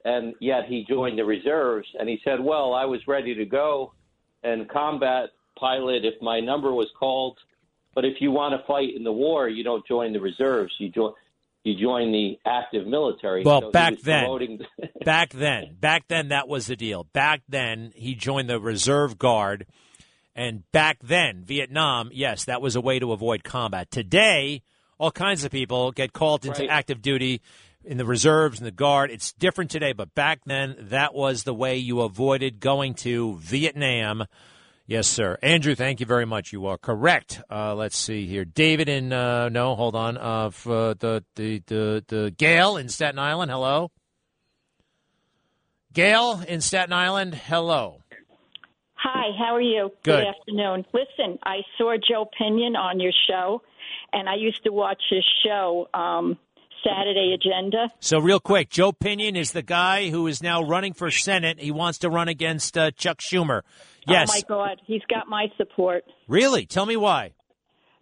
and 0.07 0.33
yet 0.39 0.65
he 0.69 0.85
joined 0.87 1.19
the 1.19 1.25
reserves. 1.25 1.87
And 1.99 2.07
he 2.07 2.19
said, 2.23 2.39
"Well, 2.39 2.73
I 2.73 2.85
was 2.85 3.05
ready 3.07 3.35
to 3.35 3.45
go 3.45 3.93
and 4.41 4.69
combat 4.69 5.31
pilot 5.59 6.05
if 6.05 6.21
my 6.21 6.39
number 6.39 6.73
was 6.73 6.87
called, 6.97 7.37
but 7.93 8.05
if 8.05 8.21
you 8.21 8.31
want 8.31 8.53
to 8.53 8.65
fight 8.65 8.95
in 8.95 9.03
the 9.03 9.11
war, 9.11 9.49
you 9.49 9.65
don't 9.65 9.85
join 9.85 10.13
the 10.13 10.21
reserves. 10.21 10.73
You 10.79 10.89
join." 10.89 11.13
You 11.63 11.75
join 11.75 12.13
the 12.13 12.39
active 12.45 12.87
military. 12.87 13.43
Well, 13.43 13.59
so 13.59 13.71
back 13.71 13.99
then, 13.99 14.21
promoting... 14.21 14.59
back 15.03 15.31
then, 15.31 15.75
back 15.77 16.07
then, 16.07 16.29
that 16.29 16.47
was 16.47 16.67
the 16.67 16.77
deal. 16.77 17.03
Back 17.11 17.41
then, 17.49 17.91
he 17.93 18.15
joined 18.15 18.49
the 18.49 18.57
reserve 18.57 19.17
guard, 19.17 19.65
and 20.33 20.63
back 20.71 20.99
then, 21.03 21.43
Vietnam, 21.43 22.09
yes, 22.13 22.45
that 22.45 22.61
was 22.61 22.77
a 22.77 22.79
way 22.79 22.99
to 22.99 23.11
avoid 23.11 23.43
combat. 23.43 23.91
Today, 23.91 24.61
all 24.97 25.11
kinds 25.11 25.43
of 25.43 25.51
people 25.51 25.91
get 25.91 26.13
called 26.13 26.45
into 26.45 26.61
right. 26.61 26.69
active 26.69 27.01
duty 27.01 27.41
in 27.87 27.97
the 27.97 28.05
reserves 28.05 28.59
and 28.59 28.67
the 28.67 28.71
guard. 28.71 29.09
It's 29.09 29.31
different 29.33 29.71
today, 29.71 29.93
but 29.93 30.13
back 30.13 30.41
then 30.45 30.75
that 30.79 31.13
was 31.13 31.43
the 31.43 31.53
way 31.53 31.77
you 31.77 32.01
avoided 32.01 32.59
going 32.59 32.93
to 32.95 33.37
Vietnam. 33.37 34.25
Yes, 34.85 35.07
sir. 35.07 35.37
Andrew, 35.41 35.75
thank 35.75 35.99
you 35.99 36.05
very 36.05 36.25
much. 36.25 36.53
You 36.53 36.67
are 36.67 36.77
correct. 36.77 37.41
Uh, 37.49 37.75
let's 37.75 37.97
see 37.97 38.25
here. 38.25 38.45
David 38.45 38.87
in 38.87 39.11
uh, 39.11 39.49
no, 39.49 39.75
hold 39.75 39.95
on. 39.95 40.17
Uh, 40.17 40.49
for 40.49 40.93
the 40.93 41.23
the 41.35 41.61
the 41.67 42.05
the 42.07 42.31
Gail 42.37 42.77
in 42.77 42.87
Staten 42.87 43.19
Island. 43.19 43.51
Hello. 43.51 43.91
Gail 45.93 46.41
in 46.47 46.61
Staten 46.61 46.93
Island. 46.93 47.35
Hello. 47.35 48.01
Hi. 48.93 49.35
How 49.37 49.55
are 49.55 49.61
you? 49.61 49.91
Good. 50.03 50.23
Good 50.23 50.27
afternoon. 50.27 50.85
Listen, 50.93 51.37
I 51.43 51.57
saw 51.77 51.95
Joe 51.97 52.29
Pinion 52.37 52.77
on 52.77 53.01
your 53.01 53.13
show, 53.27 53.61
and 54.13 54.29
I 54.29 54.35
used 54.35 54.63
to 54.63 54.71
watch 54.71 55.01
his 55.09 55.25
show. 55.43 55.89
Um, 55.93 56.37
Saturday 56.85 57.35
agenda. 57.35 57.89
So, 57.99 58.19
real 58.19 58.39
quick, 58.39 58.69
Joe 58.69 58.91
Pinion 58.91 59.35
is 59.35 59.51
the 59.51 59.61
guy 59.61 60.09
who 60.09 60.27
is 60.27 60.41
now 60.41 60.63
running 60.63 60.93
for 60.93 61.11
Senate. 61.11 61.59
He 61.59 61.71
wants 61.71 61.99
to 61.99 62.09
run 62.09 62.27
against 62.27 62.77
uh, 62.77 62.91
Chuck 62.91 63.19
Schumer. 63.19 63.61
Yes. 64.07 64.29
Oh 64.31 64.33
my 64.35 64.41
God, 64.47 64.81
he's 64.85 65.01
got 65.09 65.27
my 65.27 65.47
support. 65.57 66.03
Really? 66.27 66.65
Tell 66.65 66.85
me 66.85 66.95
why. 66.95 67.33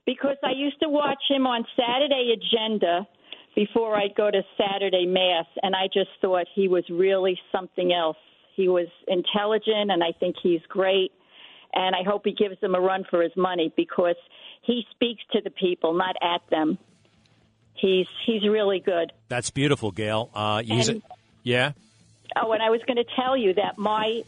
Because 0.06 0.38
I 0.44 0.52
used 0.56 0.80
to 0.82 0.90
watch 0.90 1.22
him 1.30 1.48
on 1.48 1.66
Saturday 1.76 2.34
agenda 2.34 3.08
before 3.56 3.96
I'd 3.96 4.16
go 4.16 4.30
to 4.30 4.42
Saturday 4.58 5.06
mass, 5.08 5.46
and 5.64 5.76
I 5.76 5.88
just 5.92 6.10
thought 6.22 6.46
he 6.54 6.68
was 6.68 6.84
really 6.92 7.40
something 7.52 7.92
else. 7.94 8.18
He 8.56 8.68
was 8.68 8.88
intelligent, 9.08 9.92
and 9.92 10.04
I 10.04 10.12
think 10.20 10.36
he's 10.42 10.62
great. 10.68 11.12
And 11.74 11.96
I 11.96 12.04
hope 12.08 12.22
he 12.24 12.34
gives 12.34 12.60
them 12.62 12.76
a 12.76 12.80
run 12.80 13.04
for 13.10 13.22
his 13.22 13.34
money 13.36 13.74
because 13.76 14.16
he 14.62 14.84
speaks 14.92 15.22
to 15.34 15.42
the 15.44 15.50
people, 15.50 15.94
not 15.94 16.16
at 16.22 16.42
them. 16.50 16.78
He's 17.76 18.08
he's 18.26 18.44
really 18.48 18.80
good. 18.80 19.12
That's 19.28 19.50
beautiful, 19.52 19.92
Gail. 19.92 20.30
Uh, 20.34 20.64
he's 20.64 20.90
And- 20.90 21.02
a- 21.02 21.16
yeah. 21.44 21.72
Oh, 22.36 22.52
and 22.52 22.62
I 22.62 22.70
was 22.70 22.82
going 22.84 22.98
to 22.98 23.06
tell 23.16 23.38
you 23.38 23.54
that 23.54 23.78
my 23.78 24.24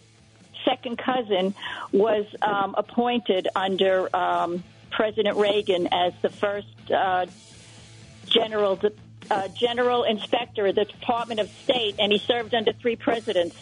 second 0.64 0.98
cousin 0.98 1.56
was 1.92 2.26
um, 2.42 2.76
appointed 2.78 3.48
under 3.56 4.16
um, 4.16 4.64
President 4.92 5.38
Reagan 5.38 5.88
as 5.92 6.14
the 6.22 6.30
first 6.30 6.68
uh, 6.92 7.26
general 8.26 8.80
uh, 9.30 9.48
general 9.50 10.04
inspector 10.04 10.68
of 10.68 10.76
the 10.76 10.86
Department 10.86 11.40
of 11.40 11.50
State, 11.64 11.96
and 12.00 12.12
he 12.12 12.18
served 12.18 12.54
under 12.54 12.72
three 12.74 12.96
presidents. 12.96 13.56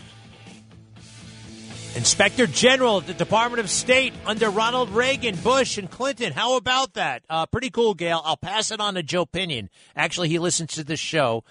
Inspector 2.05 2.45
General 2.47 2.99
at 2.99 3.07
the 3.07 3.15
Department 3.15 3.59
of 3.59 3.67
State 3.67 4.13
under 4.27 4.51
Ronald 4.51 4.91
Reagan, 4.91 5.35
Bush, 5.37 5.79
and 5.79 5.89
Clinton. 5.89 6.33
How 6.33 6.55
about 6.55 6.93
that? 6.93 7.23
Uh, 7.27 7.47
pretty 7.47 7.71
cool, 7.71 7.95
Gail. 7.95 8.21
I'll 8.23 8.37
pass 8.37 8.69
it 8.69 8.79
on 8.79 8.93
to 8.93 9.01
Joe 9.01 9.25
Pinion. 9.25 9.71
Actually, 9.95 10.29
he 10.29 10.37
listens 10.37 10.73
to 10.73 10.83
this 10.83 10.99
show. 10.99 11.43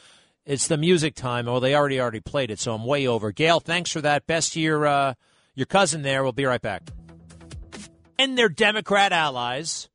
It's 0.47 0.69
the 0.69 0.77
music 0.77 1.17
time. 1.17 1.47
Well, 1.47 1.59
they 1.59 1.75
already 1.75 2.01
already 2.01 2.21
played 2.21 2.53
it, 2.53 2.61
so 2.61 2.73
I'm 2.73 2.85
way 2.85 3.05
over. 3.09 3.33
Gail, 3.33 3.59
thanks 3.59 3.91
for 3.91 4.01
that. 4.03 4.29
Best 4.29 4.53
to 4.53 4.61
your 4.61 4.87
uh, 4.87 5.15
your 5.57 5.67
cousin 5.67 6.03
there. 6.03 6.23
We'll 6.23 6.31
be 6.31 6.45
right 6.45 6.63
back. 6.63 6.83
And 8.17 8.39
their 8.39 8.49
Democrat 8.49 9.11
allies 9.11 9.89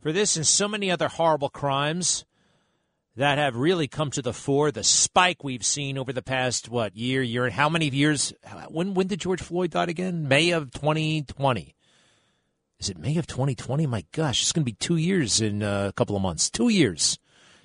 for 0.00 0.12
this 0.12 0.36
and 0.36 0.46
so 0.46 0.68
many 0.68 0.92
other 0.92 1.08
horrible 1.08 1.48
crimes 1.48 2.24
that 3.18 3.36
have 3.36 3.56
really 3.56 3.88
come 3.88 4.12
to 4.12 4.22
the 4.22 4.32
fore. 4.32 4.70
The 4.70 4.84
spike 4.84 5.42
we've 5.42 5.64
seen 5.64 5.98
over 5.98 6.12
the 6.12 6.22
past 6.22 6.68
what 6.68 6.96
year, 6.96 7.20
year, 7.20 7.44
and 7.44 7.52
how 7.52 7.68
many 7.68 7.88
years? 7.88 8.32
When 8.68 8.94
when 8.94 9.08
did 9.08 9.20
George 9.20 9.42
Floyd 9.42 9.72
die 9.72 9.84
again? 9.84 10.28
May 10.28 10.50
of 10.50 10.70
2020. 10.70 11.74
Is 12.78 12.88
it 12.88 12.96
May 12.96 13.16
of 13.16 13.26
2020? 13.26 13.88
My 13.88 14.04
gosh, 14.12 14.40
it's 14.40 14.52
going 14.52 14.62
to 14.62 14.70
be 14.70 14.76
two 14.76 14.96
years 14.96 15.40
in 15.40 15.64
uh, 15.64 15.88
a 15.88 15.92
couple 15.92 16.14
of 16.14 16.22
months. 16.22 16.48
Two 16.48 16.68
years, 16.68 17.18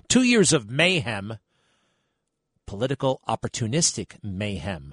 two 0.08 0.24
years 0.24 0.52
of 0.52 0.68
mayhem, 0.68 1.38
political 2.66 3.20
opportunistic 3.28 4.16
mayhem, 4.24 4.92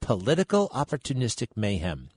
political 0.00 0.68
opportunistic 0.68 1.48
mayhem. 1.56 2.10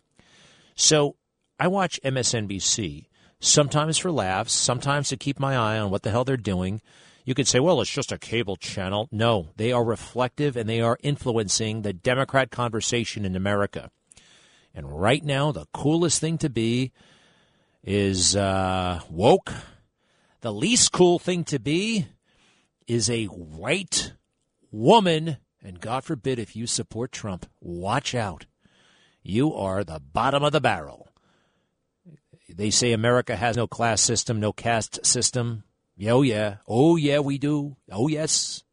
So 0.76 1.16
I 1.60 1.70
watch 1.70 2.00
MSNBC 2.06 3.08
sometimes 3.40 3.98
for 3.98 4.12
laughs, 4.12 4.54
sometimes 4.54 5.10
to 5.10 5.18
keep 5.18 5.40
my 5.40 5.56
eye 5.56 5.80
on 5.80 5.90
what 5.90 6.04
the 6.04 6.12
hell 6.12 6.24
they're 6.24 6.38
doing. 6.38 6.82
You 7.28 7.34
could 7.34 7.46
say, 7.50 7.60
well, 7.60 7.82
it's 7.82 7.92
just 7.92 8.14
a 8.14 8.18
cable 8.18 8.56
channel. 8.56 9.10
No, 9.12 9.50
they 9.58 9.74
are 9.74 9.84
reflective 9.84 10.56
and 10.56 10.70
they 10.70 10.80
are 10.80 10.98
influencing 11.04 11.82
the 11.82 11.92
Democrat 11.92 12.52
conversation 12.52 13.26
in 13.26 13.36
America. 13.36 13.92
And 14.74 14.98
right 14.98 15.22
now, 15.22 15.52
the 15.52 15.66
coolest 15.74 16.22
thing 16.22 16.38
to 16.38 16.50
be 16.50 16.94
is 17.84 18.34
uh, 18.34 19.02
woke. 19.10 19.52
The 20.40 20.54
least 20.54 20.94
cool 20.94 21.20
thing 21.20 21.44
to 21.46 21.60
be 21.60 22.08
is 22.88 23.10
a 23.10 23.26
white 23.26 24.14
woman. 24.72 25.36
And 25.62 25.82
God 25.82 26.06
forbid 26.06 26.40
if 26.40 26.56
you 26.56 26.66
support 26.66 27.12
Trump, 27.12 27.46
watch 27.60 28.16
out. 28.16 28.46
You 29.22 29.54
are 29.54 29.84
the 29.84 30.00
bottom 30.00 30.46
of 30.46 30.54
the 30.54 30.62
barrel. 30.62 31.10
They 32.48 32.70
say 32.70 32.94
America 32.94 33.36
has 33.36 33.58
no 33.58 33.68
class 33.68 34.00
system, 34.00 34.40
no 34.40 34.54
caste 34.54 35.06
system. 35.06 35.66
Oh, 36.06 36.22
yeah. 36.22 36.58
Oh, 36.68 36.96
yeah, 36.96 37.20
we 37.20 37.38
do. 37.38 37.76
Oh, 37.92 38.08
yes. 38.08 38.64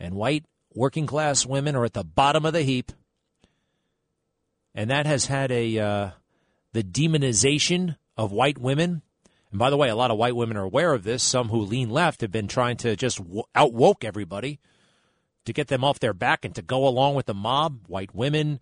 And 0.00 0.14
white 0.14 0.44
working 0.74 1.06
class 1.06 1.46
women 1.46 1.76
are 1.76 1.84
at 1.84 1.94
the 1.94 2.04
bottom 2.04 2.44
of 2.44 2.52
the 2.52 2.62
heap. 2.62 2.92
And 4.74 4.90
that 4.90 5.06
has 5.06 5.26
had 5.26 5.50
a 5.50 5.78
uh, 5.78 6.10
the 6.72 6.82
demonization 6.82 7.96
of 8.16 8.32
white 8.32 8.58
women. 8.58 9.02
And 9.50 9.58
by 9.58 9.70
the 9.70 9.76
way, 9.76 9.88
a 9.88 9.96
lot 9.96 10.10
of 10.10 10.18
white 10.18 10.36
women 10.36 10.56
are 10.56 10.64
aware 10.64 10.92
of 10.92 11.04
this. 11.04 11.22
Some 11.22 11.48
who 11.48 11.60
lean 11.60 11.88
left 11.88 12.20
have 12.20 12.32
been 12.32 12.48
trying 12.48 12.76
to 12.78 12.96
just 12.96 13.18
w- 13.18 13.44
outwoke 13.54 14.04
everybody 14.04 14.60
to 15.46 15.52
get 15.52 15.68
them 15.68 15.84
off 15.84 16.00
their 16.00 16.12
back 16.12 16.44
and 16.44 16.54
to 16.56 16.62
go 16.62 16.86
along 16.86 17.14
with 17.14 17.26
the 17.26 17.34
mob. 17.34 17.86
White 17.86 18.14
women, 18.14 18.60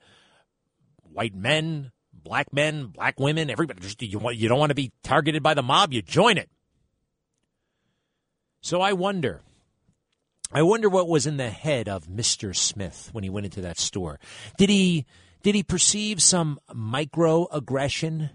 white 1.03 1.35
men, 1.35 1.91
black 2.13 2.53
men, 2.53 2.87
black 2.87 3.19
women, 3.19 3.51
everybody. 3.51 3.81
Just, 3.81 4.01
you, 4.03 4.19
want, 4.19 4.37
you 4.37 4.49
don't 4.49 4.61
want 4.61 4.71
to 4.71 4.77
be 4.77 4.93
targeted 5.03 5.43
by 5.43 5.55
the 5.55 5.63
mob, 5.63 5.93
you 5.93 6.03
join 6.03 6.39
it. 6.39 6.49
So 8.65 8.81
I 8.81 8.95
wonder. 8.95 9.43
I 10.51 10.63
wonder 10.63 10.89
what 10.89 11.07
was 11.07 11.27
in 11.27 11.37
the 11.37 11.51
head 11.51 11.87
of 11.87 12.07
Mr. 12.07 12.57
Smith 12.57 13.11
when 13.13 13.23
he 13.23 13.29
went 13.29 13.45
into 13.45 13.61
that 13.61 13.79
store. 13.79 14.19
Did 14.57 14.71
he 14.71 15.05
did 15.43 15.55
he 15.55 15.63
perceive 15.63 16.23
some 16.23 16.59
microaggression? 16.71 18.31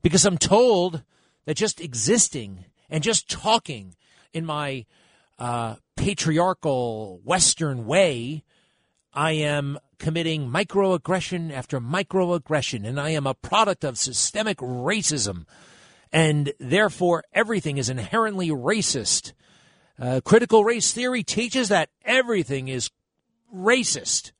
Because 0.00 0.24
I'm 0.24 0.38
told 0.38 1.02
that 1.44 1.58
just 1.58 1.82
existing 1.82 2.64
and 2.88 3.02
just 3.02 3.28
talking 3.28 3.94
in 4.32 4.46
my 4.46 4.86
uh, 5.38 5.74
patriarchal 5.96 7.20
Western 7.22 7.84
way, 7.84 8.44
I 9.12 9.32
am 9.32 9.78
committing 9.98 10.48
microaggression 10.48 11.52
after 11.52 11.78
microaggression, 11.78 12.88
and 12.88 12.98
I 12.98 13.10
am 13.10 13.26
a 13.26 13.34
product 13.34 13.84
of 13.84 13.98
systemic 13.98 14.56
racism, 14.56 15.44
and 16.10 16.54
therefore 16.58 17.24
everything 17.34 17.76
is 17.76 17.90
inherently 17.90 18.48
racist. 18.48 19.34
Uh, 20.00 20.20
critical 20.24 20.64
race 20.64 20.92
theory 20.92 21.22
teaches 21.22 21.68
that 21.68 21.90
everything 22.04 22.68
is 22.68 22.90
racist. 23.54 24.32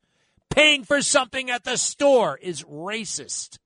Paying 0.49 0.83
for 0.83 1.01
something 1.01 1.49
at 1.49 1.63
the 1.63 1.77
store 1.77 2.39
is 2.41 2.63
racist. 2.63 3.59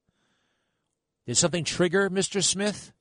Did 1.26 1.38
something 1.38 1.64
trigger 1.64 2.10
Mr. 2.10 2.44
Smith? 2.44 2.92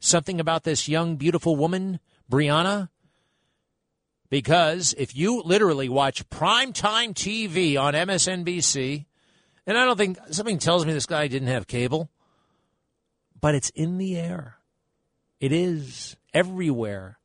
Something 0.00 0.40
about 0.40 0.64
this 0.64 0.88
young, 0.88 1.16
beautiful 1.16 1.56
woman, 1.56 2.00
Brianna? 2.30 2.88
Because 4.30 4.94
if 4.96 5.14
you 5.14 5.42
literally 5.42 5.88
watch 5.88 6.28
primetime 6.30 7.12
TV 7.12 7.80
on 7.80 7.94
MSNBC, 7.94 9.04
and 9.66 9.76
I 9.76 9.84
don't 9.84 9.98
think 9.98 10.18
something 10.30 10.58
tells 10.58 10.86
me 10.86 10.92
this 10.92 11.06
guy 11.06 11.28
didn't 11.28 11.48
have 11.48 11.66
cable, 11.66 12.10
but 13.40 13.54
it's 13.54 13.70
in 13.70 13.98
the 13.98 14.16
air. 14.16 14.56
It 15.38 15.52
is 15.52 16.16
everywhere. 16.32 17.19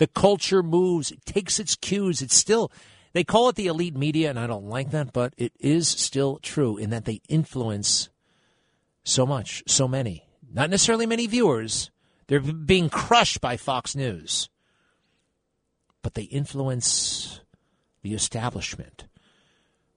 The 0.00 0.06
culture 0.06 0.62
moves, 0.62 1.10
it 1.10 1.26
takes 1.26 1.60
its 1.60 1.76
cues. 1.76 2.22
It's 2.22 2.34
still, 2.34 2.72
they 3.12 3.22
call 3.22 3.50
it 3.50 3.56
the 3.56 3.66
elite 3.66 3.94
media, 3.94 4.30
and 4.30 4.38
I 4.38 4.46
don't 4.46 4.64
like 4.64 4.92
that, 4.92 5.12
but 5.12 5.34
it 5.36 5.52
is 5.60 5.88
still 5.88 6.38
true 6.38 6.78
in 6.78 6.88
that 6.88 7.04
they 7.04 7.20
influence 7.28 8.08
so 9.04 9.26
much, 9.26 9.62
so 9.66 9.86
many. 9.86 10.26
Not 10.50 10.70
necessarily 10.70 11.04
many 11.04 11.26
viewers. 11.26 11.90
They're 12.28 12.40
being 12.40 12.88
crushed 12.88 13.42
by 13.42 13.58
Fox 13.58 13.94
News. 13.94 14.48
But 16.00 16.14
they 16.14 16.22
influence 16.22 17.42
the 18.00 18.14
establishment 18.14 19.04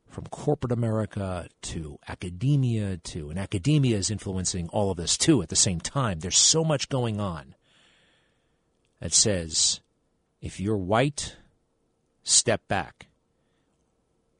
from 0.09 0.25
corporate 0.25 0.73
America 0.73 1.47
to 1.61 1.97
academia 2.09 2.97
to, 2.97 3.29
and 3.29 3.39
academia 3.39 3.95
is 3.95 4.11
influencing 4.11 4.67
all 4.67 4.91
of 4.91 4.97
this 4.97 5.17
too 5.17 5.41
at 5.41 5.47
the 5.47 5.55
same 5.55 5.79
time. 5.79 6.19
There's 6.19 6.37
so 6.37 6.65
much 6.65 6.89
going 6.89 7.21
on 7.21 7.55
that 8.99 9.13
says 9.13 9.79
if 10.43 10.59
you're 10.59 10.77
white, 10.77 11.37
step 12.21 12.67
back. 12.67 13.07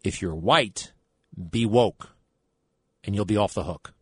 If 0.04 0.22
you're 0.22 0.36
white, 0.36 0.91
be 1.49 1.66
woke, 1.66 2.10
and 3.06 3.16
you'll 3.16 3.24
be 3.24 3.38
off 3.38 3.54
the 3.54 3.64
hook. 3.64 3.93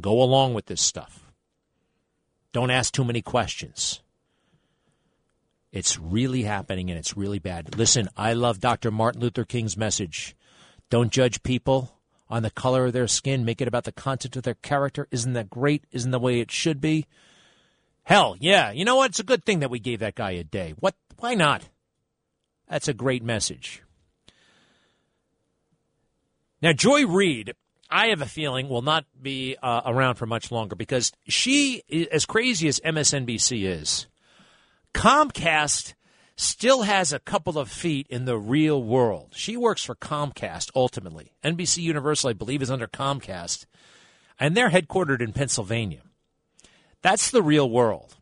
Go 0.00 0.20
along 0.20 0.54
with 0.54 0.66
this 0.66 0.82
stuff. 0.82 1.30
Don't 2.52 2.72
ask 2.72 2.92
too 2.92 3.04
many 3.04 3.22
questions. 3.22 4.00
It's 5.70 5.96
really 5.96 6.42
happening 6.42 6.90
and 6.90 6.98
it's 6.98 7.16
really 7.16 7.38
bad. 7.38 7.78
Listen, 7.78 8.08
I 8.16 8.32
love 8.32 8.58
Dr. 8.58 8.90
Martin 8.90 9.20
Luther 9.20 9.44
King's 9.44 9.76
message. 9.76 10.34
Don't 10.90 11.12
judge 11.12 11.44
people 11.44 11.94
on 12.28 12.42
the 12.42 12.50
color 12.50 12.86
of 12.86 12.94
their 12.94 13.06
skin, 13.06 13.44
make 13.44 13.60
it 13.60 13.68
about 13.68 13.84
the 13.84 13.92
content 13.92 14.34
of 14.34 14.42
their 14.42 14.54
character. 14.54 15.06
Isn't 15.12 15.34
that 15.34 15.50
great? 15.50 15.84
Isn't 15.92 16.10
the 16.10 16.18
way 16.18 16.40
it 16.40 16.50
should 16.50 16.80
be? 16.80 17.06
Hell, 18.02 18.36
yeah. 18.40 18.72
You 18.72 18.84
know 18.84 18.96
what? 18.96 19.10
It's 19.10 19.20
a 19.20 19.24
good 19.24 19.44
thing 19.44 19.60
that 19.60 19.70
we 19.70 19.78
gave 19.78 20.00
that 20.00 20.16
guy 20.16 20.32
a 20.32 20.42
day. 20.42 20.74
What 20.80 20.96
why 21.18 21.34
not? 21.34 21.68
That's 22.68 22.88
a 22.88 22.94
great 22.94 23.22
message. 23.22 23.82
Now, 26.60 26.72
Joy 26.72 27.06
Reid, 27.06 27.54
I 27.88 28.08
have 28.08 28.20
a 28.20 28.26
feeling, 28.26 28.68
will 28.68 28.82
not 28.82 29.04
be 29.20 29.56
uh, 29.62 29.82
around 29.86 30.16
for 30.16 30.26
much 30.26 30.50
longer 30.50 30.74
because 30.74 31.12
she, 31.28 31.82
as 32.10 32.26
crazy 32.26 32.68
as 32.68 32.80
MSNBC 32.80 33.64
is, 33.64 34.06
Comcast 34.92 35.94
still 36.36 36.82
has 36.82 37.12
a 37.12 37.18
couple 37.18 37.58
of 37.58 37.70
feet 37.70 38.06
in 38.08 38.24
the 38.24 38.38
real 38.38 38.82
world. 38.82 39.32
She 39.34 39.56
works 39.56 39.84
for 39.84 39.94
Comcast 39.94 40.70
ultimately. 40.74 41.32
NBC 41.44 41.78
Universal, 41.78 42.30
I 42.30 42.32
believe, 42.32 42.62
is 42.62 42.70
under 42.70 42.86
Comcast, 42.86 43.66
and 44.38 44.56
they're 44.56 44.70
headquartered 44.70 45.20
in 45.20 45.32
Pennsylvania. 45.32 46.02
That's 47.02 47.30
the 47.30 47.42
real 47.42 47.68
world. 47.70 48.16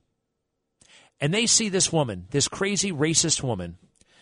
And 1.20 1.32
they 1.32 1.46
see 1.46 1.68
this 1.68 1.92
woman, 1.92 2.26
this 2.30 2.48
crazy 2.48 2.92
racist 2.92 3.42
woman, 3.42 3.78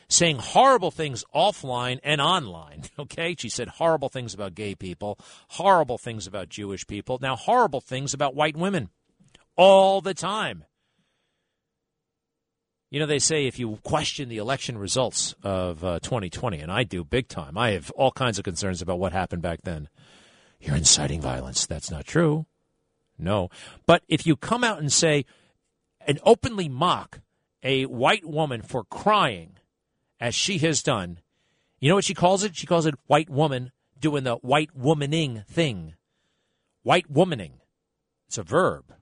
saying 0.09 0.38
horrible 0.38 0.90
things 0.90 1.24
offline 1.34 1.99
and 2.03 2.20
online. 2.20 2.82
Okay? 2.97 3.34
She 3.36 3.49
said 3.49 3.68
horrible 3.68 4.09
things 4.09 4.34
about 4.34 4.55
gay 4.55 4.74
people, 4.74 5.18
horrible 5.49 5.99
things 5.99 6.26
about 6.26 6.49
Jewish 6.49 6.86
people, 6.86 7.18
now 7.20 7.34
horrible 7.34 7.80
things 7.80 8.14
about 8.14 8.36
white 8.36 8.57
women 8.57 8.88
all 9.57 10.01
the 10.01 10.14
time. 10.14 10.64
You 12.90 13.01
know, 13.01 13.07
they 13.07 13.18
say 13.18 13.47
if 13.47 13.59
you 13.59 13.80
question 13.82 14.28
the 14.28 14.36
election 14.36 14.78
results 14.78 15.34
of 15.42 15.84
uh, 15.84 15.99
2020, 16.01 16.61
and 16.61 16.70
I 16.70 16.84
do 16.84 17.03
big 17.03 17.26
time, 17.26 17.59
I 17.59 17.72
have 17.72 17.90
all 17.92 18.12
kinds 18.12 18.38
of 18.38 18.45
concerns 18.45 18.80
about 18.80 19.01
what 19.01 19.12
happened 19.12 19.42
back 19.42 19.62
then. 19.64 19.88
You're 20.61 20.76
inciting 20.76 21.20
violence. 21.20 21.66
That's 21.66 21.90
not 21.90 22.07
true. 22.07 22.47
No. 23.18 23.51
But 23.86 24.03
if 24.09 24.26
you 24.26 24.36
come 24.36 24.62
out 24.62 24.78
and 24.78 24.92
say, 24.92 25.24
and 26.07 26.20
openly 26.24 26.68
mock 26.68 27.20
a 27.62 27.86
white 27.86 28.24
woman 28.24 28.62
for 28.62 28.84
crying, 28.84 29.57
as 30.20 30.34
she 30.34 30.59
has 30.59 30.82
done, 30.82 31.18
you 31.80 31.88
know 31.88 31.96
what 31.96 32.05
she 32.05 32.14
calls 32.14 32.44
it? 32.44 32.57
She 32.57 32.66
calls 32.66 32.86
it 32.86 32.94
white 33.07 33.28
woman 33.28 33.72
doing 33.98 34.24
the 34.24 34.36
white 34.36 34.70
womaning 34.78 35.46
thing. 35.46 35.94
White 36.82 37.12
womaning. 37.12 37.52
It's 38.28 38.38
a 38.38 38.42
verb. 38.42 38.94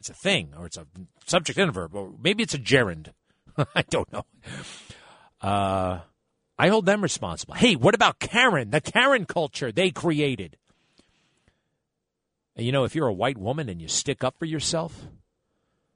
It's 0.00 0.10
a 0.10 0.14
thing, 0.14 0.54
or 0.56 0.66
it's 0.66 0.78
a 0.78 0.86
subject 1.26 1.58
and 1.58 1.68
a 1.68 1.72
verb, 1.72 1.94
or 1.94 2.12
maybe 2.22 2.42
it's 2.42 2.54
a 2.54 2.58
gerund. 2.58 3.12
I 3.74 3.82
don't 3.82 4.10
know. 4.12 4.24
Uh, 5.40 6.00
I 6.58 6.68
hold 6.68 6.86
them 6.86 7.02
responsible. 7.02 7.54
Hey, 7.54 7.74
what 7.74 7.94
about 7.94 8.18
Karen? 8.18 8.70
The 8.70 8.80
Karen 8.80 9.26
culture 9.26 9.72
they 9.72 9.90
created. 9.90 10.56
And 12.56 12.66
you 12.66 12.72
know, 12.72 12.84
if 12.84 12.94
you're 12.94 13.08
a 13.08 13.12
white 13.12 13.38
woman 13.38 13.68
and 13.68 13.80
you 13.80 13.88
stick 13.88 14.22
up 14.22 14.38
for 14.38 14.44
yourself, 14.44 15.06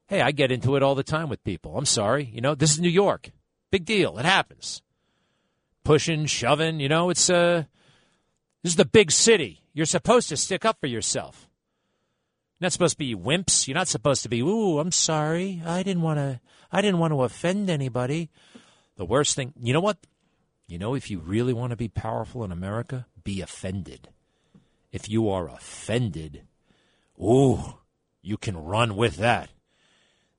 hey, 0.06 0.20
I 0.20 0.32
get 0.32 0.52
into 0.52 0.76
it 0.76 0.82
all 0.82 0.94
the 0.94 1.02
time 1.02 1.28
with 1.28 1.44
people. 1.44 1.76
I'm 1.76 1.86
sorry. 1.86 2.30
You 2.32 2.40
know, 2.40 2.54
this 2.54 2.72
is 2.72 2.80
New 2.80 2.88
York. 2.88 3.30
Big 3.70 3.84
deal. 3.84 4.18
It 4.18 4.24
happens. 4.24 4.82
Pushing, 5.84 6.26
shoving, 6.26 6.80
you 6.80 6.88
know, 6.88 7.10
it's 7.10 7.28
uh 7.28 7.64
this 8.62 8.72
is 8.72 8.76
the 8.76 8.84
big 8.84 9.10
city. 9.10 9.62
You're 9.74 9.86
supposed 9.86 10.28
to 10.30 10.36
stick 10.36 10.64
up 10.64 10.78
for 10.80 10.86
yourself. 10.86 11.48
You're 12.58 12.66
not 12.66 12.72
supposed 12.72 12.94
to 12.94 12.98
be 12.98 13.14
wimps. 13.14 13.66
You're 13.66 13.74
not 13.74 13.88
supposed 13.88 14.22
to 14.22 14.28
be, 14.28 14.40
ooh, 14.40 14.78
I'm 14.78 14.92
sorry. 14.92 15.60
I 15.66 15.82
didn't 15.82 16.02
want 16.02 16.18
to 16.18 16.40
I 16.72 16.80
didn't 16.80 16.98
want 16.98 17.12
to 17.12 17.22
offend 17.22 17.68
anybody. 17.68 18.30
The 18.96 19.04
worst 19.04 19.36
thing, 19.36 19.52
you 19.60 19.72
know 19.72 19.80
what? 19.80 19.98
You 20.66 20.78
know, 20.78 20.94
if 20.94 21.10
you 21.10 21.18
really 21.18 21.52
want 21.52 21.70
to 21.70 21.76
be 21.76 21.88
powerful 21.88 22.44
in 22.44 22.52
America, 22.52 23.06
be 23.22 23.40
offended. 23.40 24.08
If 24.92 25.08
you 25.08 25.28
are 25.28 25.48
offended, 25.48 26.42
ooh, 27.20 27.78
you 28.22 28.36
can 28.36 28.56
run 28.56 28.96
with 28.96 29.16
that. 29.16 29.50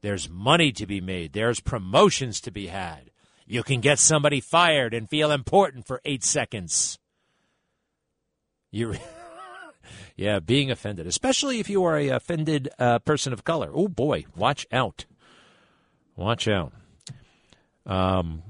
There's 0.05 0.29
money 0.29 0.71
to 0.73 0.85
be 0.85 1.01
made. 1.01 1.33
There's 1.33 1.59
promotions 1.59 2.39
to 2.41 2.51
be 2.51 2.67
had. 2.67 3.09
You 3.47 3.63
can 3.63 3.81
get 3.81 3.97
somebody 3.97 4.39
fired 4.39 4.93
and 4.93 5.09
feel 5.09 5.31
important 5.31 5.87
for 5.87 5.99
eight 6.05 6.23
seconds. 6.23 6.99
You, 8.69 8.97
yeah, 10.15 10.37
being 10.37 10.69
offended, 10.69 11.07
especially 11.07 11.59
if 11.59 11.71
you 11.71 11.83
are 11.85 11.97
a 11.97 12.09
offended 12.09 12.69
uh, 12.77 12.99
person 12.99 13.33
of 13.33 13.43
color. 13.43 13.71
Oh 13.73 13.87
boy, 13.87 14.25
watch 14.35 14.67
out! 14.71 15.05
Watch 16.15 16.47
out. 16.47 16.71
Um, 17.87 18.43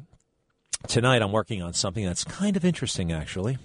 tonight 0.89 1.21
I'm 1.21 1.31
working 1.31 1.61
on 1.61 1.73
something 1.73 2.03
that's 2.03 2.25
kind 2.25 2.57
of 2.57 2.65
interesting, 2.65 3.13
actually. 3.13 3.57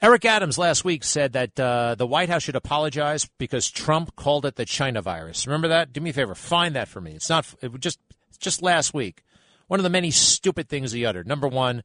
Eric 0.00 0.24
Adams 0.24 0.58
last 0.58 0.84
week 0.84 1.02
said 1.02 1.32
that 1.32 1.58
uh, 1.58 1.96
the 1.96 2.06
White 2.06 2.28
House 2.28 2.44
should 2.44 2.54
apologize 2.54 3.28
because 3.36 3.68
Trump 3.68 4.14
called 4.14 4.46
it 4.46 4.54
the 4.54 4.64
China 4.64 5.02
virus. 5.02 5.44
Remember 5.44 5.68
that? 5.68 5.92
Do 5.92 6.00
me 6.00 6.10
a 6.10 6.12
favor, 6.12 6.36
find 6.36 6.76
that 6.76 6.86
for 6.86 7.00
me. 7.00 7.12
It's 7.12 7.28
not 7.28 7.52
it 7.60 7.72
just 7.80 7.98
just 8.38 8.62
last 8.62 8.94
week. 8.94 9.24
One 9.66 9.80
of 9.80 9.84
the 9.84 9.90
many 9.90 10.12
stupid 10.12 10.68
things 10.68 10.92
he 10.92 11.04
uttered. 11.04 11.26
Number 11.26 11.48
one, 11.48 11.82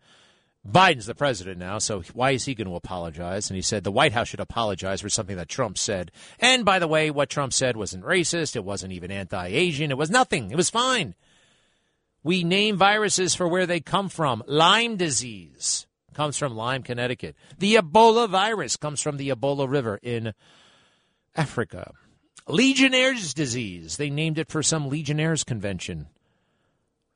Biden's 0.66 1.08
the 1.08 1.16
president 1.16 1.58
now, 1.58 1.80
so 1.80 2.04
why 2.14 2.32
is 2.32 2.46
he 2.46 2.54
going 2.54 2.68
to 2.68 2.76
apologize? 2.76 3.50
And 3.50 3.56
he 3.56 3.64
said 3.64 3.84
the 3.84 3.92
White 3.92 4.14
House 4.14 4.28
should 4.28 4.40
apologize 4.40 5.02
for 5.02 5.10
something 5.10 5.36
that 5.36 5.50
Trump 5.50 5.80
said. 5.80 6.12
And 6.40 6.64
by 6.64 6.78
the 6.78 6.88
way, 6.88 7.10
what 7.10 7.32
Trump 7.32 7.52
said 7.52 7.76
wasn't 7.76 8.06
racist. 8.06 8.56
It 8.56 8.64
wasn't 8.64 8.94
even 8.94 9.12
anti-Asian. 9.12 9.90
It 9.90 9.98
was 9.98 10.12
nothing. 10.12 10.52
It 10.52 10.56
was 10.56 10.70
fine. 10.70 11.16
We 12.24 12.44
name 12.44 12.78
viruses 12.78 13.34
for 13.34 13.48
where 13.48 13.66
they 13.66 13.80
come 13.82 14.08
from. 14.08 14.44
Lyme 14.48 14.98
disease 14.98 15.88
comes 16.14 16.38
from 16.38 16.56
Lyme, 16.56 16.84
Connecticut. 16.84 17.36
The 17.58 17.76
Ebola 17.76 18.30
virus 18.30 18.78
comes 18.78 19.02
from 19.02 19.18
the 19.18 19.30
Ebola 19.30 19.70
River 19.70 20.00
in 20.02 20.34
Africa. 21.36 21.94
Legionnaire's 22.48 23.34
disease. 23.34 23.98
They 23.98 24.10
named 24.10 24.38
it 24.38 24.50
for 24.50 24.64
some 24.64 24.90
Legionnaires 24.90 25.44
convention 25.44 26.08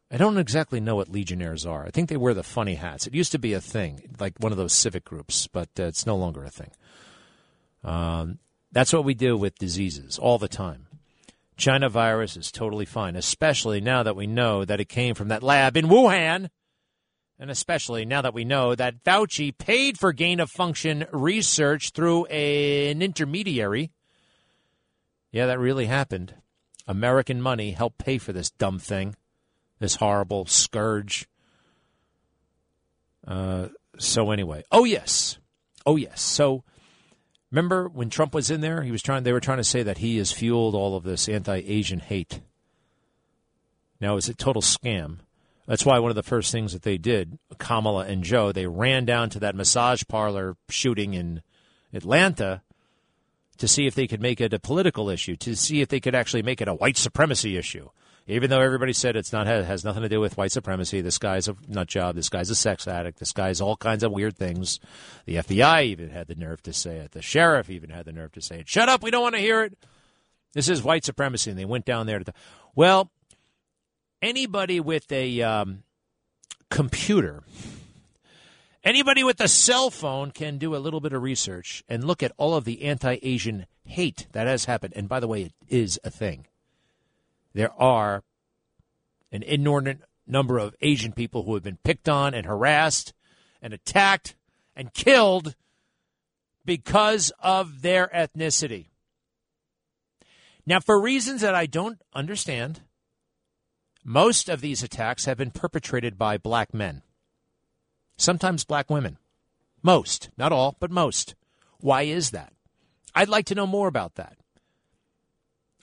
I 0.09 0.15
don't 0.15 0.37
exactly 0.37 0.79
know 0.79 0.95
what 0.95 1.09
Legionnaires 1.09 1.65
are. 1.65 1.85
I 1.85 1.89
think 1.89 2.07
they 2.07 2.15
wear 2.17 2.33
the 2.33 2.43
funny 2.43 2.75
hats. 2.75 3.07
It 3.07 3.13
used 3.13 3.33
to 3.33 3.39
be 3.39 3.53
a 3.53 3.59
thing, 3.59 4.15
like 4.19 4.39
one 4.39 4.53
of 4.53 4.57
those 4.57 4.71
civic 4.71 5.03
groups, 5.03 5.47
but 5.47 5.69
uh, 5.77 5.83
it's 5.83 6.05
no 6.05 6.15
longer 6.15 6.45
a 6.45 6.49
thing. 6.49 6.71
Um, 7.83 8.39
that's 8.71 8.93
what 8.93 9.03
we 9.03 9.13
do 9.13 9.35
with 9.35 9.57
diseases 9.57 10.17
all 10.17 10.37
the 10.37 10.47
time. 10.47 10.87
China 11.57 11.89
virus 11.89 12.37
is 12.37 12.51
totally 12.51 12.85
fine, 12.85 13.15
especially 13.15 13.81
now 13.81 14.03
that 14.03 14.15
we 14.15 14.27
know 14.27 14.63
that 14.63 14.79
it 14.79 14.87
came 14.87 15.13
from 15.13 15.27
that 15.27 15.43
lab 15.43 15.75
in 15.75 15.87
Wuhan, 15.87 16.49
and 17.39 17.51
especially 17.51 18.05
now 18.05 18.21
that 18.21 18.33
we 18.33 18.45
know 18.45 18.75
that 18.75 19.03
Fauci 19.03 19.55
paid 19.57 19.97
for 19.97 20.13
gain 20.13 20.39
of 20.39 20.49
function 20.49 21.05
research 21.11 21.91
through 21.91 22.27
a, 22.29 22.89
an 22.91 23.01
intermediary. 23.01 23.91
Yeah, 25.31 25.45
that 25.47 25.59
really 25.59 25.85
happened. 25.85 26.35
American 26.87 27.41
money 27.41 27.71
helped 27.71 27.97
pay 27.97 28.17
for 28.17 28.33
this 28.33 28.49
dumb 28.49 28.79
thing 28.79 29.15
this 29.79 29.95
horrible 29.95 30.45
scourge. 30.45 31.27
Uh, 33.25 33.67
so 33.97 34.31
anyway, 34.31 34.63
oh 34.71 34.85
yes, 34.85 35.37
oh 35.85 35.95
yes. 35.95 36.21
So 36.21 36.63
remember 37.51 37.87
when 37.87 38.09
Trump 38.09 38.33
was 38.33 38.49
in 38.49 38.61
there, 38.61 38.83
he 38.83 38.91
was 38.91 39.01
trying. 39.01 39.23
They 39.23 39.33
were 39.33 39.39
trying 39.39 39.57
to 39.57 39.63
say 39.63 39.83
that 39.83 39.99
he 39.99 40.17
has 40.17 40.31
fueled 40.31 40.75
all 40.75 40.95
of 40.95 41.03
this 41.03 41.27
anti-Asian 41.27 41.99
hate. 41.99 42.41
Now 43.99 44.17
it's 44.17 44.29
a 44.29 44.33
total 44.33 44.61
scam. 44.61 45.17
That's 45.67 45.85
why 45.85 45.99
one 45.99 46.09
of 46.09 46.15
the 46.15 46.23
first 46.23 46.51
things 46.51 46.73
that 46.73 46.83
they 46.83 46.97
did, 46.97 47.37
Kamala 47.57 48.05
and 48.05 48.23
Joe, 48.23 48.51
they 48.51 48.67
ran 48.67 49.05
down 49.05 49.29
to 49.31 49.39
that 49.39 49.55
massage 49.55 50.03
parlor 50.07 50.55
shooting 50.69 51.13
in 51.13 51.43
Atlanta 51.93 52.61
to 53.57 53.67
see 53.67 53.85
if 53.85 53.93
they 53.93 54.07
could 54.07 54.21
make 54.21 54.39
it 54.39 54.53
a 54.53 54.59
political 54.59 55.09
issue, 55.09 55.35
to 55.35 55.55
see 55.55 55.81
if 55.81 55.89
they 55.89 55.99
could 55.99 56.15
actually 56.15 56.43
make 56.43 56.61
it 56.61 56.67
a 56.67 56.73
white 56.73 56.97
supremacy 56.97 57.57
issue 57.57 57.89
even 58.27 58.49
though 58.49 58.59
everybody 58.59 58.91
said 58.91 59.15
it's 59.15 59.31
not 59.31 59.47
has 59.47 59.85
nothing 59.85 60.03
to 60.03 60.09
do 60.09 60.19
with 60.19 60.35
white 60.35 60.51
supremacy. 60.51 60.99
This 60.99 61.17
guy's 61.17 61.47
a 61.47 61.55
nut 61.67 61.87
job. 61.87 62.15
This 62.15 62.27
guy's 62.27 62.49
a 62.49 62.55
sex 62.55 62.87
addict. 62.87 63.19
This 63.19 63.31
guy's 63.31 63.61
all 63.61 63.77
kinds 63.77 64.03
of 64.03 64.11
weird 64.11 64.35
things. 64.35 64.81
The 65.25 65.35
FBI 65.35 65.85
even 65.85 66.09
had 66.09 66.27
the 66.27 66.35
nerve 66.35 66.61
to 66.63 66.73
say 66.73 66.97
it. 66.97 67.11
The 67.11 67.21
sheriff 67.21 67.69
even 67.69 67.89
had 67.89 68.05
the 68.05 68.11
nerve 68.11 68.33
to 68.33 68.41
say 68.41 68.59
it. 68.59 68.67
Shut 68.67 68.89
up. 68.89 69.01
We 69.01 69.11
don't 69.11 69.21
want 69.21 69.35
to 69.35 69.41
hear 69.41 69.63
it. 69.63 69.77
This 70.51 70.67
is 70.67 70.83
white 70.83 71.05
supremacy. 71.05 71.51
And 71.51 71.59
they 71.59 71.65
went 71.65 71.85
down 71.85 72.05
there 72.05 72.19
to. 72.19 72.25
The, 72.25 72.33
well, 72.75 73.09
anybody 74.21 74.79
with 74.79 75.11
a 75.11 75.41
um, 75.41 75.83
computer. 76.69 77.43
Anybody 78.83 79.23
with 79.23 79.41
a 79.41 79.47
cell 79.47 79.89
phone 79.89 80.31
can 80.31 80.57
do 80.57 80.75
a 80.75 80.77
little 80.77 81.01
bit 81.01 81.13
of 81.13 81.21
research 81.21 81.83
and 81.89 82.03
look 82.03 82.23
at 82.23 82.31
all 82.37 82.55
of 82.55 82.63
the 82.65 82.83
anti 82.83 83.17
Asian 83.21 83.65
hate 83.83 84.27
that 84.31 84.47
has 84.47 84.65
happened. 84.65 84.93
And 84.95 85.09
by 85.09 85.19
the 85.19 85.27
way, 85.27 85.43
it 85.43 85.53
is 85.67 85.99
a 86.03 86.09
thing 86.09 86.45
there 87.57 87.73
are 87.81 88.23
an 89.31 89.41
inordinate 89.41 90.01
number 90.27 90.59
of 90.59 90.75
Asian 90.79 91.11
people 91.11 91.43
who 91.43 91.55
have 91.55 91.63
been 91.63 91.79
picked 91.83 92.07
on 92.07 92.35
and 92.35 92.45
harassed 92.45 93.13
and 93.63 93.73
attacked 93.73 94.35
and 94.75 94.93
killed 94.93 95.55
because 96.65 97.31
of 97.39 97.81
their 97.81 98.11
ethnicity. 98.13 98.89
Now, 100.67 100.79
for 100.79 101.01
reasons 101.01 101.41
that 101.41 101.55
I 101.55 101.65
don't 101.65 101.99
understand, 102.13 102.81
most 104.09 104.47
of 104.47 104.61
these 104.61 104.83
attacks 104.83 105.25
have 105.25 105.37
been 105.37 105.51
perpetrated 105.51 106.17
by 106.17 106.37
black 106.37 106.73
men, 106.73 107.01
sometimes 108.15 108.63
black 108.63 108.89
women. 108.89 109.17
Most, 109.83 110.29
not 110.37 110.53
all, 110.53 110.77
but 110.79 110.89
most. 110.89 111.35
Why 111.81 112.03
is 112.03 112.31
that? 112.31 112.53
I'd 113.13 113.27
like 113.27 113.45
to 113.47 113.55
know 113.55 113.67
more 113.67 113.89
about 113.89 114.15
that. 114.15 114.37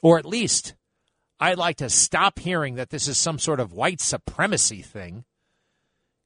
Or 0.01 0.19
at 0.19 0.25
least 0.25 0.75
I'd 1.39 1.59
like 1.59 1.77
to 1.77 1.91
stop 1.91 2.39
hearing 2.39 2.77
that 2.77 2.89
this 2.89 3.09
is 3.09 3.19
some 3.19 3.39
sort 3.39 3.61
of 3.61 3.75
white 3.75 4.01
supremacy 4.01 4.81
thing 4.81 5.25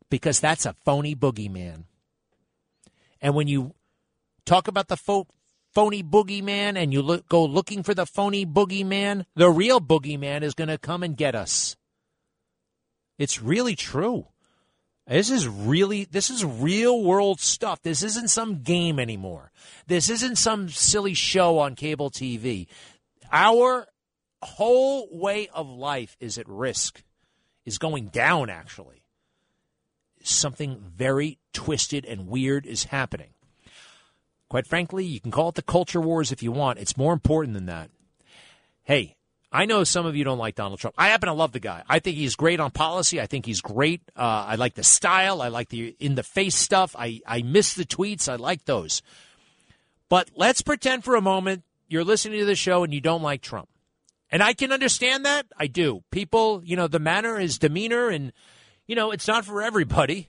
because 0.09 0.39
that's 0.39 0.67
a 0.67 0.75
phony 0.85 1.17
boogeyman. 1.17 1.83
And 3.21 3.35
when 3.35 3.49
you 3.49 3.75
talk 4.45 4.69
about 4.69 4.87
the 4.87 4.97
fo- 4.97 5.27
phony 5.75 6.05
boogeyman 6.05 6.77
and 6.77 6.93
you 6.93 7.23
go 7.29 7.45
looking 7.45 7.83
for 7.83 7.93
the 7.93 8.07
phony 8.07 8.47
boogeyman, 8.47 9.25
the 9.35 9.51
real 9.51 9.81
boogeyman 9.81 10.43
is 10.43 10.55
going 10.55 10.69
to 10.69 10.79
come 10.79 11.03
and 11.03 11.17
get 11.17 11.35
us. 11.35 11.77
It's 13.19 13.43
really 13.43 13.75
true. 13.75 14.27
This 15.07 15.31
is 15.31 15.49
really 15.49 16.05
this 16.05 16.29
is 16.31 16.45
real 16.45 17.03
world 17.03 17.41
stuff. 17.41 17.83
This 17.83 18.03
isn't 18.03 18.29
some 18.29 18.63
game 18.63 18.99
anymore. 18.99 19.51
This 19.87 20.11
isn't 20.11 20.37
some 20.37 20.69
silly 20.69 21.15
show 21.15 21.59
on 21.59 21.75
cable 21.75 22.11
TV. 22.11 22.67
Our 23.33 23.87
whole 24.43 25.09
way 25.11 25.49
of 25.49 25.69
life 25.69 26.17
is 26.21 26.39
at 26.39 26.49
risk. 26.49 27.03
Is 27.65 27.79
going 27.79 28.09
down 28.09 28.51
actually. 28.51 29.03
Something 30.23 30.79
very 30.95 31.39
twisted 31.53 32.05
and 32.05 32.29
weird 32.29 32.67
is 32.67 32.85
happening. 32.85 33.31
Quite 34.49 34.67
frankly, 34.67 35.05
you 35.05 35.21
can 35.21 35.31
call 35.31 35.51
it 35.51 35.55
the 35.55 35.63
culture 35.63 36.01
wars 36.01 36.33
if 36.33 36.43
you 36.43 36.53
want. 36.53 36.79
It's 36.79 36.97
more 36.97 37.13
important 37.13 37.55
than 37.55 37.67
that. 37.67 37.91
Hey, 38.83 39.17
I 39.51 39.65
know 39.65 39.83
some 39.85 40.05
of 40.05 40.15
you 40.15 40.25
don't 40.25 40.39
like 40.39 40.57
Donald 40.57 40.79
Trump. 40.79 40.95
I 40.99 41.09
happen 41.09 41.29
to 41.29 41.33
love 41.33 41.53
the 41.53 41.61
guy. 41.61 41.83
I 41.89 42.01
think 42.01 42.17
he's 42.17 42.37
great 42.37 42.61
on 42.61 42.71
policy. 42.71 43.21
I 43.21 43.27
think 43.27 43.47
he's 43.47 43.63
great. 43.63 44.03
Uh, 44.15 44.45
I 44.47 44.57
like 44.57 44.75
the 44.75 44.85
style. 44.85 45.41
I 45.41 45.49
like 45.49 45.71
the 45.71 45.97
in 45.99 46.17
the 46.17 46.23
face 46.23 46.55
stuff. 46.55 46.95
I, 46.99 47.21
I 47.27 47.43
miss 47.43 47.75
the 47.75 47.85
tweets. 47.85 48.29
I 48.29 48.37
like 48.37 48.67
those. 48.67 49.01
But 50.11 50.31
let's 50.35 50.61
pretend 50.61 51.05
for 51.05 51.15
a 51.15 51.23
moment 51.23 51.63
you're 51.89 52.05
listening 52.05 52.41
to 52.41 52.45
the 52.45 52.55
show 52.55 52.85
and 52.85 52.93
you 52.93 53.01
don't 53.01 53.23
like 53.23 53.41
Trump. 53.41 53.69
And 54.31 54.43
I 54.43 54.53
can 54.53 54.73
understand 54.73 55.25
that. 55.25 55.47
I 55.57 55.67
do. 55.67 56.05
People, 56.11 56.63
you 56.63 56.77
know, 56.77 56.87
the 56.87 56.99
manner, 56.99 57.39
his 57.39 57.59
demeanor, 57.59 58.09
and, 58.09 58.33
you 58.87 58.95
know, 58.95 59.11
it's 59.11 59.27
not 59.27 59.47
for 59.47 59.63
everybody. 59.63 60.29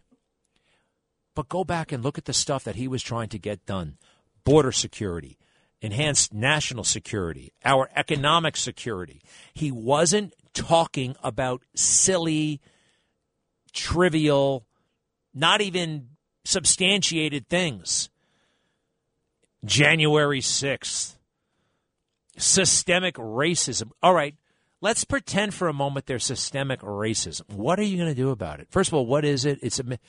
But 1.36 1.49
go 1.49 1.65
back 1.65 1.91
and 1.91 2.03
look 2.03 2.17
at 2.17 2.26
the 2.26 2.34
stuff 2.34 2.63
that 2.63 2.76
he 2.76 2.88
was 2.88 3.03
trying 3.03 3.30
to 3.30 3.39
get 3.39 3.65
done 3.65 3.97
border 4.45 4.72
security, 4.72 5.38
enhanced 5.82 6.34
national 6.34 6.84
security, 6.84 7.53
our 7.63 7.89
economic 7.95 8.57
security. 8.57 9.21
He 9.53 9.71
wasn't 9.71 10.34
talking 10.53 11.15
about 11.23 11.63
silly, 11.73 12.59
trivial, 13.71 14.65
not 15.34 15.61
even 15.61 16.09
substantiated 16.43 17.47
things. 17.47 18.09
January 19.65 20.39
6th, 20.39 21.15
systemic 22.38 23.15
racism. 23.15 23.91
All 24.01 24.13
right, 24.13 24.36
let's 24.80 25.03
pretend 25.03 25.53
for 25.53 25.67
a 25.67 25.73
moment 25.73 26.05
there's 26.05 26.23
systemic 26.23 26.80
racism. 26.82 27.41
What 27.49 27.77
are 27.80 27.84
you 27.84 27.97
going 27.97 28.09
to 28.09 28.15
do 28.15 28.30
about 28.30 28.61
it? 28.61 28.67
First 28.69 28.89
of 28.89 28.93
all, 28.93 29.05
what 29.05 29.25
is 29.25 29.45
it? 29.45 29.59
It's 29.61 29.80
a. 29.80 29.99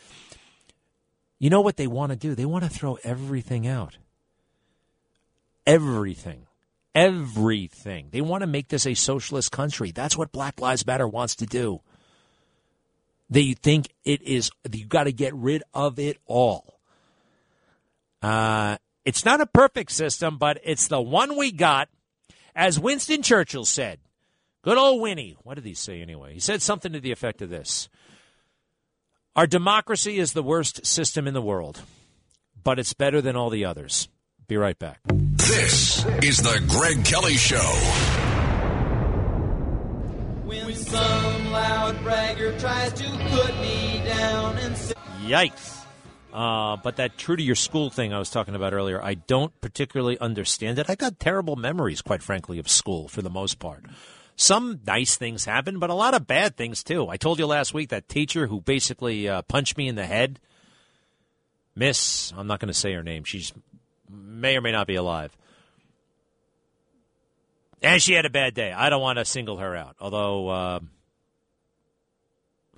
You 1.40 1.50
know 1.50 1.62
what 1.62 1.78
they 1.78 1.86
want 1.86 2.10
to 2.10 2.16
do? 2.16 2.34
They 2.34 2.44
want 2.44 2.64
to 2.64 2.70
throw 2.70 2.98
everything 3.02 3.66
out 3.66 3.96
everything. 5.66 6.46
Everything. 6.94 8.08
They 8.10 8.20
want 8.20 8.42
to 8.42 8.46
make 8.46 8.68
this 8.68 8.86
a 8.86 8.94
socialist 8.94 9.52
country. 9.52 9.92
That's 9.92 10.16
what 10.16 10.32
Black 10.32 10.60
Lives 10.60 10.86
Matter 10.86 11.06
wants 11.06 11.36
to 11.36 11.46
do. 11.46 11.80
They 13.28 13.52
think 13.52 13.92
it 14.04 14.22
is, 14.22 14.50
you 14.72 14.86
got 14.86 15.04
to 15.04 15.12
get 15.12 15.32
rid 15.34 15.62
of 15.72 16.00
it 16.00 16.18
all. 16.26 16.80
Uh, 18.20 18.76
it's 19.04 19.24
not 19.24 19.40
a 19.40 19.46
perfect 19.46 19.92
system, 19.92 20.36
but 20.36 20.60
it's 20.64 20.88
the 20.88 21.00
one 21.00 21.36
we 21.36 21.52
got. 21.52 21.88
As 22.56 22.78
Winston 22.78 23.22
Churchill 23.22 23.64
said, 23.64 24.00
good 24.62 24.76
old 24.76 25.00
Winnie. 25.00 25.36
What 25.44 25.54
did 25.54 25.64
he 25.64 25.74
say 25.74 26.02
anyway? 26.02 26.34
He 26.34 26.40
said 26.40 26.60
something 26.60 26.92
to 26.92 27.00
the 27.00 27.12
effect 27.12 27.40
of 27.40 27.50
this 27.50 27.88
Our 29.36 29.46
democracy 29.46 30.18
is 30.18 30.32
the 30.32 30.42
worst 30.42 30.84
system 30.84 31.28
in 31.28 31.34
the 31.34 31.40
world, 31.40 31.82
but 32.62 32.80
it's 32.80 32.92
better 32.92 33.20
than 33.20 33.36
all 33.36 33.48
the 33.48 33.64
others. 33.64 34.08
Be 34.48 34.56
right 34.56 34.78
back. 34.78 34.98
This 35.50 36.06
is 36.22 36.38
the 36.38 36.64
Greg 36.68 37.04
Kelly 37.04 37.34
Show. 37.34 37.58
When 40.46 40.72
some 40.76 41.50
loud 41.50 42.00
bragger 42.04 42.56
tries 42.60 42.92
to 42.92 43.04
put 43.30 43.60
me 43.60 44.00
down 44.04 44.58
and 44.58 44.76
say, 44.76 44.94
Yikes. 45.24 45.84
Uh, 46.32 46.76
but 46.76 46.98
that 46.98 47.18
true 47.18 47.34
to 47.34 47.42
your 47.42 47.56
school 47.56 47.90
thing 47.90 48.14
I 48.14 48.20
was 48.20 48.30
talking 48.30 48.54
about 48.54 48.74
earlier, 48.74 49.02
I 49.02 49.14
don't 49.14 49.52
particularly 49.60 50.16
understand 50.20 50.78
it. 50.78 50.88
I 50.88 50.94
got 50.94 51.18
terrible 51.18 51.56
memories, 51.56 52.00
quite 52.00 52.22
frankly, 52.22 52.60
of 52.60 52.68
school 52.68 53.08
for 53.08 53.20
the 53.20 53.28
most 53.28 53.58
part. 53.58 53.84
Some 54.36 54.78
nice 54.86 55.16
things 55.16 55.46
happen, 55.46 55.80
but 55.80 55.90
a 55.90 55.94
lot 55.94 56.14
of 56.14 56.28
bad 56.28 56.56
things 56.56 56.84
too. 56.84 57.08
I 57.08 57.16
told 57.16 57.40
you 57.40 57.46
last 57.46 57.74
week 57.74 57.88
that 57.88 58.08
teacher 58.08 58.46
who 58.46 58.60
basically 58.60 59.28
uh, 59.28 59.42
punched 59.42 59.76
me 59.76 59.88
in 59.88 59.96
the 59.96 60.06
head. 60.06 60.38
Miss, 61.74 62.32
I'm 62.36 62.46
not 62.46 62.60
going 62.60 62.68
to 62.68 62.72
say 62.72 62.92
her 62.92 63.02
name. 63.02 63.24
She's 63.24 63.52
may 64.10 64.56
or 64.56 64.60
may 64.60 64.72
not 64.72 64.86
be 64.86 64.96
alive. 64.96 65.36
And 67.82 68.02
she 68.02 68.12
had 68.12 68.26
a 68.26 68.30
bad 68.30 68.54
day. 68.54 68.72
I 68.72 68.90
don't 68.90 69.00
want 69.00 69.18
to 69.18 69.24
single 69.24 69.56
her 69.56 69.74
out, 69.74 69.96
although 70.00 70.48
uh, 70.48 70.80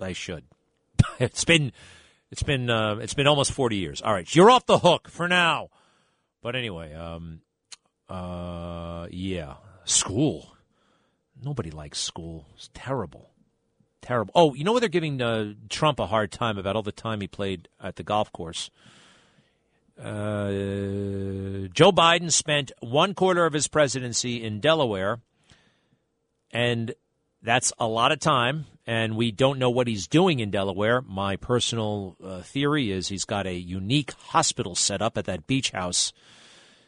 I 0.00 0.12
should. 0.12 0.44
it's 1.18 1.44
been 1.44 1.72
it's 2.30 2.42
been 2.42 2.70
uh, 2.70 2.96
it's 2.96 3.14
been 3.14 3.26
almost 3.26 3.52
forty 3.52 3.76
years. 3.76 4.00
All 4.00 4.12
right, 4.12 4.32
you're 4.34 4.50
off 4.50 4.66
the 4.66 4.78
hook 4.78 5.08
for 5.08 5.28
now. 5.28 5.70
But 6.40 6.56
anyway, 6.56 6.92
um, 6.94 7.40
uh, 8.08 9.06
yeah, 9.10 9.54
school. 9.84 10.56
Nobody 11.42 11.70
likes 11.72 11.98
school. 11.98 12.46
It's 12.54 12.70
terrible, 12.72 13.30
terrible. 14.00 14.32
Oh, 14.36 14.54
you 14.54 14.62
know 14.62 14.72
what? 14.72 14.80
They're 14.80 14.88
giving 14.88 15.20
uh, 15.20 15.54
Trump 15.68 15.98
a 15.98 16.06
hard 16.06 16.30
time 16.30 16.58
about 16.58 16.76
all 16.76 16.82
the 16.82 16.92
time 16.92 17.20
he 17.20 17.26
played 17.26 17.68
at 17.80 17.96
the 17.96 18.04
golf 18.04 18.32
course. 18.32 18.70
Uh, 19.98 21.68
Joe 21.72 21.92
Biden 21.92 22.32
spent 22.32 22.72
one 22.80 23.14
quarter 23.14 23.46
of 23.46 23.52
his 23.52 23.68
presidency 23.68 24.42
in 24.42 24.60
Delaware, 24.60 25.20
and 26.50 26.94
that's 27.42 27.72
a 27.78 27.86
lot 27.86 28.12
of 28.12 28.20
time. 28.20 28.66
And 28.84 29.16
we 29.16 29.30
don't 29.30 29.60
know 29.60 29.70
what 29.70 29.86
he's 29.86 30.08
doing 30.08 30.40
in 30.40 30.50
Delaware. 30.50 31.02
My 31.02 31.36
personal 31.36 32.16
uh, 32.22 32.40
theory 32.40 32.90
is 32.90 33.08
he's 33.08 33.24
got 33.24 33.46
a 33.46 33.54
unique 33.54 34.12
hospital 34.12 34.74
set 34.74 35.00
up 35.00 35.16
at 35.16 35.26
that 35.26 35.46
beach 35.46 35.70
house 35.70 36.12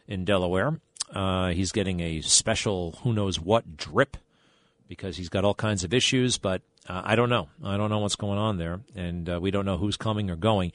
in 0.08 0.24
Delaware. 0.24 0.80
Uh, 1.12 1.50
he's 1.50 1.70
getting 1.70 2.00
a 2.00 2.20
special, 2.22 2.98
who 3.02 3.12
knows 3.12 3.38
what, 3.38 3.76
drip 3.76 4.16
because 4.88 5.16
he's 5.16 5.28
got 5.28 5.44
all 5.44 5.54
kinds 5.54 5.84
of 5.84 5.94
issues. 5.94 6.36
But 6.36 6.62
uh, 6.88 7.02
I 7.04 7.14
don't 7.14 7.30
know. 7.30 7.48
I 7.62 7.76
don't 7.76 7.90
know 7.90 8.00
what's 8.00 8.16
going 8.16 8.38
on 8.38 8.58
there, 8.58 8.80
and 8.96 9.28
uh, 9.28 9.38
we 9.40 9.50
don't 9.50 9.64
know 9.64 9.76
who's 9.76 9.96
coming 9.96 10.30
or 10.30 10.36
going. 10.36 10.72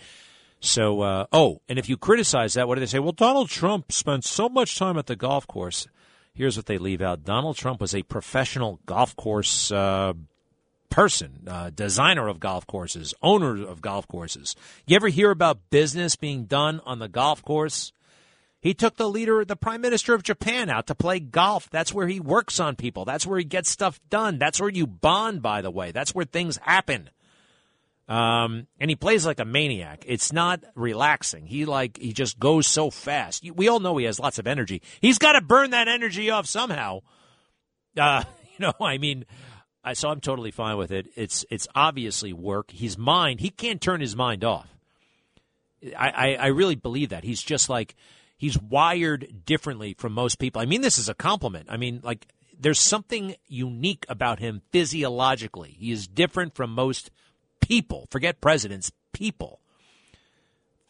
So, 0.60 1.02
uh, 1.02 1.26
oh, 1.32 1.62
and 1.70 1.80
if 1.80 1.88
you 1.88 1.98
criticize 1.98 2.54
that, 2.54 2.68
what 2.68 2.76
do 2.76 2.82
they 2.82 2.86
say? 2.86 3.00
Well, 3.00 3.14
Donald 3.14 3.50
Trump 3.50 3.92
spent 3.92 4.26
so 4.26 4.50
much 4.50 4.78
time 4.78 4.98
at 4.98 5.06
the 5.06 5.16
golf 5.16 5.48
course. 5.48 5.88
Here's 6.34 6.58
what 6.58 6.66
they 6.66 6.78
leave 6.78 7.02
out 7.02 7.24
Donald 7.24 7.56
Trump 7.56 7.82
was 7.82 7.96
a 7.96 8.04
professional 8.04 8.80
golf 8.86 9.16
course 9.16 9.72
uh, 9.72 10.14
person, 10.90 11.48
uh, 11.48 11.70
designer 11.70 12.28
of 12.28 12.40
golf 12.40 12.68
courses, 12.68 13.14
owner 13.22 13.66
of 13.66 13.82
golf 13.82 14.08
courses. 14.08 14.56
You 14.86 14.96
ever 14.96 15.08
hear 15.08 15.32
about 15.32 15.70
business 15.70 16.16
being 16.16 16.46
done 16.46 16.82
on 16.86 17.00
the 17.00 17.08
golf 17.08 17.42
course? 17.44 17.94
He 18.62 18.74
took 18.74 18.98
the 18.98 19.10
leader, 19.10 19.46
the 19.46 19.56
prime 19.56 19.80
minister 19.80 20.14
of 20.14 20.24
Japan 20.24 20.70
out 20.70 20.88
to 20.88 20.96
play 20.96 21.22
golf. 21.22 21.70
That's 21.70 21.94
where 21.94 22.08
he 22.08 22.20
works 22.20 22.60
on 22.60 22.76
people. 22.76 23.06
That's 23.06 23.26
where 23.26 23.40
he 23.40 23.46
gets 23.46 23.70
stuff 23.70 24.02
done. 24.10 24.38
That's 24.38 24.60
where 24.60 24.70
you 24.70 24.86
bond, 24.86 25.42
by 25.42 25.62
the 25.62 25.72
way. 25.72 25.92
That's 25.92 26.14
where 26.14 26.26
things 26.26 26.58
happen. 26.58 27.10
Um, 28.10 28.66
and 28.80 28.90
he 28.90 28.96
plays 28.96 29.24
like 29.24 29.40
a 29.40 29.46
maniac. 29.46 30.04
It's 30.08 30.34
not 30.34 30.64
relaxing. 30.74 31.46
He 31.46 31.66
like 31.66 32.00
he 32.00 32.12
just 32.12 32.40
goes 32.40 32.66
so 32.66 32.90
fast. 32.90 33.48
We 33.54 33.68
all 33.68 33.80
know 33.80 33.98
he 33.98 34.06
has 34.06 34.20
lots 34.20 34.40
of 34.40 34.48
energy. 34.48 34.82
He's 35.00 35.20
got 35.20 35.34
to 35.34 35.42
burn 35.42 35.70
that 35.70 35.88
energy 35.88 36.32
off 36.32 36.48
somehow. 36.48 37.02
Uh, 37.96 38.24
you 38.58 38.66
know, 38.66 38.74
I 38.82 38.98
mean, 38.98 39.26
I, 39.84 39.94
so 39.94 40.10
I'm 40.10 40.22
totally 40.22 40.50
fine 40.50 40.78
with 40.78 40.92
it. 40.92 41.08
It's 41.16 41.46
it's 41.52 41.68
obviously 41.76 42.34
work. 42.34 42.72
His 42.72 42.98
mind, 42.98 43.42
he 43.42 43.52
can't 43.52 43.80
turn 43.80 44.02
his 44.02 44.16
mind 44.16 44.44
off. 44.44 44.76
I, 45.96 46.10
I, 46.10 46.34
I 46.34 46.48
really 46.48 46.76
believe 46.76 47.10
that. 47.10 47.24
He's 47.24 47.44
just 47.44 47.70
like 47.70 47.96
he's 48.38 48.60
wired 48.60 49.46
differently 49.46 49.94
from 49.94 50.14
most 50.14 50.40
people. 50.40 50.64
I 50.64 50.66
mean, 50.66 50.82
this 50.82 50.98
is 50.98 51.10
a 51.10 51.14
compliment. 51.14 51.68
I 51.70 51.78
mean, 51.78 52.02
like 52.04 52.26
there's 52.60 52.82
something 52.82 53.36
unique 53.48 54.08
about 54.10 54.40
him 54.40 54.64
physiologically. 54.72 55.76
He 55.78 55.92
is 55.92 56.08
different 56.08 56.56
from 56.56 56.72
most 56.72 57.12
people, 57.62 58.08
forget 58.12 58.42
presidents, 58.42 58.92
people. 59.14 59.60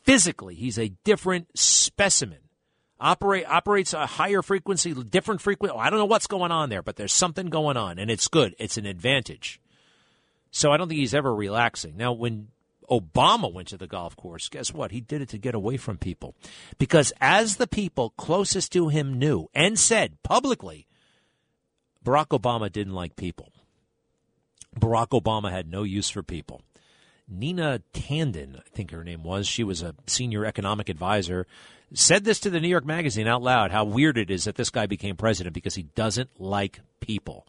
Physically, 0.04 0.56
he's 0.56 0.80
a 0.80 0.94
different 1.04 1.58
specimen. 1.58 2.40
Operate 3.00 3.46
operates 3.48 3.94
a 3.94 4.06
higher 4.06 4.42
frequency, 4.42 4.94
different 4.94 5.42
frequency. 5.42 5.76
I 5.78 5.90
don't 5.90 6.00
know 6.00 6.06
what's 6.06 6.28
going 6.28 6.52
on 6.52 6.70
there, 6.70 6.82
but 6.82 6.98
there's 6.98 7.14
something 7.14 7.48
going 7.48 7.78
on, 7.78 7.98
and 7.98 8.12
it's 8.12 8.28
good. 8.28 8.56
It's 8.60 8.78
an 8.78 8.86
advantage. 8.86 9.62
So 10.52 10.72
I 10.72 10.78
don't 10.78 10.90
think 10.90 11.00
he's 11.00 11.14
ever 11.14 11.34
relaxing. 11.34 11.96
Now, 11.96 12.12
when 12.12 12.50
Obama 12.90 13.52
went 13.54 13.68
to 13.70 13.78
the 13.78 13.88
golf 13.88 14.16
course, 14.16 14.50
guess 14.50 14.74
what? 14.74 14.92
He 14.92 15.00
did 15.00 15.22
it 15.22 15.30
to 15.30 15.38
get 15.38 15.56
away 15.56 15.78
from 15.78 15.98
people. 15.98 16.36
Because 16.78 17.14
as 17.22 17.58
the 17.58 17.68
people 17.68 18.12
closest 18.18 18.74
to 18.74 18.90
him 18.90 19.20
knew 19.20 19.48
and 19.54 19.78
said 19.78 20.22
publicly, 20.24 20.88
Barack 22.04 22.38
Obama 22.38 22.72
didn't 22.72 22.94
like 22.94 23.16
people. 23.16 23.52
Barack 24.78 25.10
Obama 25.10 25.52
had 25.52 25.70
no 25.70 25.84
use 25.84 26.10
for 26.10 26.24
people. 26.24 26.62
Nina 27.28 27.82
Tanden, 27.94 28.58
I 28.58 28.70
think 28.74 28.92
her 28.92 29.04
name 29.04 29.24
was, 29.24 29.48
she 29.48 29.64
was 29.64 29.82
a 29.82 29.96
senior 30.08 30.46
economic 30.46 30.90
advisor, 30.90 31.46
said 31.94 32.24
this 32.24 32.40
to 32.42 32.50
the 32.50 32.60
New 32.60 32.68
York 32.68 32.86
Magazine 32.86 33.28
out 33.28 33.42
loud 33.42 33.72
how 33.72 33.84
weird 33.84 34.18
it 34.18 34.32
is 34.32 34.46
that 34.46 34.56
this 34.56 34.70
guy 34.70 34.86
became 34.86 35.16
president 35.16 35.54
because 35.54 35.76
he 35.76 35.84
doesn't 35.84 36.40
like 36.40 36.80
people. 37.00 37.46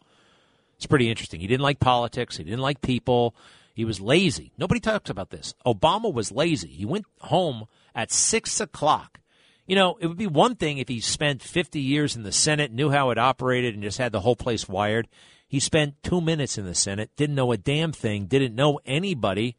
It's 0.77 0.85
pretty 0.85 1.09
interesting. 1.09 1.39
He 1.39 1.47
didn't 1.47 1.63
like 1.63 1.79
politics, 1.79 2.37
he 2.37 2.43
didn't 2.43 2.59
like 2.59 2.81
people. 2.81 3.35
He 3.73 3.85
was 3.85 4.01
lazy. 4.01 4.51
Nobody 4.57 4.81
talks 4.81 5.09
about 5.09 5.29
this. 5.29 5.55
Obama 5.65 6.13
was 6.13 6.31
lazy. 6.31 6.67
He 6.67 6.85
went 6.85 7.05
home 7.21 7.67
at 7.95 8.11
six 8.11 8.59
o'clock. 8.59 9.21
You 9.65 9.75
know, 9.75 9.97
it 10.01 10.07
would 10.07 10.17
be 10.17 10.27
one 10.27 10.55
thing 10.55 10.77
if 10.77 10.89
he 10.89 10.99
spent 10.99 11.41
50 11.41 11.79
years 11.79 12.15
in 12.17 12.23
the 12.23 12.33
Senate, 12.33 12.73
knew 12.73 12.89
how 12.89 13.11
it 13.11 13.17
operated, 13.17 13.73
and 13.73 13.81
just 13.81 13.97
had 13.97 14.11
the 14.11 14.19
whole 14.19 14.35
place 14.35 14.67
wired. 14.67 15.07
He 15.51 15.59
spent 15.59 16.01
two 16.01 16.21
minutes 16.21 16.57
in 16.57 16.63
the 16.63 16.73
Senate, 16.73 17.09
didn't 17.17 17.35
know 17.35 17.51
a 17.51 17.57
damn 17.57 17.91
thing, 17.91 18.27
didn't 18.27 18.55
know 18.55 18.79
anybody. 18.85 19.57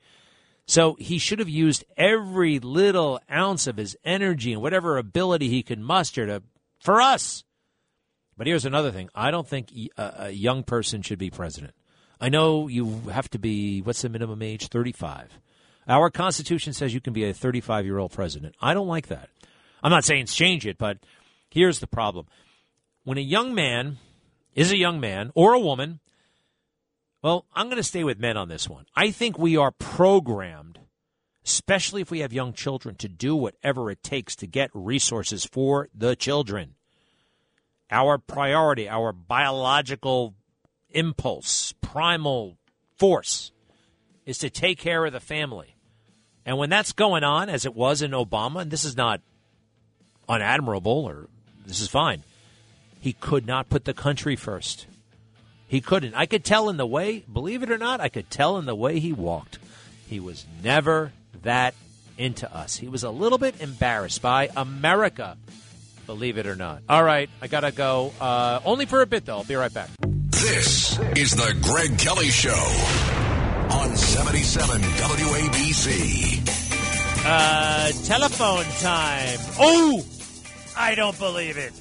So 0.65 0.97
he 0.99 1.19
should 1.19 1.39
have 1.39 1.51
used 1.51 1.85
every 1.99 2.59
little 2.61 3.21
ounce 3.31 3.67
of 3.67 3.77
his 3.77 3.95
energy 4.03 4.55
and 4.55 4.63
whatever 4.63 4.97
ability 4.97 5.51
he 5.51 5.63
could 5.63 5.79
muster 5.79 6.25
to 6.25 6.43
for 6.81 7.03
us. 7.03 7.45
But 8.39 8.47
here's 8.47 8.65
another 8.65 8.91
thing: 8.91 9.11
I 9.15 9.31
don't 9.31 9.47
think 9.47 9.71
a, 9.99 10.31
young 10.31 10.63
person 10.63 11.03
should 11.03 11.19
be 11.19 11.29
president. 11.29 11.75
I 12.19 12.31
know 12.31 12.69
you 12.69 13.03
have 13.13 13.29
to 13.29 13.39
be 13.39 13.83
what's 13.83 14.01
the 14.01 14.09
minimum 14.09 14.41
age? 14.41 14.69
Thirty-five. 14.69 15.39
Our 15.87 16.09
Constitution 16.09 16.73
says 16.73 16.95
you 16.95 17.03
can 17.03 17.13
be 17.13 17.25
a 17.25 17.35
35 17.35 17.85
year 17.85 17.99
old 17.99 18.13
president. 18.13 18.55
I 18.63 18.73
don't 18.73 18.89
like 18.89 19.09
that. 19.09 19.29
I'm 19.83 19.91
not 19.91 20.07
saying 20.07 20.25
change 20.25 20.67
it, 20.67 20.79
but 20.79 20.97
here's 21.51 21.81
the 21.81 21.87
problem: 21.87 22.29
when 23.05 23.19
a 23.19 23.21
young 23.21 23.55
man 23.55 23.99
is 24.55 24.71
a 24.71 24.77
young 24.77 25.01
man 25.01 25.31
or 25.35 25.55
a 25.55 25.61
woman 25.61 26.01
well, 27.23 27.47
I'm 27.55 27.67
going 27.67 27.77
to 27.77 27.85
stay 27.85 28.03
with 28.03 28.19
men 28.19 28.37
on 28.37 28.49
this 28.49 28.69
one. 28.69 28.87
I 28.97 29.13
think 29.13 29.39
we 29.39 29.57
are 29.57 29.71
programmed, 29.71 30.81
especially 31.45 32.03
if 32.03 32.11
we 32.11 32.19
have 32.19 32.33
young 32.33 32.53
children, 32.53 32.97
to 32.97 33.09
do 33.09 33.37
whatever 33.37 33.91
it 33.93 34.03
takes 34.03 34.35
to 34.37 34.49
get 34.49 34.71
resources 34.75 35.45
for 35.45 35.89
the 35.95 36.17
children. 36.17 36.75
Our 37.93 38.19
priority, 38.19 38.89
our 38.89 39.13
biological 39.13 40.35
impulse, 40.91 41.75
primal 41.81 42.59
force 42.97 43.53
is 44.27 44.39
to 44.39 44.51
take 44.51 44.79
care 44.79 45.07
of 45.07 45.13
the 45.13 45.21
family. 45.21 45.77
And 46.45 46.59
when 46.59 46.71
that's 46.71 46.93
going 46.93 47.23
on, 47.23 47.49
as 47.49 47.65
it 47.65 47.75
was 47.75 48.03
in 48.03 48.11
Obama, 48.11 48.63
and 48.63 48.71
this 48.71 48.85
is 48.85 48.97
not 48.97 49.21
unadmirable 50.29 50.87
or 50.87 51.29
this 51.65 51.81
is 51.81 51.87
fine, 51.87 52.25
he 53.03 53.13
could 53.13 53.47
not 53.49 53.69
put 53.69 53.85
the 53.85 53.93
country 53.93 54.37
first. 54.37 54.87
He 55.67 55.81
couldn't. 55.81 56.15
I 56.15 56.27
could 56.27 56.45
tell 56.45 56.69
in 56.69 56.77
the 56.77 56.87
way, 56.87 57.25
believe 57.31 57.65
it 57.65 57.71
or 57.73 57.77
not, 57.77 58.01
I 58.01 58.09
could 58.09 58.31
tell 58.31 58.59
in 58.59 58.65
the 58.65 58.77
way 58.77 59.01
he 59.01 59.13
walked. 59.13 59.59
He 60.07 60.21
was 60.21 60.47
never 60.63 61.13
that 61.43 61.75
into 62.17 62.55
us. 62.55 62.77
He 62.77 62.87
was 62.87 63.03
a 63.03 63.11
little 63.11 63.39
bit 63.39 63.61
embarrassed 63.61 64.23
by 64.23 64.51
America, 64.57 65.37
believe 66.07 66.39
it 66.39 66.47
or 66.47 66.55
not. 66.55 66.83
All 66.89 67.03
right, 67.03 67.29
I 67.41 67.49
got 67.49 67.61
to 67.61 67.73
go. 67.73 68.13
Uh, 68.21 68.61
only 68.65 68.87
for 68.87 69.03
a 69.03 69.07
bit, 69.07 69.25
though. 69.25 69.39
I'll 69.39 69.45
be 69.45 69.57
right 69.57 69.75
back. 69.75 69.89
This 70.31 70.97
is 71.17 71.33
the 71.35 71.57
Greg 71.61 71.99
Kelly 71.99 72.29
Show 72.29 72.53
on 73.71 73.97
77 73.97 74.81
WABC. 74.81 76.41
Uh, 77.25 77.91
telephone 78.05 78.65
time. 78.81 79.39
Oh, 79.59 80.05
I 80.77 80.95
don't 80.95 81.19
believe 81.19 81.57
it. 81.57 81.73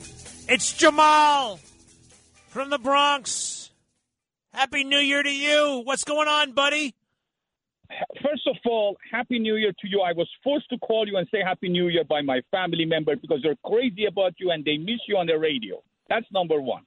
It's 0.51 0.73
Jamal 0.73 1.61
from 2.49 2.69
the 2.71 2.77
Bronx. 2.77 3.69
Happy 4.53 4.83
New 4.83 4.97
Year 4.97 5.23
to 5.23 5.29
you. 5.29 5.81
What's 5.85 6.03
going 6.03 6.27
on, 6.27 6.51
buddy? 6.51 6.93
First 8.21 8.45
of 8.47 8.57
all, 8.65 8.97
Happy 9.09 9.39
New 9.39 9.55
Year 9.55 9.71
to 9.71 9.87
you. 9.87 10.01
I 10.01 10.11
was 10.11 10.27
forced 10.43 10.69
to 10.71 10.77
call 10.79 11.07
you 11.07 11.15
and 11.15 11.25
say 11.31 11.37
Happy 11.41 11.69
New 11.69 11.87
Year 11.87 12.03
by 12.03 12.21
my 12.21 12.41
family 12.51 12.83
members 12.83 13.19
because 13.21 13.39
they're 13.41 13.55
crazy 13.63 14.07
about 14.07 14.33
you 14.39 14.51
and 14.51 14.65
they 14.65 14.75
miss 14.75 14.99
you 15.07 15.15
on 15.15 15.27
the 15.27 15.39
radio. 15.39 15.81
That's 16.09 16.25
number 16.33 16.59
one. 16.59 16.83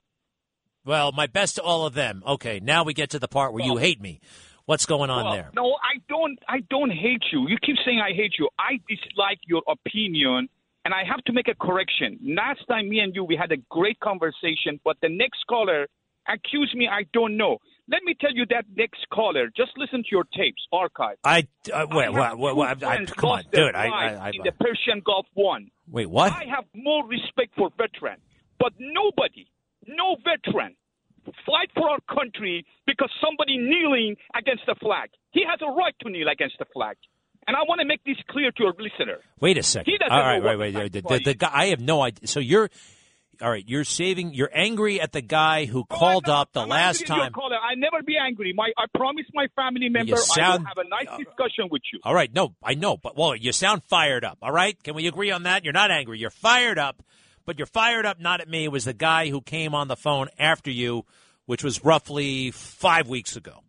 Well, 0.84 1.12
my 1.12 1.26
best 1.26 1.54
to 1.54 1.62
all 1.62 1.86
of 1.86 1.94
them. 1.94 2.22
Okay, 2.26 2.60
now 2.60 2.84
we 2.84 2.92
get 2.92 3.08
to 3.10 3.18
the 3.18 3.28
part 3.28 3.54
where 3.54 3.64
you 3.64 3.78
hate 3.78 3.98
me. 3.98 4.20
What's 4.66 4.84
going 4.84 5.08
on 5.08 5.24
well, 5.24 5.32
there? 5.32 5.50
No, 5.54 5.72
I 5.72 6.02
don't. 6.10 6.38
I 6.46 6.60
don't 6.68 6.90
hate 6.90 7.22
you. 7.32 7.48
You 7.48 7.56
keep 7.64 7.76
saying 7.86 8.02
I 8.02 8.14
hate 8.14 8.34
you. 8.38 8.50
I 8.58 8.78
dislike 8.86 9.38
your 9.46 9.62
opinion, 9.66 10.50
and 10.84 10.92
I 10.92 11.02
have 11.04 11.22
to 11.24 11.32
make 11.32 11.48
a 11.48 11.54
correction. 11.54 12.18
Last 12.22 12.60
time, 12.68 12.88
me 12.88 13.00
and 13.00 13.14
you, 13.14 13.24
we 13.24 13.36
had 13.36 13.52
a 13.52 13.56
great 13.70 13.98
conversation, 14.00 14.80
but 14.84 14.96
the 15.00 15.08
next 15.08 15.44
caller 15.48 15.86
accuse 16.28 16.72
me 16.74 16.88
I 16.88 17.04
don't 17.12 17.36
know. 17.36 17.58
Let 17.88 18.02
me 18.04 18.14
tell 18.18 18.32
you 18.32 18.46
that 18.50 18.64
next 18.76 19.06
caller. 19.12 19.50
Just 19.54 19.72
listen 19.76 20.02
to 20.02 20.08
your 20.10 20.24
tapes, 20.34 20.62
archive. 20.72 21.16
I 21.22 21.46
uh, 21.72 21.86
wait, 21.90 22.12
wait, 22.12 22.38
wait, 22.38 22.56
wait 22.56 22.82
I, 22.82 22.94
I, 22.94 23.04
come 23.04 23.30
on, 23.30 23.44
dude. 23.52 23.74
I, 23.74 23.86
I, 23.86 24.06
I, 24.14 24.28
in 24.30 24.40
the 24.42 24.52
Persian 24.52 25.02
Gulf 25.04 25.26
one. 25.34 25.70
Wait, 25.90 26.08
what? 26.08 26.32
I 26.32 26.44
have 26.54 26.64
more 26.74 27.06
respect 27.06 27.54
for 27.56 27.70
veteran, 27.76 28.18
but 28.58 28.72
nobody, 28.78 29.46
no 29.86 30.16
veteran, 30.24 30.76
fight 31.44 31.70
for 31.74 31.90
our 31.90 32.00
country 32.08 32.64
because 32.86 33.10
somebody 33.22 33.58
kneeling 33.58 34.16
against 34.34 34.62
the 34.66 34.74
flag. 34.80 35.10
He 35.32 35.44
has 35.48 35.60
a 35.60 35.70
right 35.70 35.94
to 36.00 36.10
kneel 36.10 36.28
against 36.28 36.58
the 36.58 36.66
flag. 36.72 36.96
And 37.46 37.56
I 37.56 37.60
want 37.68 37.80
to 37.80 37.86
make 37.86 38.02
this 38.04 38.16
clear 38.28 38.50
to 38.50 38.62
your 38.62 38.74
listener. 38.78 39.18
Wait 39.40 39.58
a 39.58 39.62
second. 39.62 39.90
He 39.92 39.98
doesn't 39.98 40.12
All 40.12 40.20
right, 40.20 40.42
wait, 40.42 40.56
what 40.56 40.74
wait. 40.74 40.92
the 40.92 41.00
The, 41.02 41.20
the, 41.24 41.34
guy, 41.34 41.50
I 41.52 41.66
have 41.66 41.80
no 41.80 42.02
idea. 42.02 42.26
So 42.26 42.40
you're 42.40 42.70
all 43.42 43.50
right, 43.50 43.64
you're 43.66 43.84
saving. 43.84 44.32
You're 44.32 44.50
angry 44.54 45.00
at 45.00 45.12
the 45.12 45.20
guy 45.20 45.64
who 45.64 45.80
oh, 45.80 45.86
No, 45.90 45.96
called 45.96 46.26
not. 46.26 46.40
up 46.42 46.52
the 46.52 46.62
I'm 46.62 46.68
last 46.68 47.06
time. 47.06 47.32
caller. 47.32 47.56
I 47.56 47.74
never 47.74 48.02
be 48.02 48.16
angry. 48.16 48.52
My, 48.54 48.70
I 48.78 48.84
promise 48.96 49.24
my 49.34 49.48
family 49.56 49.88
member 49.88 50.10
You 50.10 50.14
I 50.36 50.56
will 50.56 50.64
have 50.64 50.78
a 50.78 50.88
nice 50.88 51.08
discussion 51.18 51.68
with 51.70 51.82
you. 51.92 51.98
All 52.04 52.14
right, 52.14 52.32
no, 52.32 52.54
I 52.62 52.74
know, 52.74 52.96
but 52.96 53.16
well, 53.16 53.34
you 53.34 53.52
sound 53.52 53.82
fired 53.84 54.24
up. 54.24 54.38
All 54.40 54.52
right, 54.52 54.80
can 54.82 54.94
we 54.94 55.06
agree 55.08 55.30
on 55.30 55.42
that? 55.44 55.64
You're 55.64 55.72
not 55.72 55.90
angry. 55.90 56.18
You're 56.18 56.30
fired 56.30 56.78
up, 56.78 57.02
but 57.44 57.58
you're 57.58 57.66
fired 57.66 58.06
up 58.06 58.20
not 58.20 58.40
at 58.40 58.48
me. 58.48 58.64
It 58.64 58.72
was 58.72 58.84
the 58.84 58.92
guy 58.94 59.28
who 59.30 59.40
came 59.40 59.74
on 59.74 59.88
the 59.88 59.96
phone 59.96 60.28
after 60.38 60.70
you, 60.70 61.04
which 61.46 61.64
was 61.64 61.84
roughly 61.84 62.52
five 62.52 63.08
weeks 63.08 63.34
ago. 63.36 63.63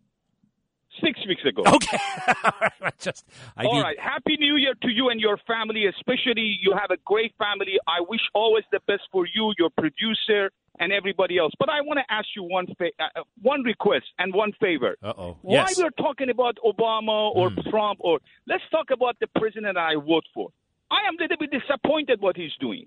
Six 1.02 1.20
weeks 1.26 1.42
ago. 1.44 1.62
Okay, 1.76 1.98
All 2.44 2.52
right, 2.80 2.98
just 2.98 3.24
I 3.56 3.64
All 3.64 3.74
need- 3.74 3.82
right. 3.82 3.98
Happy 4.00 4.36
New 4.38 4.56
Year 4.56 4.74
to 4.82 4.88
you 4.90 5.10
and 5.10 5.20
your 5.20 5.36
family, 5.46 5.86
especially 5.86 6.58
you 6.60 6.72
have 6.72 6.90
a 6.90 6.96
great 7.04 7.32
family. 7.38 7.78
I 7.86 8.00
wish 8.08 8.20
always 8.34 8.64
the 8.72 8.80
best 8.86 9.02
for 9.12 9.26
you, 9.34 9.52
your 9.58 9.70
producer, 9.70 10.50
and 10.78 10.92
everybody 10.92 11.38
else. 11.38 11.52
But 11.58 11.68
I 11.70 11.80
want 11.82 11.98
to 11.98 12.12
ask 12.12 12.28
you 12.36 12.42
one 12.44 12.66
fa- 12.78 12.90
uh, 12.98 13.20
uh, 13.20 13.22
one 13.42 13.62
request 13.62 14.06
and 14.18 14.32
one 14.34 14.52
favor. 14.60 14.96
Uh 15.02 15.12
oh. 15.16 15.36
Why 15.42 15.54
Yes. 15.68 15.78
we're 15.78 15.90
talking 15.90 16.30
about 16.30 16.56
Obama 16.64 17.30
or 17.34 17.50
Hmm. 17.50 17.68
Trump 17.70 17.98
or 18.02 18.20
let's 18.46 18.64
talk 18.70 18.90
about 18.90 19.16
the 19.20 19.26
president 19.38 19.76
I 19.78 19.94
vote 19.96 20.24
for. 20.34 20.48
I 20.90 21.00
am 21.08 21.14
a 21.18 21.22
little 21.22 21.36
bit 21.38 21.50
disappointed 21.50 22.20
what 22.20 22.36
he's 22.36 22.54
doing. 22.60 22.86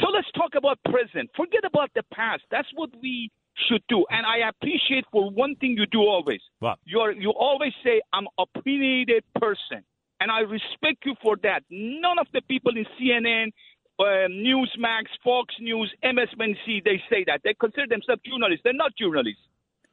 So 0.00 0.08
let's 0.10 0.30
talk 0.32 0.54
about 0.56 0.78
present. 0.84 1.30
Forget 1.36 1.64
about 1.64 1.90
the 1.94 2.02
past. 2.12 2.42
That's 2.50 2.68
what 2.74 2.90
we 3.02 3.30
should 3.68 3.82
do. 3.88 4.04
And 4.10 4.26
I 4.26 4.48
appreciate 4.48 5.04
for 5.12 5.30
one 5.30 5.56
thing 5.56 5.76
you 5.76 5.86
do 5.86 6.00
always. 6.00 6.40
What? 6.58 6.78
You're 6.84 7.12
you 7.12 7.30
always 7.30 7.72
say 7.84 8.00
I'm 8.12 8.26
a 8.38 8.42
opinionated 8.42 9.24
person. 9.34 9.84
And 10.20 10.30
I 10.30 10.40
respect 10.40 11.06
you 11.06 11.14
for 11.22 11.36
that. 11.42 11.62
None 11.70 12.18
of 12.18 12.26
the 12.34 12.42
people 12.42 12.72
in 12.76 12.84
CNN, 13.00 13.52
uh, 13.98 14.28
Newsmax, 14.28 15.04
Fox 15.24 15.54
News, 15.60 15.90
MSNBC, 16.04 16.84
they 16.84 17.00
say 17.08 17.24
that. 17.26 17.40
They 17.42 17.54
consider 17.58 17.86
themselves 17.88 18.20
journalists. 18.22 18.60
They're 18.62 18.74
not 18.74 18.92
journalists. 18.98 19.40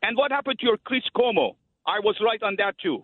And 0.04 0.18
what 0.18 0.32
happened 0.32 0.60
to 0.60 0.66
your 0.66 0.78
Chris 0.78 1.04
Cuomo? 1.16 1.56
I 1.86 2.00
was 2.04 2.18
right 2.22 2.44
on 2.44 2.56
that 2.58 2.76
too. 2.78 3.04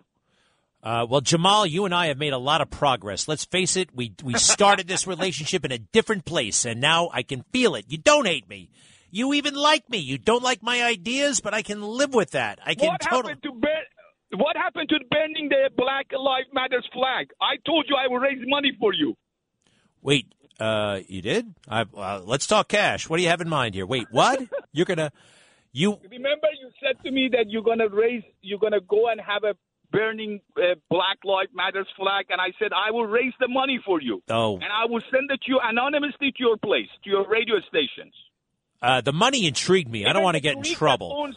Uh, 0.82 1.06
well, 1.08 1.22
Jamal, 1.22 1.64
you 1.64 1.86
and 1.86 1.94
I 1.94 2.08
have 2.08 2.18
made 2.18 2.34
a 2.34 2.38
lot 2.38 2.60
of 2.60 2.68
progress. 2.68 3.26
Let's 3.26 3.46
face 3.46 3.74
it, 3.74 3.88
we 3.94 4.12
we 4.22 4.34
started 4.34 4.86
this 4.86 5.06
relationship 5.14 5.64
in 5.64 5.72
a 5.72 5.78
different 5.78 6.26
place, 6.26 6.66
and 6.66 6.78
now 6.78 7.08
I 7.10 7.22
can 7.22 7.42
feel 7.52 7.74
it. 7.74 7.86
You 7.88 7.96
don't 7.96 8.26
hate 8.26 8.46
me. 8.50 8.68
You 9.14 9.32
even 9.34 9.54
like 9.54 9.88
me. 9.88 9.98
You 9.98 10.18
don't 10.18 10.42
like 10.42 10.60
my 10.60 10.82
ideas, 10.82 11.38
but 11.38 11.54
I 11.54 11.62
can 11.62 11.80
live 11.80 12.12
with 12.14 12.32
that. 12.32 12.58
I 12.66 12.74
can 12.74 12.88
What 12.88 13.00
totally. 13.00 13.34
happened 13.34 13.42
to 13.44 13.52
burn, 13.52 14.40
What 14.40 14.56
happened 14.56 14.88
to 14.88 14.98
burning 15.08 15.48
the 15.48 15.70
Black 15.76 16.06
Lives 16.12 16.48
Matters 16.52 16.84
flag? 16.92 17.28
I 17.40 17.54
told 17.64 17.86
you 17.88 17.94
I 17.94 18.08
would 18.10 18.18
raise 18.20 18.42
money 18.44 18.72
for 18.80 18.92
you. 18.92 19.14
Wait, 20.02 20.26
uh, 20.58 20.98
you 21.06 21.22
did? 21.22 21.54
I, 21.68 21.82
uh, 21.96 22.22
let's 22.24 22.48
talk 22.48 22.66
cash. 22.66 23.08
What 23.08 23.18
do 23.18 23.22
you 23.22 23.28
have 23.28 23.40
in 23.40 23.48
mind 23.48 23.76
here? 23.76 23.86
Wait, 23.86 24.08
what? 24.10 24.42
You're 24.72 24.84
gonna, 24.84 25.12
you? 25.72 25.92
Remember, 26.10 26.48
you 26.60 26.70
said 26.82 27.00
to 27.04 27.12
me 27.12 27.28
that 27.34 27.48
you're 27.48 27.62
gonna 27.62 27.88
raise, 27.88 28.24
you're 28.42 28.58
gonna 28.58 28.80
go 28.80 29.08
and 29.10 29.20
have 29.20 29.44
a 29.44 29.54
burning 29.92 30.40
uh, 30.56 30.74
Black 30.90 31.18
Lives 31.24 31.50
Matters 31.54 31.86
flag, 31.96 32.26
and 32.30 32.40
I 32.40 32.50
said 32.58 32.72
I 32.74 32.90
will 32.90 33.06
raise 33.06 33.32
the 33.38 33.46
money 33.46 33.78
for 33.86 34.00
you, 34.02 34.24
Oh, 34.28 34.54
and 34.56 34.64
I 34.72 34.86
will 34.86 35.02
send 35.12 35.30
it 35.30 35.40
to 35.42 35.48
you 35.52 35.60
anonymously 35.62 36.32
to 36.32 36.40
your 36.40 36.56
place, 36.56 36.88
to 37.04 37.10
your 37.10 37.28
radio 37.28 37.60
stations. 37.68 38.12
Uh, 38.84 39.00
the 39.00 39.12
money 39.12 39.46
intrigued 39.46 39.90
me. 39.90 40.06
I 40.06 40.12
don't 40.12 40.22
want 40.22 40.36
to 40.36 40.40
get 40.40 40.56
in 40.56 40.62
Greek 40.62 40.74
that 40.74 40.78
trouble. 40.78 41.12
owns- 41.12 41.36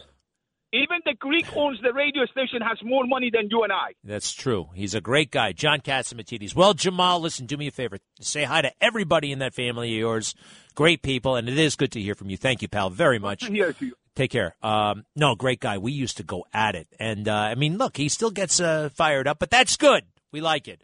even 0.73 0.99
the 1.05 1.13
Greek 1.17 1.45
owns 1.55 1.79
the 1.81 1.93
radio 1.93 2.25
station 2.25 2.59
has 2.61 2.77
more 2.83 3.05
money 3.07 3.29
than 3.33 3.47
you 3.49 3.63
and 3.63 3.71
I. 3.71 3.93
That's 4.03 4.33
true. 4.33 4.67
He's 4.75 4.93
a 4.93 4.99
great 4.99 5.31
guy, 5.31 5.53
John 5.53 5.79
Catsimatidis. 5.79 6.53
Well, 6.55 6.73
Jamal, 6.73 7.21
listen, 7.21 7.45
do 7.45 7.55
me 7.55 7.67
a 7.67 7.71
favor. 7.71 7.99
Say 8.19 8.43
hi 8.43 8.61
to 8.61 8.71
everybody 8.81 9.31
in 9.31 9.39
that 9.39 9.53
family 9.53 9.93
of 9.93 9.97
yours. 9.97 10.35
Great 10.75 11.01
people, 11.01 11.37
and 11.37 11.47
it 11.47 11.57
is 11.57 11.77
good 11.77 11.93
to 11.93 12.01
hear 12.01 12.15
from 12.15 12.29
you. 12.29 12.35
Thank 12.35 12.61
you, 12.61 12.67
pal, 12.67 12.89
very 12.89 13.17
much. 13.17 13.45
Here 13.45 13.71
to 13.71 13.85
you. 13.85 13.93
Take 14.15 14.31
care. 14.31 14.55
Um, 14.61 15.05
no, 15.15 15.35
great 15.35 15.61
guy. 15.61 15.77
We 15.77 15.93
used 15.93 16.17
to 16.17 16.23
go 16.23 16.45
at 16.53 16.75
it, 16.75 16.87
and 16.99 17.29
uh, 17.29 17.33
I 17.33 17.55
mean, 17.55 17.77
look, 17.77 17.95
he 17.95 18.09
still 18.09 18.31
gets 18.31 18.59
uh, 18.59 18.89
fired 18.93 19.27
up, 19.27 19.39
but 19.39 19.49
that's 19.49 19.77
good. 19.77 20.03
We 20.33 20.41
like 20.41 20.67
it. 20.67 20.81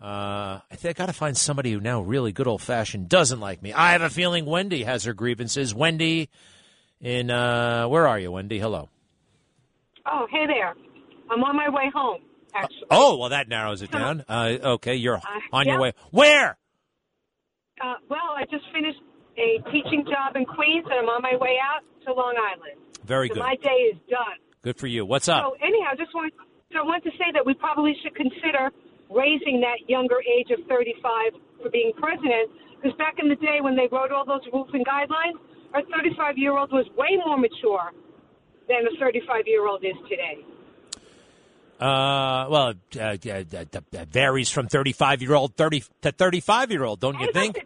Uh, 0.00 0.60
I 0.70 0.76
think 0.76 0.98
I 0.98 1.02
got 1.02 1.06
to 1.06 1.14
find 1.14 1.36
somebody 1.36 1.72
who 1.72 1.80
now 1.80 2.02
really 2.02 2.30
good 2.32 2.46
old 2.46 2.60
fashioned 2.60 3.08
doesn't 3.08 3.40
like 3.40 3.62
me. 3.62 3.72
I 3.72 3.92
have 3.92 4.02
a 4.02 4.10
feeling 4.10 4.44
Wendy 4.44 4.82
has 4.84 5.04
her 5.04 5.14
grievances. 5.14 5.74
Wendy, 5.74 6.28
in 7.00 7.30
uh, 7.30 7.88
where 7.88 8.06
are 8.06 8.18
you, 8.18 8.30
Wendy? 8.30 8.58
Hello. 8.58 8.90
Oh, 10.04 10.26
hey 10.30 10.46
there. 10.46 10.74
I'm 11.30 11.42
on 11.42 11.56
my 11.56 11.68
way 11.70 11.90
home. 11.94 12.20
actually. 12.54 12.86
Oh, 12.90 13.16
well, 13.16 13.30
that 13.30 13.48
narrows 13.48 13.82
it 13.82 13.90
down. 13.90 14.24
Uh, 14.28 14.56
okay, 14.62 14.94
you're 14.96 15.20
on 15.52 15.66
your 15.66 15.80
way. 15.80 15.92
Where? 16.10 16.56
Uh, 17.82 17.94
well, 18.08 18.34
I 18.36 18.44
just 18.50 18.64
finished 18.72 19.00
a 19.36 19.58
teaching 19.70 20.04
job 20.04 20.36
in 20.36 20.44
Queens, 20.44 20.84
and 20.84 20.94
I'm 20.94 21.08
on 21.08 21.22
my 21.22 21.36
way 21.40 21.56
out 21.62 21.82
to 22.06 22.12
Long 22.12 22.34
Island. 22.36 22.80
Very 23.04 23.28
so 23.28 23.34
good. 23.34 23.40
My 23.40 23.56
day 23.62 23.92
is 23.92 23.98
done. 24.08 24.38
Good 24.62 24.76
for 24.78 24.86
you. 24.86 25.04
What's 25.04 25.28
up? 25.28 25.42
So 25.42 25.56
anyhow, 25.66 25.92
just 25.96 26.14
want 26.14 26.32
so 26.72 26.80
I 26.80 26.82
want 26.82 27.02
to 27.04 27.10
say 27.12 27.30
that 27.32 27.44
we 27.46 27.54
probably 27.54 27.94
should 28.02 28.14
consider 28.14 28.70
raising 29.10 29.60
that 29.60 29.88
younger 29.88 30.16
age 30.22 30.50
of 30.50 30.64
35 30.68 31.32
for 31.62 31.70
being 31.70 31.92
president, 31.96 32.50
because 32.76 32.96
back 32.98 33.14
in 33.18 33.28
the 33.28 33.36
day 33.36 33.58
when 33.60 33.76
they 33.76 33.88
wrote 33.90 34.12
all 34.12 34.24
those 34.24 34.42
rules 34.52 34.68
and 34.72 34.84
guidelines, 34.86 35.38
our 35.74 35.82
35 35.82 36.38
year 36.38 36.56
old 36.56 36.72
was 36.72 36.86
way 36.96 37.16
more 37.24 37.36
mature 37.38 37.92
than 38.68 38.86
a 38.86 38.98
35 38.98 39.46
year 39.46 39.66
old 39.66 39.84
is 39.84 39.94
today. 40.08 40.38
Uh, 41.78 42.46
well, 42.48 42.72
uh, 42.98 43.16
yeah, 43.22 43.42
that, 43.50 43.70
that- 43.72 43.90
that 43.90 44.08
varies 44.08 44.50
from 44.50 44.66
35 44.66 45.20
year 45.22 45.34
old 45.34 45.54
30 45.56 45.84
to 46.02 46.12
35 46.12 46.70
year 46.70 46.84
old, 46.84 47.00
don't 47.00 47.20
you 47.20 47.30
think? 47.32 47.56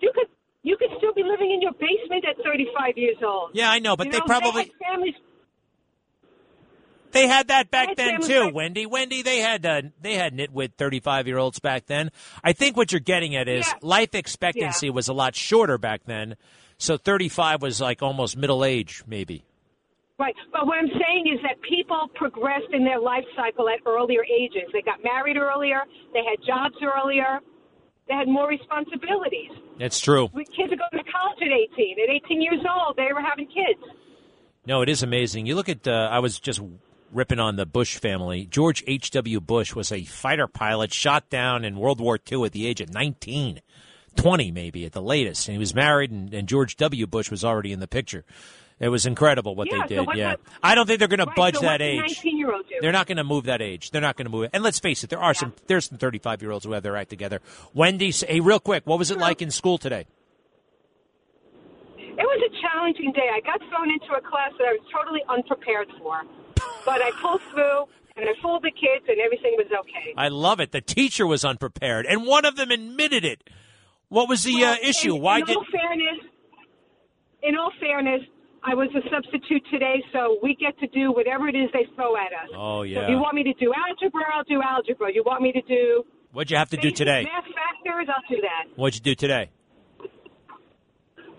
You 0.00 0.10
could 0.14 0.26
you 0.62 0.76
could 0.78 0.88
still 0.98 1.12
be 1.12 1.22
living 1.22 1.50
in 1.52 1.60
your 1.60 1.72
basement 1.72 2.24
at 2.28 2.36
35 2.44 2.96
years 2.96 3.16
old. 3.24 3.50
Yeah, 3.52 3.70
I 3.70 3.78
know, 3.80 3.96
but 3.96 4.06
You 4.06 4.12
they 4.12 4.18
know, 4.18 4.24
probably- 4.26 4.62
had 4.62 4.70
families. 4.90 5.14
They 7.12 7.26
had 7.28 7.48
that 7.48 7.70
back 7.70 7.88
Right, 7.88 7.96
then 7.96 8.20
too, 8.22 8.40
like- 8.46 8.54
Wendy. 8.54 8.86
Wendy, 8.86 9.22
they 9.22 9.38
had 9.38 9.64
uh, 9.66 9.82
they 10.00 10.14
had 10.14 10.34
nitwit 10.36 10.72
35 10.78 11.26
year 11.26 11.38
olds 11.38 11.58
back 11.60 11.86
then. 11.86 12.10
I 12.42 12.52
think 12.52 12.76
what 12.76 12.92
you're 12.92 13.00
getting 13.00 13.36
at 13.36 13.48
is 13.48 13.66
Yeah. 13.66 13.78
life 13.82 14.14
expectancy 14.14 14.90
was 14.90 15.08
a 15.08 15.12
lot 15.12 15.34
shorter 15.36 15.78
back 15.78 16.02
then, 16.06 16.36
so 16.78 16.96
35 16.96 17.62
was 17.62 17.80
like 17.80 18.02
almost 18.02 18.36
middle 18.36 18.64
age, 18.64 19.02
maybe. 19.06 19.44
Right. 20.18 20.34
But 20.52 20.66
what 20.66 20.78
I'm 20.78 20.88
saying 20.88 21.26
is 21.34 21.40
that 21.42 21.60
people 21.62 22.08
progressed 22.14 22.72
in 22.72 22.84
their 22.84 23.00
life 23.00 23.24
cycle 23.34 23.68
at 23.68 23.80
earlier 23.86 24.24
ages. 24.24 24.70
They 24.72 24.82
got 24.82 25.02
married 25.02 25.36
earlier. 25.36 25.82
They 26.12 26.20
had 26.24 26.38
jobs 26.46 26.76
earlier. 26.82 27.40
They 28.08 28.14
had 28.14 28.28
more 28.28 28.46
responsibilities. 28.48 29.50
That's 29.80 29.98
true. 30.00 30.28
We- 30.32 30.44
Kids 30.44 30.72
are 30.72 30.76
going 30.76 31.04
to 31.04 31.10
college 31.10 31.38
at 31.40 31.50
18. 31.50 31.96
At 32.04 32.10
18 32.26 32.40
years 32.42 32.60
old, 32.68 32.96
they 32.96 33.12
were 33.12 33.20
having 33.22 33.46
kids. 33.46 33.80
No, 34.66 34.82
it 34.82 34.88
is 34.88 35.02
amazing. 35.02 35.46
You 35.46 35.56
look 35.56 35.68
at. 35.68 35.88
Uh, 35.88 36.08
I 36.12 36.20
was 36.20 36.38
just 36.38 36.60
ripping 37.12 37.38
on 37.38 37.56
the 37.56 37.66
Bush 37.66 37.96
family. 37.98 38.46
George 38.46 38.82
H. 38.86 39.10
W. 39.12 39.40
Bush 39.40 39.74
was 39.74 39.92
a 39.92 40.04
fighter 40.04 40.46
pilot, 40.46 40.92
shot 40.92 41.28
down 41.30 41.64
in 41.64 41.76
World 41.76 42.00
War 42.00 42.18
II 42.30 42.44
at 42.44 42.52
the 42.52 42.66
age 42.66 42.80
of 42.80 42.92
19, 42.92 43.60
20 44.16 44.50
maybe 44.50 44.84
at 44.84 44.92
the 44.92 45.02
latest, 45.02 45.46
and 45.48 45.54
he 45.54 45.58
was 45.58 45.74
married. 45.74 46.10
And, 46.10 46.32
and 46.34 46.48
George 46.48 46.76
W. 46.76 47.06
Bush 47.06 47.30
was 47.30 47.44
already 47.44 47.72
in 47.72 47.80
the 47.80 47.88
picture. 47.88 48.24
It 48.80 48.88
was 48.88 49.06
incredible 49.06 49.54
what 49.54 49.68
Yeah, 49.70 49.74
they 49.74 49.82
so 49.82 50.00
did. 50.00 50.06
what- 50.08 50.16
yeah, 50.16 50.34
I 50.62 50.74
don't 50.74 50.86
think 50.86 50.98
they're 50.98 51.06
going 51.06 51.20
to 51.20 51.32
budge 51.36 51.54
so 51.54 51.60
that 51.60 51.80
age. 51.80 52.00
19-year-old 52.20 52.66
do? 52.68 52.74
They're 52.80 52.90
not 52.90 53.06
going 53.06 53.18
to 53.18 53.24
move 53.24 53.44
that 53.44 53.62
age. 53.62 53.90
They're 53.92 54.00
not 54.00 54.16
going 54.16 54.26
to 54.26 54.30
move 54.32 54.44
it. 54.44 54.50
And 54.52 54.64
let's 54.64 54.80
face 54.80 55.04
it, 55.04 55.10
there 55.10 55.20
are 55.20 55.34
some. 55.34 55.52
There's 55.68 55.84
some 55.88 55.98
35 55.98 56.42
year 56.42 56.50
olds 56.50 56.64
who 56.64 56.72
have 56.72 56.82
their 56.82 56.96
act 56.96 57.10
together. 57.10 57.40
Wendy, 57.74 58.10
hey, 58.10 58.40
real 58.40 58.58
quick, 58.58 58.84
what 58.86 58.98
was 58.98 59.12
it 59.12 59.18
like 59.18 59.40
in 59.40 59.52
school 59.52 59.78
today? 59.78 60.06
It 61.96 62.16
was 62.26 62.42
a 62.44 62.52
challenging 62.60 63.12
day. 63.12 63.28
I 63.32 63.40
got 63.40 63.60
thrown 63.70 63.88
into 63.90 64.12
a 64.14 64.20
class 64.20 64.52
that 64.58 64.66
I 64.68 64.72
was 64.72 64.84
totally 64.92 65.20
unprepared 65.28 65.88
for. 65.98 66.22
But 66.84 67.00
I 67.02 67.10
pulled 67.20 67.40
through, 67.52 67.84
and 68.16 68.28
I 68.28 68.32
fooled 68.42 68.62
the 68.62 68.70
kids, 68.72 69.04
and 69.08 69.18
everything 69.20 69.54
was 69.56 69.66
okay. 69.80 70.14
I 70.16 70.28
love 70.28 70.60
it. 70.60 70.72
The 70.72 70.80
teacher 70.80 71.26
was 71.26 71.44
unprepared, 71.44 72.06
and 72.06 72.26
one 72.26 72.44
of 72.44 72.56
them 72.56 72.70
admitted 72.70 73.24
it. 73.24 73.48
What 74.08 74.28
was 74.28 74.42
the 74.44 74.54
Well, 74.60 74.74
uh, 74.74 74.76
issue? 74.82 75.14
in, 75.16 75.22
Why 75.22 75.38
in 75.38 75.44
did? 75.46 75.56
all 75.56 75.64
fairness, 75.70 76.18
in 77.42 77.56
all 77.56 77.70
fairness, 77.80 78.22
I 78.64 78.74
was 78.74 78.88
a 78.94 79.02
substitute 79.10 79.62
today, 79.70 80.02
so 80.12 80.38
we 80.42 80.54
get 80.54 80.78
to 80.80 80.86
do 80.88 81.12
whatever 81.12 81.48
it 81.48 81.56
is 81.56 81.68
they 81.72 81.86
throw 81.96 82.14
at 82.16 82.32
us. 82.32 82.48
Oh 82.54 82.80
So 82.80 82.82
yeah. 82.84 83.02
if 83.04 83.10
you 83.10 83.16
want 83.18 83.34
me 83.34 83.42
to 83.44 83.52
do 83.54 83.72
algebra, 83.74 84.22
I'll 84.34 84.44
do 84.44 84.60
algebra. 84.62 85.12
You 85.12 85.22
want 85.24 85.42
me 85.42 85.50
to 85.52 85.62
do 85.62 86.04
What'd 86.32 86.50
you 86.50 86.56
have 86.56 86.70
to 86.70 86.76
do 86.76 86.90
today? 86.90 87.24
Math 87.24 87.44
factors, 87.44 88.06
I'll 88.08 88.36
do 88.36 88.40
that. 88.42 88.76
What'd 88.76 88.94
you 88.94 89.02
do 89.02 89.14
today? 89.14 89.50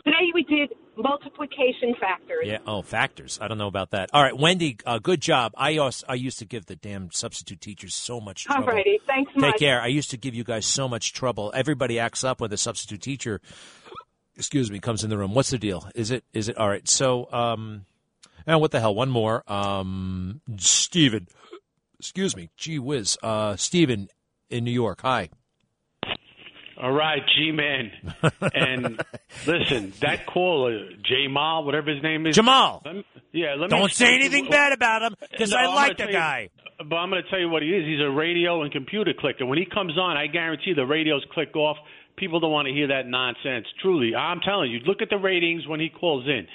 Today 0.06 0.32
we 0.34 0.44
did 0.44 0.74
multiplication 0.96 1.96
factors. 2.00 2.46
Yeah. 2.46 2.60
Oh, 2.68 2.82
factors. 2.82 3.40
I 3.42 3.48
don't 3.48 3.58
know 3.58 3.68
about 3.68 3.92
that. 3.92 4.10
All 4.14 4.22
right, 4.22 4.38
Wendy. 4.38 4.78
Uh, 4.86 5.00
good 5.00 5.22
job. 5.22 5.54
I 5.58 5.78
also, 5.78 6.06
I 6.08 6.16
used 6.16 6.40
to 6.40 6.46
give 6.46 6.66
the 6.66 6.76
damn 6.76 7.12
substitute 7.12 7.62
teachers 7.62 7.96
so 7.96 8.20
much 8.22 8.46
trouble. 8.46 8.68
Alrighty, 8.68 8.98
thanks 9.08 9.32
Take 9.34 9.42
much. 9.42 9.60
care. 9.60 9.82
I 9.82 9.88
used 9.88 10.12
to 10.12 10.18
give 10.18 10.36
you 10.36 10.44
guys 10.44 10.66
so 10.66 10.88
much 10.88 11.14
trouble. 11.14 11.52
Everybody 11.56 12.00
acts 12.00 12.24
up 12.24 12.42
when 12.42 12.50
the 12.50 12.58
substitute 12.58 13.02
teacher, 13.02 13.42
excuse 14.36 14.70
me, 14.72 14.80
comes 14.80 15.04
in 15.04 15.10
the 15.10 15.18
room. 15.18 15.34
What's 15.34 15.50
the 15.50 15.58
deal? 15.58 15.90
Is 15.96 16.12
it? 16.12 16.24
Is 16.34 16.50
it? 16.50 16.58
All 16.58 16.70
right. 16.70 16.88
So, 16.88 17.32
um, 17.32 17.86
and 18.46 18.60
what 18.62 18.72
the 18.72 18.80
hell? 18.80 18.94
One 18.94 19.10
more. 19.10 19.44
Um, 19.52 20.42
Steven. 20.58 21.28
Excuse 22.00 22.36
me. 22.36 22.50
Gee 22.58 22.80
whiz. 22.80 23.18
Uh, 23.24 23.56
Steven 23.56 24.10
in 24.50 24.64
New 24.64 24.72
York. 24.72 25.02
Hi. 25.02 25.30
All 26.84 26.92
right, 26.92 27.22
G 27.38 27.52
Man. 27.52 27.92
And 28.54 29.02
listen, 29.48 29.94
that 30.02 30.26
caller, 30.26 30.90
Jamal, 31.04 31.64
whatever 31.64 31.92
his 31.92 32.04
name 32.04 32.28
is. 32.28 32.36
Jamal. 32.36 32.82
Let 32.86 32.96
me, 32.96 33.06
yeah, 33.32 33.52
let 33.58 33.72
me 33.72 33.78
Don't 33.78 33.92
say 33.92 34.14
anything 34.14 34.50
bad 34.50 34.74
about 34.74 35.02
him 35.02 35.16
because 35.32 35.52
No, 35.52 35.58
I 35.58 35.62
I'm 35.66 35.76
like 35.76 35.92
the 35.98 36.04
tell 36.04 36.08
you- 36.08 36.14
guy. 36.14 36.50
But 36.78 36.96
I'm 36.98 37.10
going 37.10 37.24
to 37.24 37.30
tell 37.30 37.40
you 37.40 37.48
what 37.50 37.62
he 37.62 37.70
is. 37.70 37.86
He's 37.86 38.02
a 38.02 38.10
radio 38.12 38.62
and 38.64 38.72
computer 38.72 39.14
clicker. 39.18 39.46
When 39.46 39.58
he 39.58 39.66
comes 39.66 39.98
on, 39.98 40.18
I 40.18 40.28
guarantee 40.28 40.74
the 40.76 40.86
radios 40.86 41.24
click 41.32 41.56
off. 41.56 41.78
People 42.18 42.40
don't 42.42 42.52
want 42.52 42.68
to 42.68 42.74
hear 42.74 42.88
that 42.88 43.08
nonsense. 43.08 43.66
Truly, 43.82 44.14
I'm 44.16 44.42
telling 44.42 44.70
you. 44.72 44.80
Look 44.80 45.02
at 45.02 45.10
the 45.10 45.18
ratings 45.18 45.66
when 45.68 45.80
he 45.80 45.88
calls 45.90 46.26
in. 46.28 46.46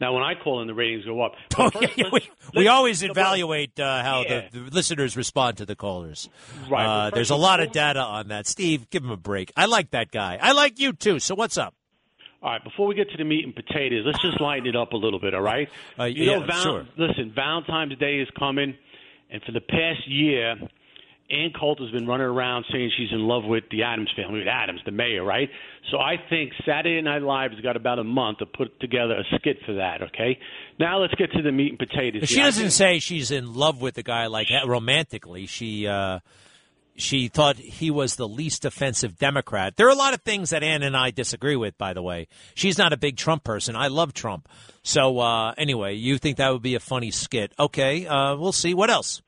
Now, 0.00 0.14
when 0.14 0.22
I 0.22 0.34
call 0.34 0.60
in, 0.60 0.68
the 0.68 0.74
ratings 0.74 1.04
go 1.04 1.20
up. 1.22 1.32
But 1.56 1.72
first, 1.72 1.98
let's- 1.98 2.12
we, 2.12 2.20
we 2.54 2.68
always 2.68 3.02
evaluate 3.02 3.78
uh, 3.80 4.02
how 4.02 4.22
Yeah. 4.22 4.48
the, 4.52 4.60
the 4.60 4.70
listeners 4.70 5.16
respond 5.16 5.56
to 5.58 5.66
the 5.66 5.74
callers. 5.74 6.28
Right, 6.70 6.86
Uh, 6.86 7.10
there's 7.10 7.30
a 7.30 7.36
lot 7.36 7.58
of 7.60 7.72
data 7.72 8.00
on 8.00 8.28
that. 8.28 8.46
Steve, 8.46 8.88
give 8.90 9.02
him 9.02 9.10
a 9.10 9.16
break. 9.16 9.52
I 9.56 9.66
like 9.66 9.90
that 9.90 10.10
guy. 10.12 10.38
I 10.40 10.52
like 10.52 10.78
you 10.78 10.92
too. 10.92 11.18
So 11.18 11.34
what's 11.34 11.58
up? 11.58 11.74
All 12.40 12.52
right, 12.52 12.62
before 12.62 12.86
we 12.86 12.94
get 12.94 13.10
to 13.10 13.16
the 13.16 13.24
meat 13.24 13.44
and 13.44 13.52
potatoes, 13.52 14.04
let's 14.06 14.22
just 14.22 14.40
lighten 14.40 14.68
it 14.68 14.76
up 14.76 14.92
a 14.92 14.96
little 14.96 15.18
bit, 15.18 15.34
all 15.34 15.40
right? 15.42 15.68
Uh, 15.98 16.04
you 16.04 16.22
yeah, 16.30 16.38
know, 16.38 16.46
Val- 16.46 16.62
sure. 16.62 16.86
listen, 16.96 17.32
Valentine's 17.34 17.98
Day 17.98 18.20
is 18.20 18.28
coming, 18.38 18.76
and 19.30 19.42
for 19.42 19.50
the 19.50 19.60
past 19.60 20.06
year, 20.06 20.54
Ann 21.30 21.52
Coulter's 21.58 21.90
been 21.92 22.06
running 22.06 22.26
around 22.26 22.64
saying 22.72 22.90
she's 22.96 23.12
in 23.12 23.20
love 23.20 23.44
with 23.44 23.64
the 23.70 23.82
Adams 23.82 24.08
family, 24.16 24.38
with 24.38 24.48
Adams, 24.48 24.80
the 24.86 24.92
mayor, 24.92 25.22
right? 25.22 25.50
So 25.90 25.98
I 25.98 26.16
think 26.30 26.52
Saturday 26.64 27.02
Night 27.02 27.20
Live 27.20 27.50
has 27.50 27.60
got 27.60 27.76
about 27.76 27.98
a 27.98 28.04
month 28.04 28.38
to 28.38 28.46
put 28.46 28.80
together 28.80 29.14
a 29.14 29.36
skit 29.36 29.58
for 29.66 29.74
that, 29.74 30.00
okay? 30.02 30.38
Now 30.78 31.00
let's 31.00 31.14
get 31.14 31.30
to 31.32 31.42
the 31.42 31.52
meat 31.52 31.70
and 31.70 31.78
potatoes. 31.78 32.28
She. 32.28 32.36
Doesn't 32.36 32.70
say 32.70 32.98
she's 32.98 33.30
in 33.30 33.52
love 33.52 33.82
with 33.82 33.94
the 33.94 34.02
guy 34.02 34.26
like 34.28 34.48
romantically. 34.66 35.44
She 35.44 35.86
uh, 35.86 36.20
she 36.96 37.28
thought 37.28 37.56
he 37.56 37.90
was 37.90 38.16
the 38.16 38.28
least 38.28 38.64
offensive 38.64 39.18
Democrat. 39.18 39.76
There 39.76 39.86
are 39.86 39.90
a 39.90 39.94
lot 39.94 40.14
of 40.14 40.22
things 40.22 40.50
that 40.50 40.62
Ann 40.62 40.82
and 40.82 40.96
I 40.96 41.10
disagree 41.10 41.56
with. 41.56 41.76
By 41.76 41.92
the 41.92 42.02
way, 42.02 42.28
she's 42.54 42.78
not 42.78 42.94
a 42.94 42.96
big 42.96 43.18
Trump 43.18 43.44
person. 43.44 43.76
I 43.76 43.88
love 43.88 44.14
Trump. 44.14 44.48
So 44.82 45.18
uh, 45.18 45.52
anyway, 45.58 45.94
you 45.94 46.16
think 46.16 46.38
that 46.38 46.50
would 46.52 46.62
be 46.62 46.74
a 46.74 46.80
funny 46.80 47.10
skit? 47.10 47.52
Okay, 47.58 48.06
uh, 48.06 48.36
we'll 48.36 48.52
see. 48.52 48.72
What 48.72 48.88
else? 48.88 49.20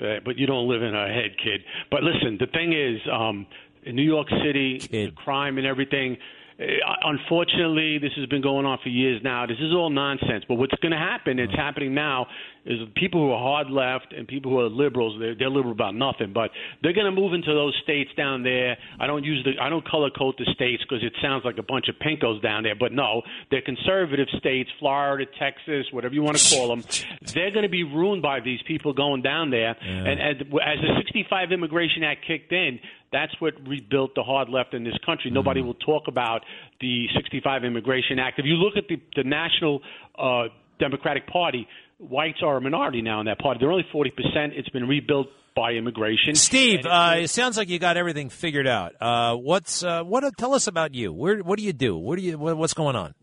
Uh, 0.00 0.20
but 0.24 0.38
you 0.38 0.46
don't 0.46 0.68
live 0.68 0.82
in 0.82 0.94
her 0.94 1.08
head, 1.12 1.36
kid. 1.42 1.62
But 1.90 2.02
listen, 2.02 2.38
the 2.38 2.46
thing 2.46 2.72
is, 2.72 3.00
um, 3.12 3.46
in 3.82 3.96
New 3.96 4.02
York 4.02 4.28
City, 4.44 4.78
the 4.90 5.10
crime 5.12 5.58
and 5.58 5.66
everything. 5.66 6.16
Uh, 6.60 6.64
unfortunately, 7.04 7.98
this 7.98 8.12
has 8.16 8.26
been 8.26 8.42
going 8.42 8.66
on 8.66 8.78
for 8.82 8.90
years 8.90 9.22
now. 9.24 9.46
This 9.46 9.56
is 9.60 9.72
all 9.72 9.88
nonsense. 9.88 10.44
But 10.46 10.56
what's 10.56 10.74
going 10.82 10.92
to 10.92 10.98
happen? 10.98 11.38
It's 11.38 11.54
happening 11.54 11.94
now. 11.94 12.26
Is 12.66 12.78
people 12.94 13.20
who 13.20 13.32
are 13.32 13.40
hard 13.40 13.70
left 13.70 14.12
and 14.12 14.28
people 14.28 14.50
who 14.50 14.60
are 14.60 14.68
liberals. 14.68 15.16
They're, 15.18 15.34
they're 15.34 15.48
liberal 15.48 15.72
about 15.72 15.94
nothing, 15.94 16.34
but 16.34 16.50
they're 16.82 16.92
going 16.92 17.06
to 17.06 17.18
move 17.18 17.32
into 17.32 17.54
those 17.54 17.74
states 17.82 18.10
down 18.18 18.42
there. 18.42 18.76
I 19.00 19.06
don't 19.06 19.24
use 19.24 19.42
the 19.44 19.52
I 19.62 19.70
don't 19.70 19.86
color 19.88 20.10
code 20.10 20.34
the 20.36 20.44
states 20.54 20.82
because 20.82 21.02
it 21.02 21.14
sounds 21.22 21.46
like 21.46 21.56
a 21.56 21.62
bunch 21.62 21.88
of 21.88 21.94
pinkos 21.96 22.42
down 22.42 22.64
there. 22.64 22.74
But 22.78 22.92
no, 22.92 23.22
they're 23.50 23.62
conservative 23.62 24.28
states, 24.36 24.68
Florida, 24.78 25.24
Texas, 25.38 25.86
whatever 25.90 26.12
you 26.12 26.22
want 26.22 26.36
to 26.36 26.54
call 26.54 26.68
them. 26.68 26.84
They're 27.34 27.50
going 27.50 27.62
to 27.62 27.70
be 27.70 27.84
ruined 27.84 28.22
by 28.22 28.40
these 28.40 28.60
people 28.66 28.92
going 28.92 29.22
down 29.22 29.50
there. 29.50 29.76
And, 29.80 30.20
and 30.20 30.40
as 30.42 30.78
the 30.80 30.94
65 30.98 31.52
Immigration 31.52 32.02
Act 32.04 32.26
kicked 32.26 32.52
in, 32.52 32.78
that's 33.12 33.32
what 33.40 33.54
rebuilt 33.66 34.14
the 34.14 34.22
hard 34.22 34.48
left 34.48 34.74
in 34.74 34.84
this 34.84 34.96
country. 35.04 35.30
Nobody 35.30 35.62
will 35.62 35.74
talk 35.74 36.04
about 36.06 36.42
the 36.80 37.06
65 37.16 37.64
Immigration 37.64 38.18
Act. 38.18 38.38
If 38.38 38.46
you 38.46 38.54
look 38.54 38.76
at 38.76 38.84
the, 38.88 39.00
the 39.16 39.24
National 39.28 39.80
uh, 40.18 40.44
Democratic 40.78 41.26
Party, 41.26 41.66
whites 41.98 42.38
are 42.42 42.56
a 42.56 42.60
minority 42.60 43.02
now 43.02 43.20
in 43.20 43.26
that 43.26 43.38
party. 43.38 43.58
They're 43.60 43.70
only 43.70 43.86
40%. 43.92 44.10
It's 44.54 44.68
been 44.70 44.86
rebuilt 44.86 45.26
by 45.54 45.72
immigration. 45.72 46.34
Steve, 46.34 46.86
uh, 46.86 47.16
it 47.18 47.28
sounds 47.28 47.56
like 47.56 47.68
you 47.68 47.78
got 47.78 47.96
everything 47.96 48.30
figured 48.30 48.66
out. 48.66 48.94
Uh, 49.00 49.34
what's 49.34 49.82
uh, 49.82 50.02
what? 50.02 50.24
Tell 50.36 50.54
us 50.54 50.66
about 50.66 50.94
you. 50.94 51.12
Where? 51.12 51.38
What 51.38 51.58
do 51.58 51.64
you 51.64 51.72
do? 51.72 51.98
Where 51.98 52.16
do 52.16 52.22
you? 52.22 52.38
What's 52.38 52.74
going 52.74 52.96
on? 52.96 53.14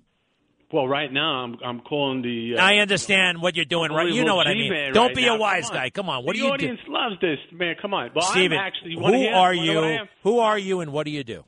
Well, 0.71 0.87
right 0.87 1.11
now 1.11 1.43
I'm 1.45 1.55
I'm 1.63 1.79
calling 1.79 2.21
the. 2.21 2.55
Uh, 2.57 2.61
I 2.61 2.77
understand 2.77 3.41
what 3.41 3.55
you're 3.55 3.63
doing, 3.65 3.91
right? 3.91 4.09
You 4.11 4.25
know 4.25 4.35
what 4.35 4.47
I 4.47 4.53
mean. 4.53 4.63
G-Man 4.71 4.93
Don't 4.93 5.07
right 5.07 5.15
be 5.15 5.25
now. 5.25 5.35
a 5.35 5.39
wise 5.39 5.69
guy. 5.69 5.89
Come 5.89 6.09
on. 6.09 6.25
What 6.25 6.33
the 6.35 6.39
do 6.41 6.45
you 6.47 6.51
audience 6.51 6.79
loves 6.87 7.15
this, 7.21 7.37
man. 7.53 7.75
Come 7.81 7.93
on. 7.93 8.11
Well, 8.13 8.25
Steven, 8.25 8.57
I'm 8.57 8.65
actually. 8.65 8.95
who 8.95 9.13
hear? 9.13 9.33
are 9.33 9.55
Wanna 9.55 9.65
know 9.73 9.75
what 9.81 9.83
I 9.85 9.93
you? 9.93 10.07
Who 10.23 10.39
are 10.39 10.57
you, 10.59 10.79
and 10.81 10.91
what 10.91 11.05
do 11.05 11.11
you 11.11 11.23
do? 11.23 11.45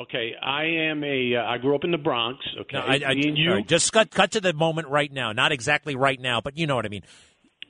Okay, 0.00 0.32
I 0.42 0.64
am 0.90 1.04
a. 1.04 1.36
Uh, 1.36 1.44
I 1.44 1.58
grew 1.58 1.74
up 1.74 1.84
in 1.84 1.90
the 1.90 1.98
Bronx. 1.98 2.38
Okay, 2.62 2.78
No, 2.78 2.82
I, 2.82 3.10
I, 3.10 3.14
Me 3.14 3.28
and 3.28 3.36
you. 3.36 3.52
right, 3.52 3.68
just 3.68 3.92
cut 3.92 4.10
cut 4.10 4.30
to 4.32 4.40
the 4.40 4.54
moment 4.54 4.88
right 4.88 5.12
now. 5.12 5.32
Not 5.32 5.52
exactly 5.52 5.94
right 5.94 6.18
now, 6.18 6.40
but 6.40 6.56
you 6.56 6.66
know 6.66 6.74
what 6.76 6.86
I 6.86 6.88
mean. 6.88 7.02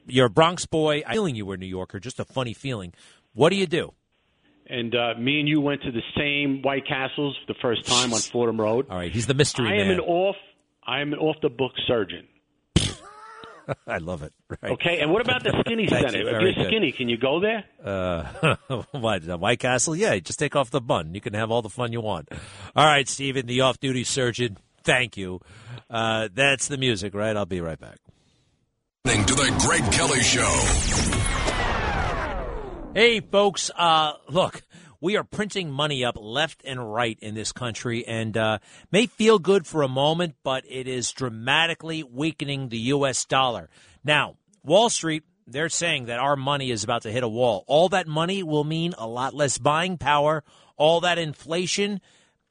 you're 0.07 0.27
a 0.27 0.31
Bronx 0.31 0.67
boy. 0.67 1.03
I'm 1.05 1.15
feeling 1.15 1.35
you 1.35 1.47
were 1.47 1.55
a 1.55 1.59
New 1.59 1.67
Yorker. 1.67 1.99
Just 1.99 2.21
a 2.21 2.25
funny 2.25 2.55
feeling. 2.55 2.95
What 3.35 3.51
do 3.51 3.57
you 3.57 3.67
do? 3.67 3.93
And 4.69 4.95
uh, 4.95 5.15
me 5.19 5.41
and 5.41 5.49
you 5.49 5.61
went 5.61 5.83
to 5.83 5.91
the 5.91 6.01
same 6.17 6.63
White 6.63 6.87
Castles 6.87 7.37
the 7.49 7.55
first 7.61 7.85
time 7.87 8.13
on 8.15 8.21
Fordham 8.33 8.61
Road. 8.61 8.87
All 8.89 8.97
right, 8.99 9.11
he's 9.13 9.27
the 9.27 9.35
mystery 9.35 9.69
I 9.69 9.83
am 9.85 9.91
an 9.91 9.99
off. 10.01 10.37
I 10.87 11.01
am 11.01 11.13
an 11.13 11.19
off 11.19 11.37
the 11.43 11.49
book 11.49 11.73
surgeon. 11.87 12.27
I 13.87 13.99
love 13.99 14.23
it. 14.23 14.33
Right. 14.49 14.73
Okay, 14.73 14.99
and 15.01 15.13
what 15.13 15.23
about 15.23 15.45
the 15.45 15.57
skinny 15.65 15.87
center? 15.87 16.19
you. 16.19 16.27
If 16.29 16.41
you're 16.43 16.53
good. 16.55 16.67
skinny, 16.67 16.93
can 16.93 17.09
you 17.09 17.17
go 17.17 17.41
there? 17.41 17.65
Uh, 17.83 18.57
what 18.91 19.25
the 19.25 19.37
White 19.39 19.61
Castle? 19.61 19.95
Yeah, 19.95 20.19
just 20.19 20.39
take 20.39 20.57
off 20.57 20.71
the 20.71 20.81
bun. 20.81 21.15
You 21.15 21.21
can 21.21 21.35
have 21.35 21.51
all 21.51 21.63
the 21.63 21.69
fun 21.71 21.93
you 21.93 22.01
want. 22.01 22.29
All 22.75 22.85
right, 22.85 23.09
Stephen, 23.09 23.47
the 23.47 23.61
off-duty 23.61 24.05
surgeon. 24.05 24.59
Thank 24.83 25.17
you. 25.17 25.41
Uh, 25.89 26.29
that's 26.35 26.67
the 26.67 26.77
music, 26.77 27.15
right? 27.15 27.37
I'll 27.37 27.47
be 27.47 27.61
right 27.61 27.79
back. 27.79 27.99
Listening 29.05 29.27
to 29.27 29.35
the 29.35 29.65
Greg 29.65 29.93
Kelly 29.93 30.23
Show. 30.23 30.49
Hey, 32.95 33.21
folks. 33.21 33.71
Uh, 33.77 34.15
look, 34.29 34.63
we 35.03 35.17
are 35.17 35.25
printing 35.25 35.69
money 35.69 36.05
up 36.05 36.17
left 36.19 36.63
and 36.65 36.95
right 36.95 37.19
in 37.21 37.35
this 37.35 37.51
country, 37.51 38.07
and 38.07 38.37
uh, 38.37 38.59
may 38.93 39.07
feel 39.07 39.41
good 39.41 39.67
for 39.67 39.83
a 39.83 39.89
moment, 39.89 40.37
but 40.45 40.65
it 40.69 40.87
is 40.87 41.11
dramatically 41.11 42.05
weakening 42.05 42.69
the 42.69 42.79
U.S. 42.79 43.25
dollar. 43.25 43.69
Now, 44.05 44.37
Wall 44.63 44.89
Street, 44.89 45.25
they're 45.45 45.69
saying 45.69 46.07
that 46.07 46.21
our 46.21 46.37
money 46.37 46.71
is 46.71 46.85
about 46.85 47.03
to 47.03 47.11
hit 47.11 47.25
a 47.25 47.29
wall. 47.29 47.65
All 47.67 47.89
that 47.89 48.07
money 48.07 48.45
will 48.45 48.63
mean 48.63 48.95
a 48.97 49.09
lot 49.09 49.35
less 49.35 49.59
buying 49.59 49.99
power. 49.99 50.45
All 50.77 51.01
that 51.01 51.19
inflation. 51.19 52.01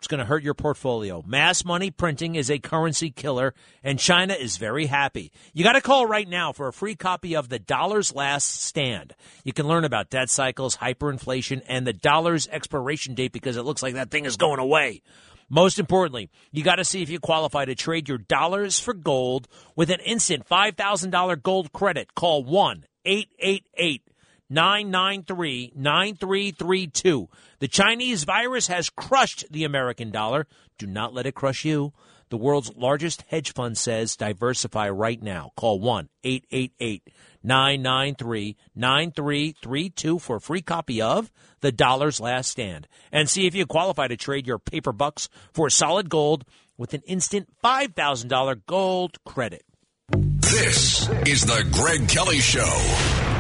It's 0.02 0.08
going 0.08 0.18
to 0.18 0.26
hurt 0.26 0.42
your 0.42 0.56
portfolio. 0.56 1.24
Mass 1.28 1.64
money 1.64 1.92
printing 1.92 2.34
is 2.34 2.50
a 2.50 2.58
currency 2.58 3.12
killer, 3.12 3.54
and 3.84 4.00
China 4.00 4.34
is 4.34 4.58
very 4.58 4.88
happy. 4.88 5.32
You 5.54 5.64
got 5.64 5.74
to 5.74 5.82
call 5.82 6.08
right 6.08 6.28
now 6.28 6.54
for 6.54 6.68
a 6.68 6.74
free 6.74 6.96
copy 6.96 7.36
of 7.36 7.50
The 7.50 7.60
Dollar's 7.60 8.12
Last 8.12 8.64
Stand. 8.64 9.14
You 9.44 9.54
can 9.54 9.68
learn 9.68 9.86
about 9.86 10.10
debt 10.10 10.32
cycles, 10.32 10.78
hyperinflation, 10.78 11.62
and 11.68 11.86
the 11.86 11.94
dollar's 11.94 12.48
expiration 12.48 13.14
date 13.14 13.32
because 13.32 13.58
it 13.58 13.62
looks 13.62 13.84
like 13.84 13.94
that 13.94 14.10
thing 14.10 14.26
is 14.26 14.38
going 14.38 14.58
away. 14.58 15.04
Most 15.50 15.78
importantly, 15.78 16.32
you 16.52 16.64
got 16.64 16.78
to 16.78 16.84
see 16.84 17.04
if 17.04 17.12
you 17.12 17.20
qualify 17.20 17.66
to 17.66 17.76
trade 17.76 18.10
your 18.10 18.18
dollars 18.18 18.80
for 18.80 18.96
gold 18.96 19.48
with 19.76 19.92
an 19.92 20.00
instant 20.00 20.50
$5,000 20.50 21.44
gold 21.44 21.74
credit. 21.74 22.16
Call 22.16 22.44
1 22.44 22.86
888 23.06 24.02
993 24.50 25.74
9332. 25.76 27.30
The 27.62 27.68
Chinese 27.68 28.24
virus 28.24 28.66
has 28.70 28.90
crushed 28.90 29.46
the 29.52 29.66
American 29.66 30.10
dollar. 30.10 30.48
Do 30.80 30.88
not 30.88 31.14
let 31.14 31.28
it 31.28 31.36
crush 31.36 31.64
you. 31.64 31.94
The 32.30 32.38
world's 32.38 32.76
largest 32.76 33.24
hedge 33.28 33.54
fund 33.54 33.78
says 33.78 34.16
diversify 34.16 34.90
right 34.90 35.22
now. 35.22 35.52
Call 35.56 35.80
1 35.80 36.10
888 36.24 37.08
993 37.44 38.58
9332 38.74 40.18
for 40.18 40.38
a 40.38 40.42
free 40.42 40.64
copy 40.64 41.04
of 41.04 41.32
The 41.60 41.72
Dollar's 41.72 42.20
Last 42.20 42.50
Stand. 42.50 42.88
And 43.12 43.30
see 43.30 43.46
if 43.46 43.54
you 43.54 43.68
qualify 43.68 44.08
to 44.08 44.18
trade 44.18 44.48
your 44.48 44.58
paper 44.58 44.92
bucks 44.92 45.30
for 45.54 45.70
solid 45.70 46.10
gold 46.10 46.46
with 46.80 46.96
an 46.96 47.04
instant 47.06 47.48
$5,000 47.64 48.62
gold 48.66 49.24
credit. 49.24 49.64
This 50.10 51.08
is 51.28 51.46
the 51.46 51.64
Greg 51.72 52.10
Kelly 52.10 52.40
Show. 52.40 53.31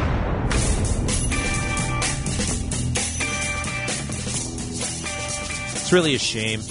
It's 5.92 5.94
really 5.94 6.16
a 6.16 6.20
shame. 6.20 6.62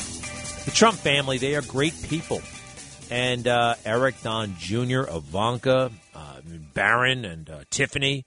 The 0.64 0.70
Trump 0.74 0.96
family, 0.96 1.36
they 1.36 1.54
are 1.54 1.60
great 1.60 1.92
people. 2.08 2.40
And 3.10 3.46
uh, 3.46 3.74
Eric 3.84 4.14
Don 4.22 4.56
Jr., 4.58 5.02
Ivanka, 5.14 5.92
uh, 6.14 6.40
Barron, 6.72 7.26
and 7.26 7.50
uh, 7.50 7.64
Tiffany, 7.68 8.24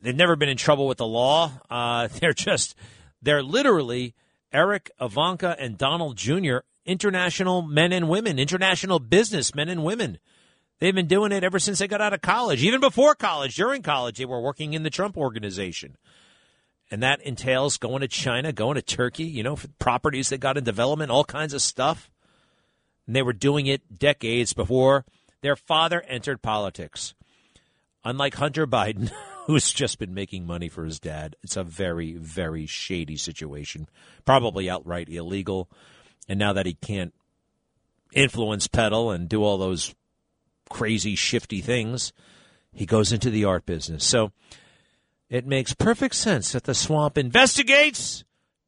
they've 0.00 0.14
never 0.14 0.36
been 0.36 0.48
in 0.48 0.56
trouble 0.56 0.86
with 0.86 0.98
the 0.98 1.06
law. 1.08 1.50
Uh, 1.68 2.06
they're 2.20 2.34
just, 2.34 2.76
they're 3.20 3.42
literally 3.42 4.14
Eric, 4.52 4.92
Ivanka, 5.00 5.56
and 5.58 5.76
Donald 5.76 6.18
Jr., 6.18 6.58
international 6.86 7.62
men 7.62 7.92
and 7.92 8.08
women, 8.08 8.38
international 8.38 9.00
business 9.00 9.56
men 9.56 9.68
and 9.68 9.82
women. 9.82 10.18
They've 10.78 10.94
been 10.94 11.08
doing 11.08 11.32
it 11.32 11.42
ever 11.42 11.58
since 11.58 11.80
they 11.80 11.88
got 11.88 12.00
out 12.00 12.12
of 12.12 12.20
college. 12.20 12.62
Even 12.62 12.78
before 12.78 13.16
college, 13.16 13.56
during 13.56 13.82
college, 13.82 14.18
they 14.18 14.24
were 14.24 14.40
working 14.40 14.72
in 14.72 14.84
the 14.84 14.90
Trump 14.90 15.16
organization 15.16 15.96
and 16.92 17.02
that 17.02 17.22
entails 17.22 17.78
going 17.78 18.02
to 18.02 18.06
China, 18.08 18.52
going 18.52 18.74
to 18.74 18.82
Turkey, 18.82 19.24
you 19.24 19.42
know, 19.42 19.56
for 19.56 19.66
properties 19.78 20.28
that 20.28 20.40
got 20.40 20.58
in 20.58 20.62
development, 20.64 21.10
all 21.10 21.24
kinds 21.24 21.54
of 21.54 21.62
stuff. 21.62 22.10
And 23.06 23.16
they 23.16 23.22
were 23.22 23.32
doing 23.32 23.66
it 23.66 23.98
decades 23.98 24.52
before 24.52 25.06
their 25.40 25.56
father 25.56 26.02
entered 26.02 26.42
politics. 26.42 27.14
Unlike 28.04 28.34
Hunter 28.34 28.66
Biden, 28.66 29.10
who's 29.46 29.72
just 29.72 29.98
been 29.98 30.12
making 30.12 30.46
money 30.46 30.68
for 30.68 30.84
his 30.84 31.00
dad, 31.00 31.34
it's 31.42 31.56
a 31.56 31.64
very, 31.64 32.12
very 32.12 32.66
shady 32.66 33.16
situation, 33.16 33.88
probably 34.26 34.68
outright 34.68 35.08
illegal. 35.08 35.70
And 36.28 36.38
now 36.38 36.52
that 36.52 36.66
he 36.66 36.74
can't 36.74 37.14
influence 38.12 38.66
peddle 38.66 39.10
and 39.10 39.30
do 39.30 39.42
all 39.42 39.56
those 39.56 39.94
crazy, 40.68 41.14
shifty 41.14 41.62
things, 41.62 42.12
he 42.70 42.84
goes 42.84 43.14
into 43.14 43.30
the 43.30 43.46
art 43.46 43.64
business. 43.64 44.04
So, 44.04 44.30
it 45.32 45.46
makes 45.46 45.72
perfect 45.72 46.14
sense 46.14 46.52
that 46.52 46.64
the 46.64 46.74
swamp 46.74 47.16
investigates 47.16 48.22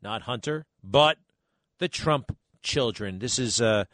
not 0.04 0.22
Hunter, 0.22 0.64
but 0.82 1.18
the 1.78 1.88
Trump 1.88 2.36
children. 2.62 3.18
This 3.18 3.38
is, 3.38 3.60
uh, 3.60 3.84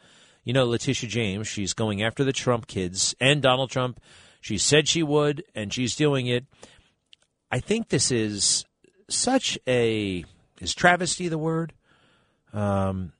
you 0.43 0.53
know, 0.53 0.65
Letitia 0.65 1.09
James. 1.09 1.47
She's 1.47 1.73
going 1.73 2.01
after 2.01 2.23
the 2.23 2.33
Trump 2.33 2.67
kids 2.67 3.13
and 3.19 3.41
Donald 3.41 3.71
Trump. 3.71 3.99
She 4.39 4.57
said 4.57 4.87
she 4.87 5.03
would, 5.03 5.43
and 5.53 5.73
she's 5.73 5.95
doing 5.95 6.27
it. 6.27 6.45
I 7.51 7.59
think 7.59 7.89
this 7.89 8.09
is 8.09 8.65
such 9.09 9.59
a 9.67 10.23
is 10.61 10.73
travesty 10.73 11.27
the 11.27 11.37
word, 11.37 11.73
um, 12.53 13.11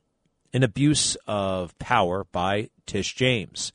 an 0.53 0.63
abuse 0.63 1.17
of 1.27 1.77
power 1.77 2.25
by 2.31 2.69
Tish 2.85 3.15
James. 3.15 3.73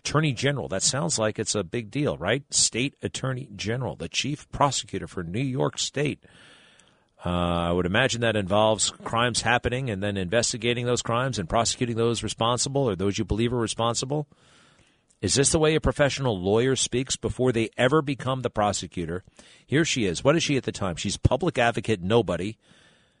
Attorney 0.00 0.32
General. 0.32 0.66
That 0.66 0.82
sounds 0.82 1.18
like 1.18 1.38
it's 1.38 1.54
a 1.54 1.62
big 1.62 1.90
deal, 1.90 2.16
right? 2.16 2.42
State 2.52 2.94
Attorney 3.02 3.50
General, 3.54 3.96
the 3.96 4.08
chief 4.08 4.50
prosecutor 4.50 5.06
for 5.06 5.22
New 5.22 5.42
York 5.42 5.78
State. 5.78 6.24
Uh, 7.24 7.28
I 7.28 7.72
would 7.72 7.84
imagine 7.84 8.22
that 8.22 8.34
involves 8.34 8.92
crimes 9.04 9.42
happening 9.42 9.90
and 9.90 10.02
then 10.02 10.16
investigating 10.16 10.86
those 10.86 11.02
crimes 11.02 11.38
and 11.38 11.50
prosecuting 11.50 11.96
those 11.96 12.22
responsible 12.22 12.88
or 12.88 12.96
those 12.96 13.18
you 13.18 13.26
believe 13.26 13.52
are 13.52 13.58
responsible. 13.58 14.26
Is 15.20 15.34
this 15.34 15.52
the 15.52 15.58
way 15.58 15.74
a 15.74 15.82
professional 15.82 16.40
lawyer 16.40 16.76
speaks 16.76 17.16
before 17.16 17.52
they 17.52 17.68
ever 17.76 18.00
become 18.00 18.40
the 18.40 18.48
prosecutor? 18.48 19.22
Here 19.66 19.84
she 19.84 20.06
is. 20.06 20.24
What 20.24 20.34
is 20.34 20.42
she 20.42 20.56
at 20.56 20.62
the 20.62 20.72
time? 20.72 20.96
She's 20.96 21.18
public 21.18 21.58
advocate, 21.58 22.00
nobody. 22.00 22.56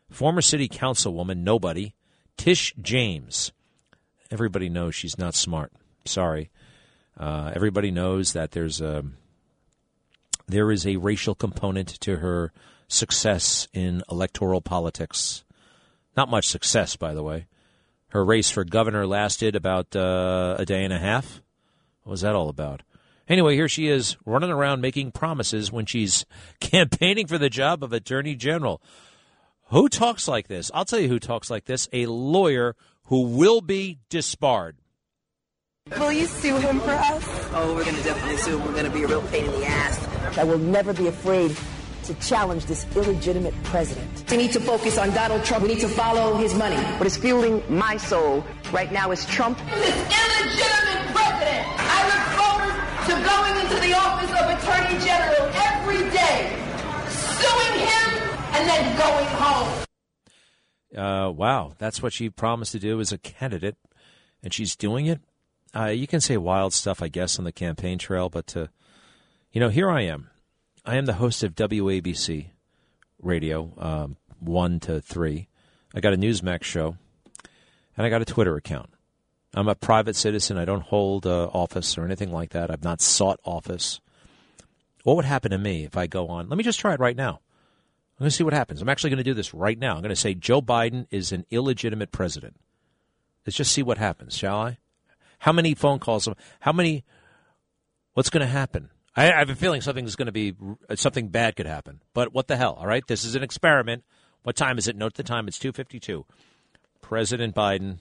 Former 0.08 0.40
city 0.40 0.66
councilwoman, 0.66 1.42
nobody. 1.42 1.92
Tish 2.38 2.72
James. 2.80 3.52
Everybody 4.30 4.70
knows 4.70 4.94
she's 4.94 5.18
not 5.18 5.34
smart. 5.34 5.72
Sorry. 6.06 6.48
Uh, 7.16 7.52
everybody 7.54 7.90
knows 7.90 8.32
that 8.32 8.52
there's 8.52 8.80
a 8.80 9.04
there 10.48 10.72
is 10.72 10.86
a 10.86 10.96
racial 10.96 11.34
component 11.34 11.88
to 12.00 12.16
her 12.16 12.52
success 12.88 13.68
in 13.72 14.02
electoral 14.10 14.60
politics. 14.60 15.44
Not 16.16 16.28
much 16.28 16.48
success, 16.48 16.96
by 16.96 17.14
the 17.14 17.22
way. 17.22 17.46
Her 18.08 18.24
race 18.24 18.50
for 18.50 18.64
governor 18.64 19.06
lasted 19.06 19.54
about 19.54 19.94
uh, 19.94 20.56
a 20.58 20.64
day 20.64 20.82
and 20.82 20.92
a 20.92 20.98
half. 20.98 21.40
What 22.02 22.10
was 22.10 22.20
that 22.22 22.34
all 22.34 22.48
about? 22.48 22.82
Anyway, 23.28 23.54
here 23.54 23.68
she 23.68 23.86
is 23.86 24.16
running 24.26 24.50
around 24.50 24.80
making 24.80 25.12
promises 25.12 25.70
when 25.70 25.86
she's 25.86 26.26
campaigning 26.60 27.28
for 27.28 27.38
the 27.38 27.48
job 27.48 27.84
of 27.84 27.92
attorney 27.92 28.34
general. 28.34 28.82
Who 29.68 29.88
talks 29.88 30.26
like 30.26 30.48
this? 30.48 30.70
I'll 30.74 30.84
tell 30.84 30.98
you 30.98 31.06
who 31.06 31.20
talks 31.20 31.48
like 31.48 31.66
this 31.66 31.88
a 31.92 32.06
lawyer 32.06 32.74
who 33.04 33.22
will 33.22 33.60
be 33.60 34.00
disbarred. 34.08 34.78
Will 35.98 36.12
you 36.12 36.26
sue 36.26 36.56
him 36.58 36.78
for 36.80 36.90
us? 36.90 37.24
Oh, 37.52 37.74
we're 37.74 37.84
going 37.84 37.96
to 37.96 38.02
definitely 38.02 38.36
sue 38.36 38.58
him. 38.58 38.66
We're 38.66 38.72
going 38.72 38.84
to 38.84 38.90
be 38.90 39.02
a 39.02 39.08
real 39.08 39.22
pain 39.22 39.44
in 39.44 39.50
the 39.52 39.66
ass. 39.66 40.38
I 40.38 40.44
will 40.44 40.58
never 40.58 40.92
be 40.92 41.08
afraid 41.08 41.56
to 42.04 42.14
challenge 42.14 42.66
this 42.66 42.86
illegitimate 42.94 43.54
president. 43.64 44.30
We 44.30 44.36
need 44.36 44.52
to 44.52 44.60
focus 44.60 44.98
on 44.98 45.10
Donald 45.10 45.44
Trump. 45.44 45.62
We 45.62 45.68
need 45.74 45.80
to 45.80 45.88
follow 45.88 46.36
his 46.36 46.54
money. 46.54 46.76
What 46.76 47.06
is 47.06 47.16
fueling 47.16 47.62
my 47.68 47.96
soul 47.96 48.44
right 48.72 48.92
now 48.92 49.10
is 49.10 49.26
Trump. 49.26 49.58
This 49.58 49.96
illegitimate 49.96 51.14
president. 51.14 51.66
I 51.76 52.00
look 52.10 52.24
forward 52.38 52.74
to 53.06 53.12
going 53.28 53.54
into 53.60 53.76
the 53.86 53.94
office 53.94 54.30
of 54.30 54.46
Attorney 54.56 55.04
General 55.04 55.50
every 55.54 56.10
day, 56.10 56.56
suing 57.08 57.80
him, 57.80 58.08
and 58.54 58.68
then 58.68 58.96
going 58.96 59.26
home. 59.26 59.86
Uh, 60.96 61.30
wow, 61.30 61.72
that's 61.78 62.02
what 62.02 62.12
she 62.12 62.30
promised 62.30 62.72
to 62.72 62.78
do 62.78 63.00
as 63.00 63.12
a 63.12 63.18
candidate, 63.18 63.76
and 64.42 64.54
she's 64.54 64.76
doing 64.76 65.06
it. 65.06 65.20
Uh, 65.74 65.86
you 65.86 66.06
can 66.06 66.20
say 66.20 66.36
wild 66.36 66.74
stuff, 66.74 67.02
I 67.02 67.08
guess, 67.08 67.38
on 67.38 67.44
the 67.44 67.52
campaign 67.52 67.98
trail, 67.98 68.28
but 68.28 68.56
uh, 68.56 68.66
you 69.52 69.60
know, 69.60 69.68
here 69.68 69.90
I 69.90 70.02
am. 70.02 70.30
I 70.84 70.96
am 70.96 71.06
the 71.06 71.14
host 71.14 71.44
of 71.44 71.54
WABC 71.54 72.46
Radio, 73.22 73.72
um, 73.78 74.16
one 74.38 74.80
to 74.80 75.00
three. 75.00 75.48
I 75.94 76.00
got 76.00 76.14
a 76.14 76.16
Newsmax 76.16 76.64
show, 76.64 76.96
and 77.96 78.06
I 78.06 78.10
got 78.10 78.22
a 78.22 78.24
Twitter 78.26 78.56
account. 78.56 78.90
I'm 79.54 79.68
a 79.68 79.74
private 79.74 80.16
citizen. 80.16 80.56
I 80.56 80.64
don't 80.64 80.82
hold 80.82 81.26
uh, 81.26 81.46
office 81.52 81.98
or 81.98 82.04
anything 82.04 82.32
like 82.32 82.50
that. 82.50 82.70
I've 82.70 82.84
not 82.84 83.00
sought 83.00 83.40
office. 83.44 84.00
What 85.02 85.16
would 85.16 85.24
happen 85.24 85.50
to 85.50 85.58
me 85.58 85.84
if 85.84 85.96
I 85.96 86.06
go 86.06 86.28
on? 86.28 86.48
Let 86.48 86.56
me 86.56 86.64
just 86.64 86.78
try 86.78 86.94
it 86.94 87.00
right 87.00 87.16
now. 87.16 87.40
I'm 88.18 88.24
going 88.24 88.30
to 88.30 88.36
see 88.36 88.44
what 88.44 88.52
happens. 88.52 88.82
I'm 88.82 88.88
actually 88.88 89.10
going 89.10 89.18
to 89.18 89.24
do 89.24 89.34
this 89.34 89.54
right 89.54 89.78
now. 89.78 89.94
I'm 89.94 90.02
going 90.02 90.10
to 90.10 90.16
say 90.16 90.34
Joe 90.34 90.60
Biden 90.60 91.06
is 91.10 91.32
an 91.32 91.46
illegitimate 91.50 92.12
president. 92.12 92.56
Let's 93.46 93.56
just 93.56 93.72
see 93.72 93.82
what 93.82 93.98
happens, 93.98 94.36
shall 94.36 94.60
I? 94.60 94.78
How 95.40 95.52
many 95.52 95.74
phone 95.74 95.98
calls? 95.98 96.28
How 96.60 96.72
many? 96.72 97.02
What's 98.12 98.30
going 98.30 98.42
to 98.42 98.52
happen? 98.52 98.90
I, 99.16 99.32
I 99.32 99.38
have 99.38 99.50
a 99.50 99.54
feeling 99.54 99.80
something's 99.80 100.14
going 100.14 100.26
to 100.26 100.32
be 100.32 100.54
something 100.94 101.28
bad 101.28 101.56
could 101.56 101.66
happen. 101.66 102.00
But 102.14 102.32
what 102.32 102.46
the 102.46 102.56
hell? 102.56 102.74
All 102.78 102.86
right, 102.86 103.06
this 103.06 103.24
is 103.24 103.34
an 103.34 103.42
experiment. 103.42 104.04
What 104.42 104.54
time 104.54 104.78
is 104.78 104.86
it? 104.86 104.96
Note 104.96 105.14
the 105.14 105.22
time. 105.22 105.48
It's 105.48 105.58
two 105.58 105.72
fifty-two. 105.72 106.26
President 107.00 107.54
Biden. 107.54 107.98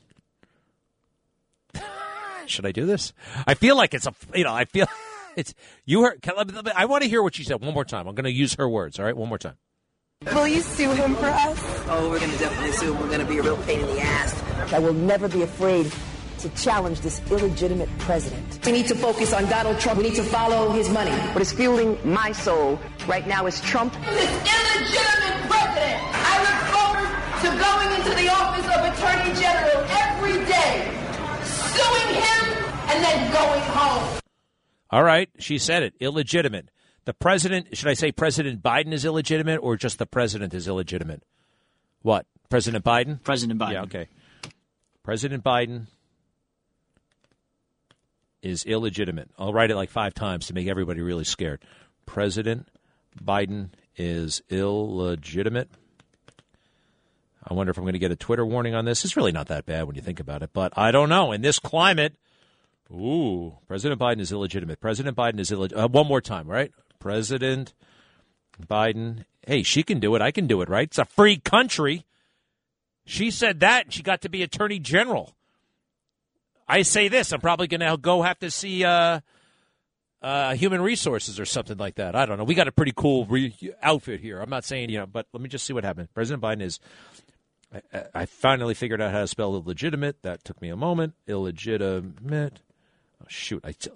Should 2.45 2.65
I 2.65 2.71
do 2.71 2.85
this? 2.85 3.13
I 3.47 3.53
feel 3.53 3.77
like 3.77 3.93
it's 3.93 4.05
a. 4.05 4.13
You 4.35 4.43
know, 4.43 4.53
I 4.53 4.65
feel 4.65 4.87
it's 5.37 5.53
you 5.85 6.03
heard. 6.03 6.21
I 6.75 6.85
want 6.85 7.03
to 7.03 7.09
hear 7.09 7.23
what 7.23 7.35
she 7.35 7.45
said 7.45 7.61
one 7.61 7.73
more 7.73 7.85
time. 7.85 8.07
I'm 8.07 8.15
going 8.15 8.25
to 8.25 8.31
use 8.31 8.55
her 8.55 8.67
words. 8.67 8.99
All 8.99 9.05
right, 9.05 9.15
one 9.15 9.29
more 9.29 9.37
time. 9.37 9.55
Will 10.33 10.47
you 10.49 10.59
sue 10.59 10.91
him 10.91 11.15
for 11.15 11.27
us? 11.27 11.57
Oh, 11.87 12.09
we're 12.09 12.19
going 12.19 12.31
to 12.31 12.37
definitely 12.37 12.73
sue 12.73 12.93
him. 12.93 12.99
We're 12.99 13.07
going 13.07 13.21
to 13.21 13.25
be 13.25 13.37
a 13.37 13.41
real 13.41 13.55
pain 13.63 13.79
in 13.79 13.87
the 13.87 14.01
ass. 14.01 14.73
I 14.73 14.79
will 14.79 14.93
never 14.93 15.29
be 15.29 15.43
afraid 15.43 15.89
to 16.39 16.49
challenge 16.49 17.01
this 17.01 17.21
illegitimate 17.31 17.89
president. 17.99 18.65
We 18.65 18.71
need 18.71 18.87
to 18.87 18.95
focus 18.95 19.33
on 19.33 19.45
Donald 19.49 19.79
Trump. 19.79 19.97
We 19.99 20.09
need 20.09 20.15
to 20.15 20.23
follow 20.23 20.71
his 20.71 20.89
money. 20.89 21.11
What 21.11 21.41
is 21.41 21.51
fueling 21.51 21.97
my 22.03 22.31
soul 22.31 22.79
right 23.07 23.27
now 23.27 23.45
is 23.45 23.59
Trump. 23.61 23.93
This 23.93 24.29
illegitimate 24.29 25.49
president. 25.49 26.01
I 26.11 26.35
look 26.47 26.59
forward 26.73 27.09
to 27.41 27.49
going 27.63 27.89
into 27.97 28.15
the 28.21 28.29
office 28.29 28.65
of 28.65 28.79
Attorney 28.89 29.33
General 29.39 29.85
every 29.89 30.45
day, 30.45 30.91
suing 31.43 32.15
him, 32.15 32.63
and 32.89 33.03
then 33.03 33.31
going 33.31 33.61
home. 33.61 34.19
All 34.91 35.03
right, 35.03 35.29
she 35.37 35.57
said 35.57 35.83
it. 35.83 35.93
Illegitimate. 35.99 36.69
The 37.05 37.13
president, 37.13 37.75
should 37.77 37.87
I 37.87 37.93
say 37.93 38.11
President 38.11 38.61
Biden 38.61 38.93
is 38.93 39.05
illegitimate 39.05 39.59
or 39.63 39.75
just 39.77 39.99
the 39.99 40.05
president 40.05 40.53
is 40.53 40.67
illegitimate? 40.67 41.23
What? 42.01 42.25
President 42.49 42.83
Biden? 42.83 43.21
President 43.23 43.59
Biden. 43.59 43.73
Yeah, 43.73 43.81
okay. 43.83 44.07
President 45.03 45.43
Biden 45.43 45.87
is 48.41 48.65
illegitimate. 48.65 49.29
I'll 49.37 49.53
write 49.53 49.71
it 49.71 49.75
like 49.75 49.89
five 49.89 50.13
times 50.13 50.47
to 50.47 50.53
make 50.53 50.67
everybody 50.67 51.01
really 51.01 51.23
scared. 51.23 51.61
President 52.05 52.67
Biden 53.21 53.69
is 53.97 54.41
illegitimate. 54.49 55.69
I 57.43 57.53
wonder 57.53 57.71
if 57.71 57.77
I'm 57.77 57.83
going 57.83 57.93
to 57.93 57.99
get 57.99 58.11
a 58.11 58.15
Twitter 58.15 58.45
warning 58.45 58.75
on 58.75 58.85
this. 58.85 59.03
It's 59.03 59.17
really 59.17 59.31
not 59.31 59.47
that 59.47 59.65
bad 59.65 59.85
when 59.85 59.95
you 59.95 60.01
think 60.01 60.19
about 60.19 60.43
it, 60.43 60.51
but 60.53 60.77
I 60.77 60.91
don't 60.91 61.09
know. 61.09 61.31
In 61.31 61.41
this 61.41 61.57
climate, 61.57 62.15
ooh, 62.91 63.57
President 63.67 63.99
Biden 63.99 64.19
is 64.19 64.31
illegitimate. 64.31 64.79
President 64.79 65.17
Biden 65.17 65.39
is 65.39 65.51
illegitimate. 65.51 65.85
Uh, 65.85 65.87
one 65.89 66.07
more 66.07 66.21
time, 66.21 66.47
right? 66.47 66.71
President 66.99 67.73
Biden. 68.61 69.25
Hey, 69.45 69.63
she 69.63 69.83
can 69.83 69.99
do 69.99 70.15
it. 70.15 70.21
I 70.21 70.31
can 70.31 70.47
do 70.47 70.61
it, 70.61 70.69
right? 70.69 70.87
It's 70.87 70.97
a 70.97 71.05
free 71.05 71.37
country. 71.37 72.05
She 73.05 73.31
said 73.31 73.61
that, 73.61 73.85
and 73.85 73.93
she 73.93 74.03
got 74.03 74.21
to 74.21 74.29
be 74.29 74.43
attorney 74.43 74.77
general. 74.77 75.33
I 76.69 76.83
say 76.83 77.07
this, 77.07 77.33
I'm 77.33 77.41
probably 77.41 77.67
going 77.67 77.81
to 77.81 77.97
go 77.97 78.21
have 78.21 78.37
to 78.39 78.51
see 78.51 78.85
uh, 78.85 79.21
uh, 80.21 80.53
human 80.53 80.81
resources 80.81 81.39
or 81.39 81.45
something 81.45 81.77
like 81.77 81.95
that. 81.95 82.15
I 82.15 82.25
don't 82.25 82.37
know. 82.37 82.43
We 82.43 82.53
got 82.53 82.67
a 82.67 82.71
pretty 82.71 82.93
cool 82.95 83.25
re- 83.25 83.55
outfit 83.81 84.19
here. 84.19 84.39
I'm 84.39 84.49
not 84.49 84.63
saying, 84.63 84.89
you 84.89 84.99
know, 84.99 85.07
but 85.07 85.25
let 85.33 85.41
me 85.41 85.49
just 85.49 85.65
see 85.65 85.73
what 85.73 85.83
happens. 85.83 86.09
President 86.13 86.43
Biden 86.43 86.61
is. 86.61 86.79
I, 87.93 88.03
I 88.13 88.25
finally 88.25 88.73
figured 88.73 89.01
out 89.01 89.11
how 89.11 89.21
to 89.21 89.27
spell 89.27 89.55
illegitimate. 89.55 90.21
That 90.21 90.43
took 90.43 90.61
me 90.61 90.69
a 90.69 90.75
moment. 90.75 91.13
Illegitimate. 91.27 92.61
Oh, 93.21 93.25
shoot. 93.27 93.61
I 93.63 93.71
tell. 93.71 93.95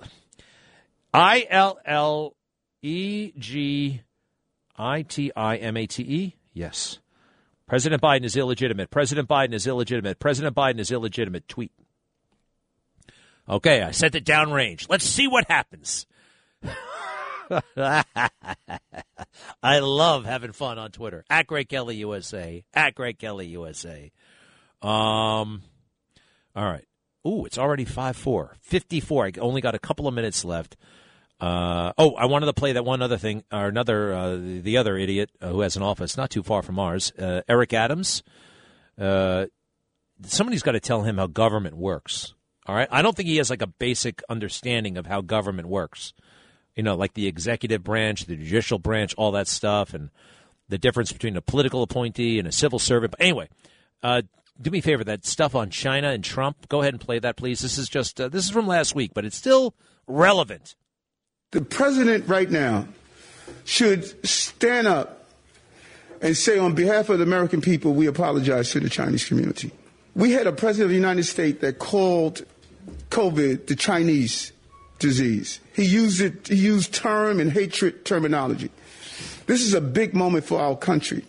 I 1.14 1.46
L 1.50 1.80
L 1.86 2.36
E 2.82 3.34
G 3.38 4.02
I 4.78 5.04
T 5.04 5.32
I 5.36 5.58
M 5.58 5.78
A 5.78 5.86
T 5.86 6.04
E. 6.04 6.36
Yes. 6.54 7.00
President 7.68 8.02
Biden 8.02 8.24
is 8.24 8.36
illegitimate. 8.36 8.90
President 8.92 9.28
Biden 9.28 9.54
is 9.54 9.66
illegitimate. 9.66 10.20
President 10.20 10.56
Biden 10.56 10.80
is 10.80 10.92
illegitimate. 10.92 11.48
Tweet. 11.48 11.72
Okay, 13.48 13.82
I 13.82 13.92
sent 13.92 14.16
it 14.16 14.26
downrange. 14.26 14.88
Let's 14.90 15.06
see 15.06 15.28
what 15.28 15.50
happens. 15.50 16.06
I 19.62 19.80
love 19.80 20.26
having 20.26 20.54
fun 20.54 20.80
on 20.80 20.92
Twitter. 20.92 21.26
At 21.30 21.48
Greg 21.48 21.68
Kelly 21.68 21.98
USA. 21.98 22.64
At 22.74 22.96
Greg 22.96 23.20
Kelly 23.20 23.48
USA. 23.48 24.12
Um, 24.82 25.62
all 26.56 26.66
right. 26.66 26.86
Ooh, 27.28 27.46
it's 27.46 27.58
already 27.58 27.86
5 27.86 28.16
4. 28.16 28.56
54. 28.62 29.26
I 29.26 29.32
only 29.40 29.62
got 29.62 29.76
a 29.76 29.80
couple 29.80 30.08
of 30.08 30.14
minutes 30.14 30.46
left. 30.46 30.78
Uh, 31.40 31.92
oh, 31.98 32.16
I 32.16 32.26
wanted 32.26 32.46
to 32.46 32.54
play 32.54 32.74
that 32.74 32.86
one 32.86 33.02
other 33.02 33.18
thing, 33.18 33.44
or 33.52 33.68
another, 33.68 34.14
uh, 34.14 34.38
the 34.38 34.78
other 34.78 34.98
idiot 34.98 35.30
who 35.42 35.60
has 35.62 35.76
an 35.76 35.84
office 35.84 36.16
not 36.16 36.30
too 36.30 36.44
far 36.44 36.62
from 36.62 36.80
ours, 36.80 37.12
uh, 37.20 37.42
Eric 37.50 37.74
Adams. 37.74 38.24
Uh, 38.98 39.48
somebody's 40.26 40.64
got 40.64 40.74
to 40.74 40.80
tell 40.80 41.02
him 41.02 41.18
how 41.18 41.28
government 41.28 41.76
works. 41.76 42.34
All 42.66 42.76
right. 42.76 42.88
I 42.92 43.02
don't 43.02 43.16
think 43.16 43.28
he 43.28 43.38
has 43.38 43.50
like 43.50 43.62
a 43.62 43.68
basic 43.68 44.22
understanding 44.30 44.98
of 44.98 45.06
how 45.06 45.22
government 45.22 45.68
works. 45.68 46.14
You 46.76 46.84
know, 46.84 46.96
like 46.96 47.14
the 47.14 47.28
executive 47.28 47.84
branch, 47.84 48.26
the 48.26 48.36
judicial 48.36 48.80
branch, 48.80 49.14
all 49.16 49.32
that 49.34 49.48
stuff, 49.48 49.94
and 49.94 50.10
the 50.70 50.78
difference 50.78 51.12
between 51.12 51.38
a 51.38 51.42
political 51.42 51.84
appointee 51.84 52.40
and 52.40 52.48
a 52.48 52.52
civil 52.52 52.80
servant. 52.80 53.12
But 53.12 53.22
anyway, 53.22 53.50
uh, 54.02 54.24
do 54.60 54.72
me 54.72 54.80
a 54.80 54.82
favor. 54.82 55.04
That 55.04 55.26
stuff 55.26 55.56
on 55.56 55.70
China 55.70 56.10
and 56.10 56.24
Trump. 56.24 56.68
Go 56.70 56.82
ahead 56.82 56.94
and 56.94 57.02
play 57.02 57.20
that, 57.20 57.36
please. 57.36 57.60
This 57.60 57.78
is 57.78 57.90
just 57.90 58.20
uh, 58.20 58.30
this 58.30 58.46
is 58.46 58.52
from 58.52 58.66
last 58.66 58.96
week, 58.96 59.12
but 59.14 59.26
it's 59.26 59.38
still 59.38 59.76
relevant. 60.08 60.76
The 61.52 61.62
president 61.62 62.28
right 62.28 62.50
now 62.50 62.88
should 63.66 64.26
stand 64.26 64.88
up 64.88 65.30
and 66.22 66.36
say, 66.36 66.58
on 66.58 66.74
behalf 66.74 67.10
of 67.10 67.20
the 67.20 67.24
American 67.24 67.62
people, 67.62 67.94
we 67.94 68.08
apologize 68.08 68.72
to 68.72 68.80
the 68.80 68.90
Chinese 68.90 69.26
community. 69.26 69.72
We 70.16 70.32
had 70.32 70.48
a 70.48 70.54
president 70.54 70.86
of 70.86 70.90
the 70.90 70.96
United 70.96 71.24
States 71.24 71.62
that 71.62 71.80
called 71.80 72.46
COVID 73.10 73.68
the 73.68 73.76
Chinese 73.76 74.52
disease. 75.00 75.60
He 75.76 75.84
used 75.86 76.22
it, 76.22 76.48
he 76.48 76.56
used 76.56 76.94
term 76.94 77.40
and 77.40 77.52
hatred 77.52 78.06
terminology. 78.06 78.70
This 79.46 79.62
is 79.62 79.74
a 79.74 79.82
big 79.82 80.14
moment 80.14 80.46
for 80.46 80.60
our 80.60 80.76
country 80.76 81.26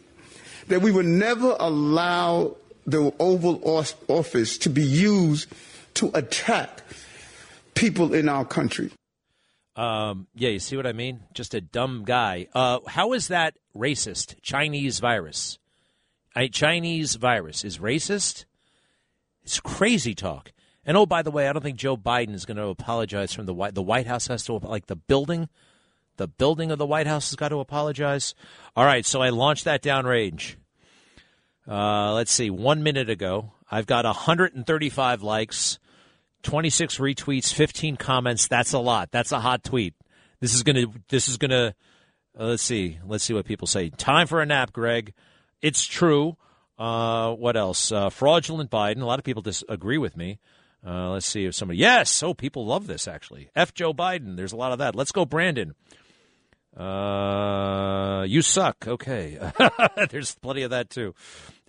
that 0.69 0.81
we 0.81 0.93
would 0.93 1.07
never 1.07 1.57
allow 1.59 2.57
the 2.87 3.13
Oval 3.19 3.61
Office 4.09 4.59
to 4.59 4.71
be 4.71 4.83
used 4.83 5.49
to 5.95 6.11
attack 6.15 6.83
people 7.75 8.15
in 8.15 8.29
our 8.29 8.45
country. 8.45 8.91
Um, 9.77 10.29
yeah, 10.35 10.51
you 10.51 10.61
see 10.61 10.77
what 10.77 10.87
I 10.87 10.93
mean? 10.93 11.21
Just 11.33 11.55
a 11.55 11.61
dumb 11.61 12.05
guy. 12.05 12.47
Uh, 12.55 12.79
how 12.87 13.13
is 13.13 13.29
that 13.29 13.55
racist? 13.77 14.41
Chinese 14.43 15.01
virus. 15.01 15.59
A 16.37 16.49
Chinese 16.49 17.17
virus 17.17 17.65
is 17.65 17.79
racist? 17.79 18.45
It's 19.43 19.61
crazy 19.61 20.15
talk. 20.15 20.53
And 20.87 20.97
oh, 20.97 21.07
by 21.07 21.23
the 21.23 21.31
way, 21.31 21.49
I 21.49 21.53
don't 21.53 21.63
think 21.63 21.79
Joe 21.79 21.97
Biden 21.97 22.35
is 22.35 22.45
going 22.45 22.57
to 22.59 22.67
apologize 22.67 23.33
from 23.33 23.47
the 23.47 23.55
White. 23.55 23.75
The 23.75 23.83
White 23.83 24.07
House 24.07 24.27
has 24.27 24.45
to 24.45 24.55
like 24.55 24.87
the 24.87 24.97
building, 24.97 25.49
the 26.17 26.29
building 26.29 26.71
of 26.71 26.79
the 26.79 26.87
White 26.87 27.07
House 27.07 27.31
has 27.31 27.37
got 27.37 27.49
to 27.49 27.61
apologize. 27.61 28.35
All 28.77 28.85
right, 28.85 29.05
so 29.07 29.23
I 29.23 29.31
launched 29.31 29.65
that 29.65 29.83
downrange. 29.83 30.57
Uh, 31.67 32.13
let's 32.13 32.33
see, 32.33 32.51
one 32.51 32.83
minute 32.83 33.09
ago, 33.09 33.53
I've 33.71 33.87
got 33.87 34.05
135 34.05 35.23
likes, 35.23 35.79
26 36.43 36.99
retweets, 36.99 37.53
15 37.53 37.97
comments. 37.97 38.47
That's 38.47 38.75
a 38.75 38.79
lot. 38.79 39.11
That's 39.11 39.33
a 39.33 39.41
hot 39.41 39.65
tweet. 39.65 39.95
This 40.41 40.55
is 40.55 40.63
gonna. 40.63 40.87
This 41.09 41.29
is 41.29 41.39
gonna. 41.39 41.75
Uh, 42.39 42.45
let's 42.45 42.63
see. 42.63 42.99
Let's 43.07 43.25
see 43.25 43.33
what 43.33 43.47
people 43.47 43.67
say. 43.67 43.89
Time 43.89 44.27
for 44.27 44.43
a 44.43 44.47
nap, 44.47 44.73
Greg. 44.73 45.15
It's 45.63 45.87
true. 45.87 46.37
Uh, 46.79 47.33
what 47.33 47.57
else? 47.57 47.91
Uh, 47.91 48.11
fraudulent 48.11 48.71
Biden. 48.71 49.01
A 49.01 49.07
lot 49.07 49.19
of 49.19 49.25
people 49.25 49.41
disagree 49.41 49.97
with 49.97 50.17
me. 50.17 50.39
Uh, 50.87 51.11
let's 51.11 51.27
see 51.27 51.47
if 51.47 51.55
somebody. 51.55 51.79
Yes. 51.79 52.23
Oh, 52.23 52.35
people 52.35 52.67
love 52.67 52.87
this 52.87 53.09
actually. 53.09 53.49
F. 53.57 53.73
Joe 53.73 53.95
Biden. 53.95 54.37
There's 54.37 54.53
a 54.53 54.57
lot 54.57 54.73
of 54.73 54.79
that. 54.79 54.95
Let's 54.95 55.13
go, 55.13 55.25
Brandon. 55.25 55.75
Uh, 56.77 58.25
you 58.27 58.43
suck. 58.43 58.87
Okay. 58.87 59.39
There's 60.11 60.35
plenty 60.37 60.63
of 60.63 60.71
that 60.71 60.91
too. 60.91 61.15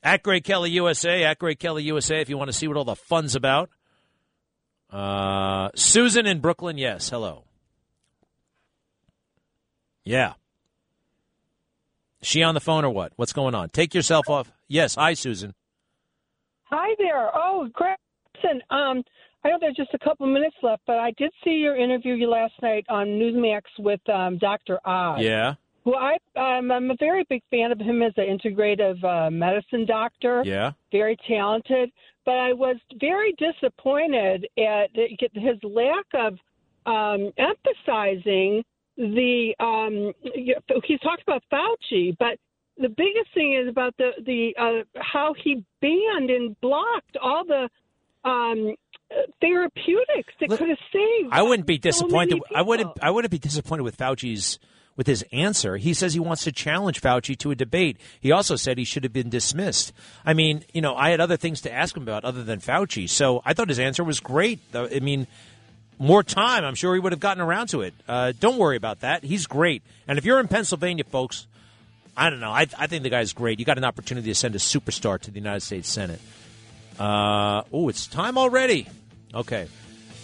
At 0.03 0.21
Greg 0.23 0.43
Kelly 0.43 0.71
USA. 0.71 1.23
At 1.23 1.39
Greg 1.39 1.59
Kelly 1.59 1.83
USA. 1.83 2.19
If 2.19 2.29
you 2.29 2.37
want 2.37 2.49
to 2.49 2.53
see 2.53 2.67
what 2.67 2.75
all 2.77 2.83
the 2.83 2.95
fun's 2.95 3.35
about. 3.35 3.69
Uh, 4.91 5.69
Susan 5.75 6.25
in 6.25 6.39
Brooklyn. 6.39 6.77
Yes. 6.77 7.09
Hello. 7.09 7.45
Yeah. 10.03 10.33
She 12.21 12.43
on 12.43 12.53
the 12.53 12.59
phone 12.59 12.83
or 12.83 12.89
what? 12.89 13.13
What's 13.15 13.33
going 13.33 13.55
on? 13.55 13.69
Take 13.69 13.93
yourself 13.93 14.29
off. 14.29 14.51
Yes. 14.67 14.95
Hi, 14.95 15.13
Susan. 15.13 15.53
Hi 16.63 16.95
there. 16.97 17.29
Oh, 17.33 17.69
Greg. 17.71 17.97
Listen, 18.45 18.61
um, 18.69 19.03
I 19.43 19.49
know 19.49 19.57
there's 19.59 19.75
just 19.75 19.93
a 19.93 19.99
couple 19.99 20.25
minutes 20.27 20.55
left, 20.61 20.81
but 20.87 20.97
I 20.97 21.11
did 21.17 21.31
see 21.43 21.51
your 21.51 21.75
interview 21.75 22.27
last 22.27 22.53
night 22.61 22.85
on 22.89 23.07
Newsmax 23.07 23.61
with 23.79 24.01
um, 24.09 24.37
Dr. 24.37 24.79
Oz. 24.85 25.21
Yeah. 25.21 25.53
Who 25.83 25.93
I 25.93 26.17
um, 26.35 26.71
I'm 26.71 26.89
a 26.89 26.95
very 26.99 27.25
big 27.29 27.43
fan 27.51 27.71
of 27.71 27.79
him 27.79 28.01
as 28.01 28.13
an 28.17 28.25
integrative 28.25 29.03
uh, 29.03 29.29
medicine 29.29 29.85
doctor. 29.85 30.41
Yeah. 30.43 30.71
Very 30.91 31.15
talented, 31.27 31.91
but 32.25 32.37
I 32.37 32.53
was 32.53 32.77
very 32.99 33.35
disappointed 33.37 34.47
at 34.57 34.89
his 34.95 35.59
lack 35.63 36.05
of 36.15 36.39
um, 36.87 37.31
emphasizing 37.37 38.63
the 38.97 39.53
um, 39.59 40.11
he's 40.83 40.99
talked 41.01 41.21
about 41.21 41.43
Fauci, 41.53 42.17
but 42.17 42.39
the 42.77 42.89
biggest 42.89 43.31
thing 43.35 43.53
is 43.61 43.69
about 43.69 43.95
the 43.97 44.11
the 44.25 44.55
uh, 44.59 44.99
how 44.99 45.35
he 45.43 45.63
banned 45.81 46.31
and 46.31 46.59
blocked 46.61 47.15
all 47.21 47.45
the 47.45 47.69
um, 48.25 48.75
therapeutics 49.39 50.33
that 50.39 50.49
could 50.49 50.69
have 50.69 50.77
saved. 50.91 51.29
I 51.31 51.43
wouldn't 51.43 51.67
be 51.67 51.77
disappointed. 51.77 52.41
many 52.49 52.55
I 52.55 52.61
wouldn't. 52.61 52.91
I 53.01 53.11
wouldn't 53.11 53.31
be 53.31 53.39
disappointed 53.39 53.83
with 53.83 53.97
Fauci's 53.97 54.59
with 54.97 55.07
his 55.07 55.25
answer. 55.31 55.77
He 55.77 55.93
says 55.93 56.13
he 56.13 56.19
wants 56.19 56.43
to 56.45 56.51
challenge 56.51 57.01
Fauci 57.01 57.37
to 57.39 57.51
a 57.51 57.55
debate. 57.55 57.97
He 58.19 58.31
also 58.31 58.55
said 58.55 58.77
he 58.77 58.85
should 58.85 59.03
have 59.03 59.13
been 59.13 59.29
dismissed. 59.29 59.91
I 60.25 60.33
mean, 60.33 60.63
you 60.73 60.81
know, 60.81 60.95
I 60.95 61.09
had 61.09 61.19
other 61.19 61.37
things 61.37 61.61
to 61.61 61.73
ask 61.73 61.95
him 61.95 62.03
about 62.03 62.23
other 62.23 62.43
than 62.43 62.59
Fauci, 62.59 63.09
so 63.09 63.41
I 63.45 63.53
thought 63.53 63.69
his 63.69 63.79
answer 63.79 64.03
was 64.03 64.19
great. 64.19 64.59
I 64.73 64.99
mean, 64.99 65.27
more 65.99 66.23
time, 66.23 66.63
I'm 66.63 66.75
sure 66.75 66.93
he 66.93 66.99
would 66.99 67.11
have 67.11 67.19
gotten 67.19 67.41
around 67.41 67.67
to 67.67 67.81
it. 67.81 67.93
Uh, 68.07 68.33
don't 68.39 68.57
worry 68.57 68.77
about 68.77 69.01
that. 69.01 69.23
He's 69.23 69.47
great. 69.47 69.83
And 70.07 70.17
if 70.17 70.25
you're 70.25 70.39
in 70.39 70.47
Pennsylvania, 70.47 71.03
folks, 71.03 71.47
I 72.17 72.29
don't 72.29 72.39
know. 72.39 72.51
I, 72.51 72.67
I 72.77 72.87
think 72.87 73.03
the 73.03 73.09
guy's 73.09 73.33
great. 73.33 73.59
You 73.59 73.65
got 73.65 73.77
an 73.77 73.83
opportunity 73.83 74.29
to 74.29 74.35
send 74.35 74.55
a 74.55 74.59
superstar 74.59 75.19
to 75.19 75.31
the 75.31 75.39
United 75.39 75.61
States 75.61 75.89
Senate. 75.89 76.21
Uh, 76.99 77.63
oh, 77.71 77.89
it's 77.89 78.07
time 78.07 78.37
already. 78.37 78.87
Okay. 79.33 79.67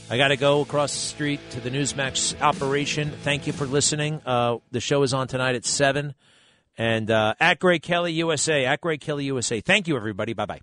I 0.09 0.17
got 0.17 0.27
to 0.27 0.37
go 0.37 0.59
across 0.59 0.91
the 0.91 0.99
street 0.99 1.39
to 1.51 1.61
the 1.61 1.69
Newsmax 1.69 2.39
operation. 2.41 3.11
Thank 3.23 3.47
you 3.47 3.53
for 3.53 3.65
listening. 3.65 4.21
Uh, 4.25 4.57
the 4.71 4.81
show 4.81 5.03
is 5.03 5.13
on 5.13 5.29
tonight 5.29 5.55
at 5.55 5.63
7. 5.63 6.13
And 6.77 7.09
uh, 7.09 7.35
at 7.39 7.59
Greg 7.59 7.81
Kelly 7.81 8.11
USA, 8.13 8.65
at 8.65 8.81
Greg 8.81 8.99
Kelly 8.99 9.23
USA. 9.25 9.61
Thank 9.61 9.87
you, 9.87 9.95
everybody. 9.95 10.33
Bye 10.33 10.45
bye. 10.45 10.59